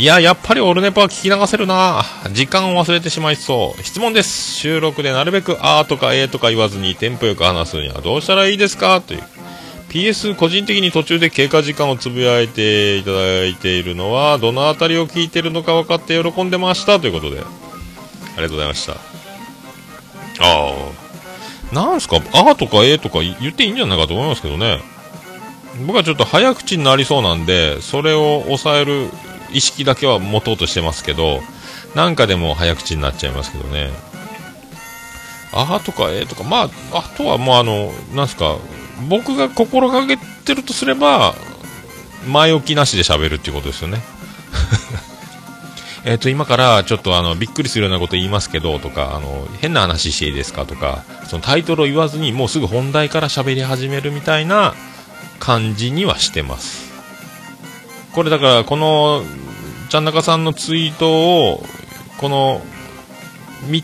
[0.00, 2.02] いや、やっぱりオルネポは聞き流せるな。
[2.32, 3.82] 時間を忘れてしまいそう。
[3.82, 4.54] 質問です。
[4.54, 9.02] 収録でなるべくあーとかえーとか言わずにテンポよく話すにはどうしたらいいですか？
[9.02, 9.22] という。
[9.90, 16.98] PS 個人的に途中で経過時間をつぶやいていただいているのはどのあたりを聞いてるのか分かって喜んでました。
[16.98, 17.40] ということで。
[17.40, 17.44] あ
[18.36, 18.92] りがとうございました。
[18.94, 18.96] あ
[21.72, 22.16] あなんすか？
[22.16, 24.80] あーとかえとか言っていいんじゃないかと思いますけどね。
[25.86, 29.10] 僕はちょっと早口になりそうなんでそれを抑える
[29.52, 31.40] 意識だけは持とうとしてますけど
[31.94, 33.90] なんかでも早口になっちゃいますけどね。
[35.52, 38.56] あーとかえーとかまああとはもうあのなんすか
[39.08, 41.34] 僕が心がけてるとすれば
[42.26, 44.00] 前置きなしで喋るっていうことですよね。
[46.04, 54.74] えっと今からちょっとあのびっくりするようなこと言いますけどとかあの変な話していいですかとかそのタイトルを言わずにもうすぐ本題から喋り始めるみたいな
[55.40, 56.89] 感じにはしてます。
[58.12, 59.22] これだからこの
[59.88, 61.62] ちゃんなかさんのツイートを
[62.18, 62.60] この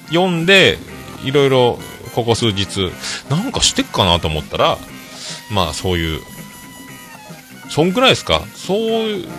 [0.08, 0.78] 読んで
[1.24, 1.78] いろいろ
[2.14, 2.90] ここ数日
[3.30, 4.78] なんかしてっかなと思ったら
[5.52, 6.20] まあそういう
[7.68, 8.42] そんくらいですか？
[8.54, 8.78] そう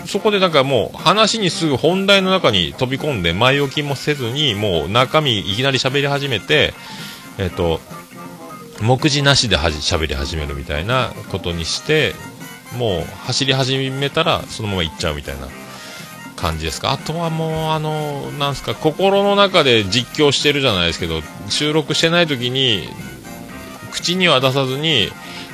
[0.06, 6.74] そこでなんかもう話にすぐ本題の中に飛び込んで前置きもせずにもう中身いきなり喋り始めて
[7.38, 7.80] えっ、と
[8.82, 12.14] 目次なしではじ喋り始めるみたいなことにして
[12.76, 15.48] もう走り始めたらそのまま行っちゃうみたいな
[16.36, 16.92] 感じですか？
[16.92, 22.90] あとはもうあのなんすか心の中で実況してるじゃないですけど収録してない時に
[23.92, 25.10] 口には出さずに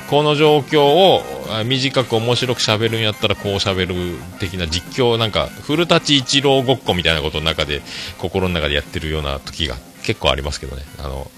[0.09, 3.95] この状況をあ短く面白く喋るんやったらこう喋る
[4.39, 7.81] 的な実況なんか古舘一郎ごっこみたいなことの中で
[8.17, 10.83] 心の中でやってるような時が結構ありますけどね。
[10.99, 11.31] あの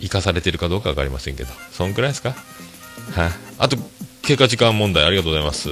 [0.00, 1.50] 生かされてるかどうかわかりませんけど。
[1.72, 2.30] そんくらいですか？
[2.30, 3.76] はい、あと
[4.30, 5.70] 経過時間問題ありがとうございます。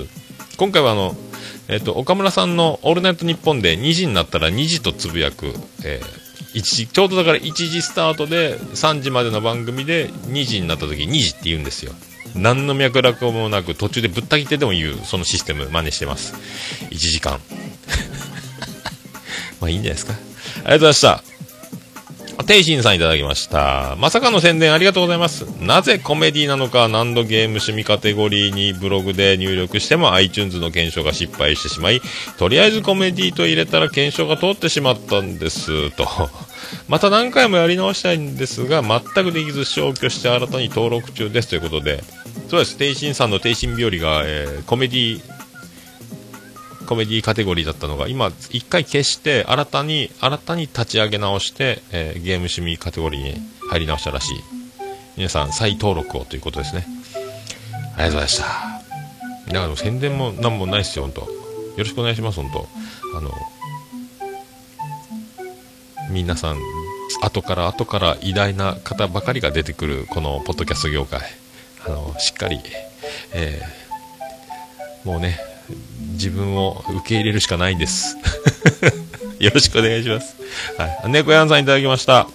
[0.56, 1.14] 今回はあの
[1.68, 5.55] えっ、と岡村さんの「オールナイトニッポン」で2時になったら2時とつぶやく、
[5.85, 11.93] えー1時ちょうどだから1時スタートで3時までの番組で2時になった時2時って言うんですよ。
[12.35, 16.35] 何の脈絡もなく途中でぶった切ってでも言うそのシステム真似してます。
[16.90, 17.39] 1時間。
[19.60, 20.14] まあいいんじゃないですか。
[20.14, 21.27] ありがとうございました。
[22.44, 23.97] テイシンさんいただきました。
[23.98, 25.43] まさかの宣伝ありがとうございます。
[25.60, 32.01] なぜコメディなのか何度ゲーム趣味カテゴリーにブログで入力しても iTunes の検証が失敗してしまい、
[32.39, 36.06] とりあえずコメディと入れたら検証が通ってしまったんです、と。
[36.89, 42.05] また何回もやり直したいんですが、全くできず消去して新たに登録中ですということで、
[42.48, 45.38] そうです、テイシンさんのテイシン日和が、えーコメディ
[46.89, 53.35] コメディカテゴリーだったのが今一回消して新たに新たに立ち上げ直して、えーゲーム趣味カテゴリーに
[53.70, 54.39] 入り直したらしい。
[55.16, 56.86] 皆さん再登録をということですね。
[57.94, 58.44] ありがとうございました。
[59.52, 61.28] だから宣伝も何もないですよ本当よ
[61.78, 62.69] ろしくお願いします本当
[63.16, 63.31] あの
[66.10, 66.59] 皆さん
[67.23, 71.20] 後から後から偉大な方ばかりが出てくるこのポッドキャスト業界。
[71.86, 72.60] あの、しっかり、
[73.35, 73.89] えー
[75.05, 75.39] もうね、
[76.12, 78.16] 自分を受け入れるしかないんです。
[79.39, 80.36] よろしくお願いします。
[80.77, 81.11] はい。
[81.11, 82.27] 猫やんさんいただきました。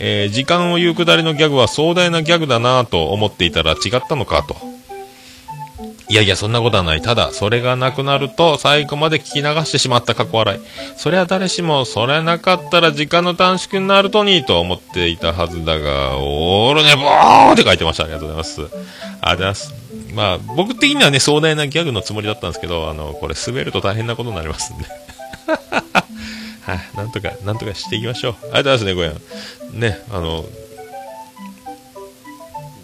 [0.00, 4.73] えー時間を言うくだりのギャグは壮大なギャグだなぁと思っていたら違ったのかと。
[6.08, 7.00] いやいや、そんなことはない。
[7.00, 10.60] ただ、それがなくなると、最後まで聞き流してしまった過去笑い。
[10.98, 18.04] そりゃ誰しも、それなかったら時間の短縮になるとに、と思っていたはずだが、オールネボーって書いてました。
[18.04, 18.60] ありがとうございます。
[18.60, 19.74] ありがとうございます。
[20.14, 24.84] まあ、僕的にはね、壮大なギャグのつもりだったんですけど、あの、これ滑ると大変なことになりますんで。
[26.64, 28.34] はい、なんとか、なんとかしていきましょう。
[28.44, 29.80] ありがとうございますね、ごやん。
[29.80, 30.44] ね、あの、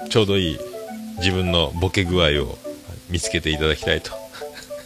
[0.08, 0.58] ちょうどいい
[1.18, 2.58] 自分のボケ具合を
[3.10, 4.12] 見つけていただきたいと。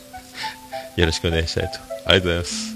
[0.97, 1.79] よろしくお願いしたいと。
[2.07, 2.75] ありがとうございます。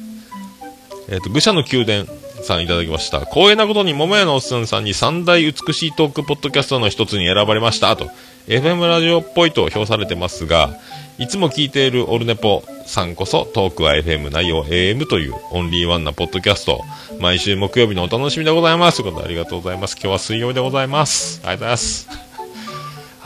[1.10, 2.06] えっ、と、愚者の宮殿
[2.42, 3.20] さんいただきました。
[3.20, 8.10] 光栄なことに桃屋のおっさんさんに三大美しいトークポッドキャストの一つに選ばれましたと。
[8.46, 10.78] FM ラジオっぽいと評されてますが、
[11.18, 16.80] いつも聞いているオルネポさんこそトークは FM 内容 AM というオンリーワンなポッドキャスト。
[17.20, 19.02] 毎週木曜日のお楽しみでございます。
[19.02, 19.94] ということでありがとうございます。
[19.94, 21.40] 今日は水曜日でございます。
[21.44, 22.27] ありがとうございます。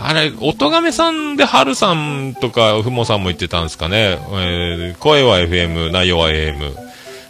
[0.04, 4.18] あれ、おとがめさんで春さんとかふもさんも言ってたんですかね。
[4.32, 6.74] えー声は FM、内容は AM。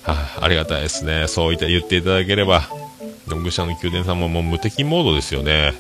[0.03, 1.29] はあ、ありがたいですね。
[1.29, 2.69] そういった言っていただければ。
[3.29, 5.75] でも愚者の宮殿さんももう無敵モードですよね。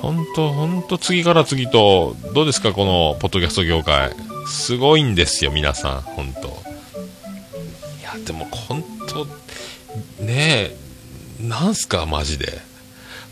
[0.00, 4.10] 本当本当次から次と、どうですか、このポッドキャスト業界。
[4.46, 6.50] すごいんですよ、皆さん、本当い
[8.02, 9.24] や、でも、本当
[10.24, 10.76] ねえ、
[11.40, 12.67] なんすか、マジで。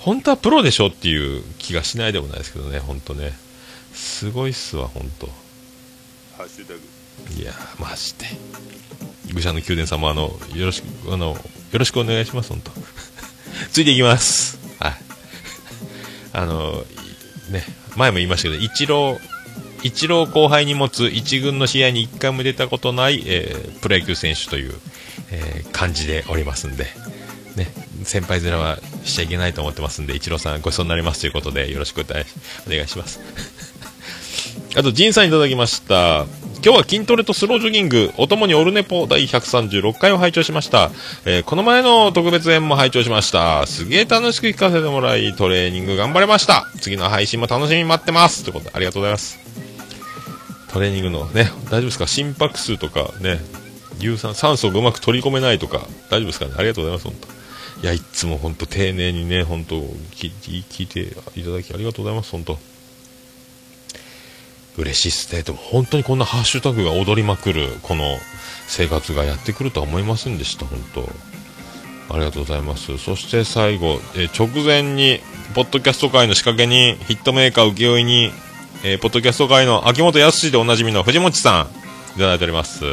[0.07, 3.33] 本当はプロでしょっていう気がしないでもないですけどね、本当ね。
[3.93, 5.27] すごいっすわ、本当
[7.37, 8.27] いやー、マジで。
[9.35, 11.39] 愚者の宮殿様、あの、よろしく、あの、よ
[11.73, 12.71] ろしくお願いします、本当
[13.73, 14.61] ついていきます。
[14.79, 14.97] はい。
[16.33, 16.87] あの、
[17.51, 17.65] ね、
[17.97, 19.19] 前も言いましたけど、一郎、
[19.83, 24.75] 一郎後輩に持つ一軍の試合に一回も出たことない、えープロ野球選手という、
[25.33, 26.87] えー感じでおりますんで、
[27.57, 27.73] ね、
[28.05, 32.23] 先輩面はしちゃいけないと思ってますんで、一郎さんごちそうになりますということで、よろしくお願
[32.85, 33.21] いします。
[34.77, 36.27] あと、ジンさんいただきました。
[36.65, 40.91] 今日は筋トレとスロージョギング、おともにオルネポ第136回を拝聴しました。
[41.25, 43.67] えーこの前の特別編も拝聴しました。
[43.67, 46.67] すげえ楽しく聞かせてもらい、トレーニング頑張れました。
[46.81, 48.43] 次の配信も楽しみに待ってます。
[48.43, 49.39] ということで、ありがとうございます。
[50.73, 52.07] トレーニングのね、大丈夫ですか？
[52.09, 53.41] 心拍数とかね、
[54.01, 56.53] 有酸、酸素がうまく取り込めないとか、大丈夫ですかね？
[56.59, 57.36] ありがとうございます、本当。
[57.83, 60.33] いや、いつも本当丁寧にね、本当聞い
[60.69, 61.01] 聞いて
[61.39, 62.59] いただきありがとうございます、本当。
[64.79, 65.43] 嬉しいっすね。
[65.43, 68.19] でも本当にこんなハッシュタグが踊りまくる、この
[68.67, 71.09] 生活がやってくるとは思いませんでした、本当。
[72.09, 72.97] ありがとうございます。
[72.99, 75.21] そして最後、えー直前に、
[75.55, 78.33] ポッドキャスト界の仕掛けに、ヒットメーカー請負に、
[78.85, 81.69] えーポッドキャスト界の秋元康でおなじみの藤本さ
[82.15, 82.85] ん、いただいております。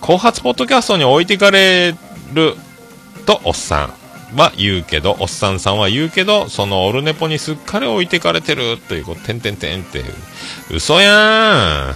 [0.00, 1.94] 後発ポッドキャストに置いていかれ
[2.32, 2.56] る
[3.28, 3.90] と、おっさ
[4.32, 10.04] んは言うけど、おっさんさんは言うけど、そのオルネポにすっかり置いてかれてるという、こう、てんてんてんっていう、
[10.70, 11.94] 嘘やーん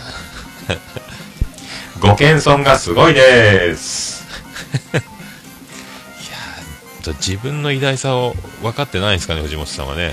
[2.00, 4.24] ご謙遜がすごいです。
[4.92, 10.09] いやー自分の偉大さを分かってないんですかね、藤本さんはね。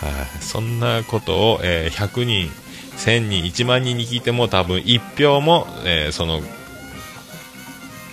[0.00, 2.52] はい、そんなことを、えー100人、
[2.98, 6.42] 1000人、1万人に聞いても多分1票も、えーその、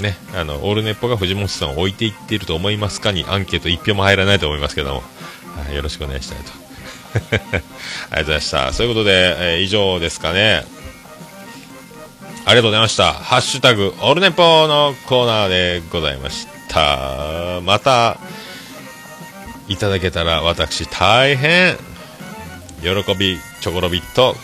[0.02, 5.04] ね、あの、オールネッポが藤本さんを置いていっていると思いますかにアンケート1票も入らないと思いますけども、
[5.66, 6.62] はい、よろしくお願いしたいと。
[7.12, 7.60] ありがとう
[8.20, 8.74] ございました。
[8.74, 10.66] そういうことで、えー以上ですかね。
[12.46, 13.14] ありがとうございました。
[13.14, 17.62] ハッシュタグ、オールネッポのコーナーでございました。
[17.64, 18.18] また、
[19.68, 21.78] いただけたら私大変、
[22.82, 24.36] 喜び、チョコロビット、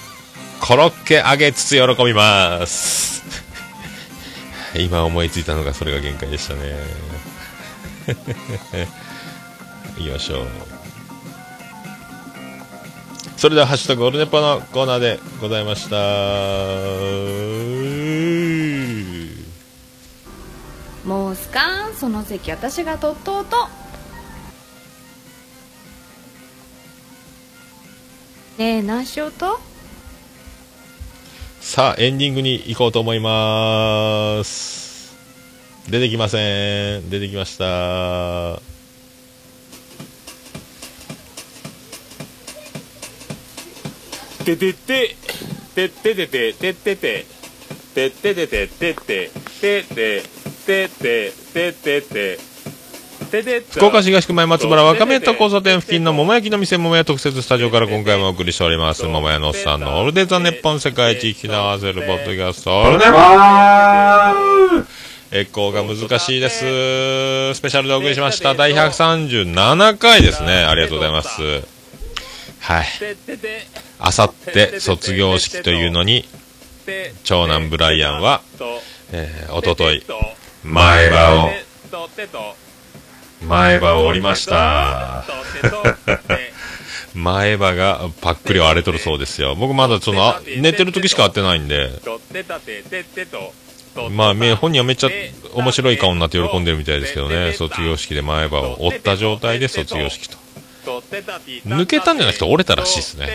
[0.62, 3.27] コロッケ揚げつつ喜びます。
[4.80, 6.76] 今思いついたのがそれが限界でしたね。
[9.98, 10.48] 行きましょう。
[13.38, 15.98] それでは、ハッシュタグオルネポのコーナーでございました。
[21.08, 23.56] もうすかんその席私がとっとうと
[28.58, 29.60] ねえ何しようと？
[31.68, 35.14] さあ、エンディングに行こうと思います。
[35.90, 37.10] 出てきません。
[37.10, 38.62] 出てきました。
[44.46, 45.18] ててて、
[45.76, 47.26] てっててて、てってて、
[47.94, 49.30] てっててて、てって、
[49.60, 50.24] てて、
[50.66, 52.47] てて、ててて、て
[53.44, 59.06] 福岡市東区前松原若宮と交差点付近の桃焼きの店桃屋特設スタジオから今回もお送りしております。
[59.06, 62.80] 桃屋のおっさんのオールデイザネッポン世界一引き合わせるポッドキャスト。
[62.80, 64.86] オールデイバー
[65.30, 66.60] エコーが難しいです。
[67.54, 68.56] スペシャルでお送りしました。
[68.56, 70.64] 第137回ですね。
[70.64, 71.42] ありがとうございます。
[72.62, 72.86] はい。
[74.00, 76.28] あさって卒業式というのに
[77.24, 78.42] 長男ブライアンは、
[79.12, 80.02] え、おととい
[80.64, 81.52] 前歯を。
[83.42, 85.24] 前歯を折りました。
[87.14, 89.56] 前歯がパックリ割れとるそうですよ。
[89.56, 91.90] 僕まだそのあ寝てる時しか会ってないんで。
[94.12, 95.10] まあめ本人はめっちゃ
[95.56, 97.54] 面白い顔になって喜んでるみたいですけどね。
[97.54, 100.38] 卒業式で前歯を折った状態で卒業式と。
[101.66, 103.30] 抜けたんじゃなくて折れたらしいですね。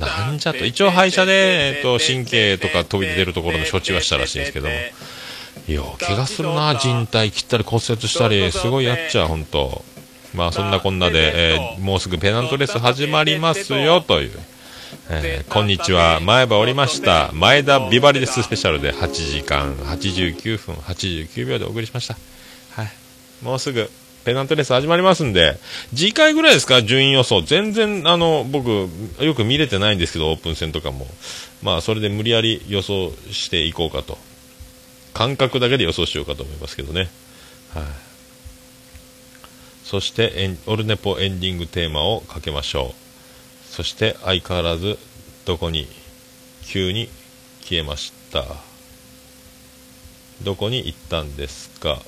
[0.00, 0.64] なんじゃと。
[0.64, 4.74] 一応歯医者で、えっと、神経とか飛び出てるところの処置はしたらしいんですけども
[5.68, 9.84] いや怪我するな人体切ったり骨折したりすごいやっちゃう本当。
[10.34, 14.30] まあそんなこんなで、えーもうすぐペナントレース始まりますよという、
[15.10, 16.20] えーこんにちは。
[16.20, 17.30] 前歯折りました。
[17.32, 22.16] 前田ビバリですスペシャルで8時間89分89秒でお送りしました。
[22.70, 22.92] はい。
[23.42, 23.90] もうすぐ
[24.24, 25.58] ペナントレース始まりますんで
[25.94, 26.82] 次回ぐらいですか？
[26.82, 27.40] 順位予想。
[27.42, 28.88] 全然あの僕
[29.20, 31.06] よく見れてないんですけどオープン戦とかも。
[31.62, 34.18] まあそれで無理やり予想していこうかと
[35.16, 37.08] 感覚だけで予想しようかと思いますけどね。
[37.72, 37.84] はい、
[39.82, 43.74] そしてエン、オルネポエンディングテーマをかけましょう。
[43.74, 44.98] そして、相変わらず、
[45.46, 45.88] どこに、
[46.66, 47.08] 急に
[47.62, 48.44] 消えました。
[50.42, 52.02] どこに行ったんですか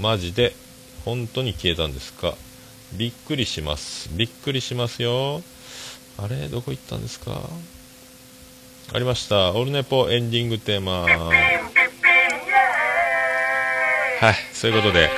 [0.00, 0.52] マジで、
[1.04, 2.34] 本当に消えたんですか
[2.92, 4.10] びっくりします。
[4.12, 5.42] びっくりしますよ。
[6.16, 6.48] あれ？
[6.48, 7.48] どこ行ったんですか？
[8.92, 9.52] ありました。
[9.52, 11.06] オルネポエンディングテーマ。
[14.20, 15.10] はい、そういうことで、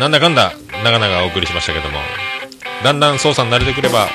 [0.00, 1.98] なんだかんだ、長々お送りしましたけども、
[2.82, 4.08] だんだん操作に慣れてくれば、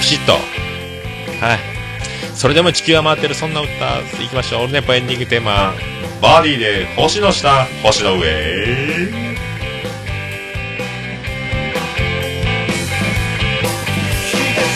[0.00, 0.38] ピシッと、は
[1.54, 1.60] い、
[2.34, 3.70] それでも地球は回ってる、そんな歌、
[4.20, 4.64] いきましょう。
[4.64, 5.72] オルネポエンディングテーマ、
[6.20, 8.26] バーディーで星の下、星の上。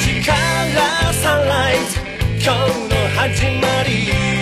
[0.06, 1.98] 東からサンライズ
[2.40, 4.33] 今日の始まり。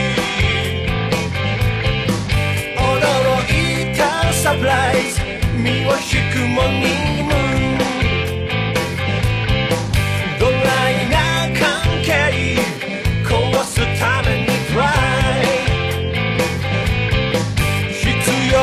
[4.42, 5.20] サプライズ
[5.56, 7.32] 身を引くモーニング
[10.40, 11.16] ドライな
[11.56, 11.62] 関
[12.02, 12.10] 係
[13.24, 13.30] 壊
[13.62, 14.82] すためにトラ
[15.38, 15.44] イ
[17.92, 18.02] 必
[18.52, 18.58] 要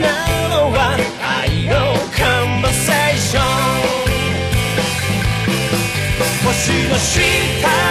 [0.00, 0.04] な
[0.48, 1.72] のは愛の
[2.10, 2.20] カ
[2.58, 3.44] ンバセーション
[6.44, 6.52] 星
[6.88, 7.81] の下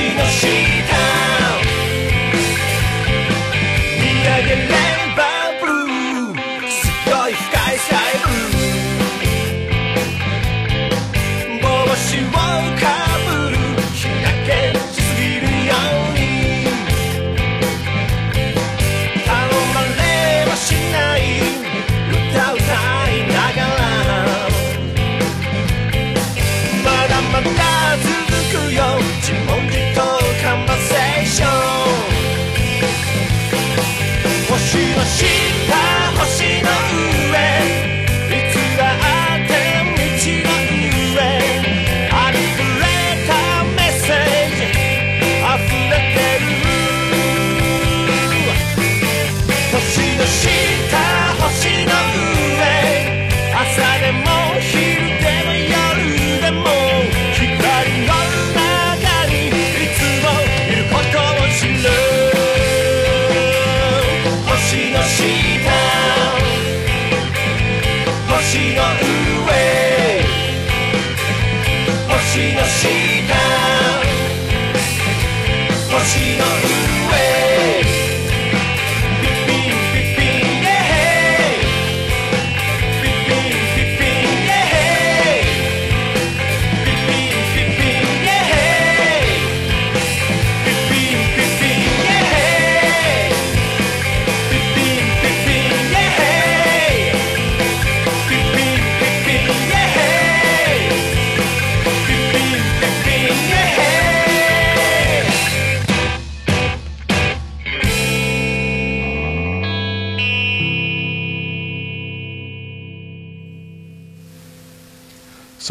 [0.00, 1.31] の下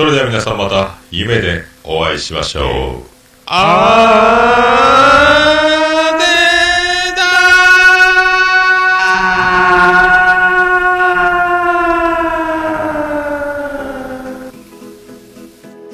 [0.01, 2.63] それでは皆さんまた夢でお会いしましょう。
[3.45, 6.17] あー。
[6.17, 6.25] ね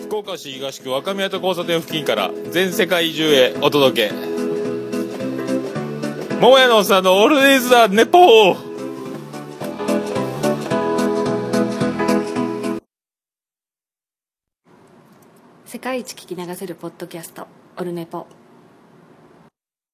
[0.04, 4.14] 福岡市東区若宮と交差点付近から全世界中へお届け。
[6.40, 8.67] 桃屋のおっさんのオールデイズ・ザ・ネポー。
[15.68, 17.46] 世界一聞き流せるポッドキャスト
[17.76, 18.26] オルネポ。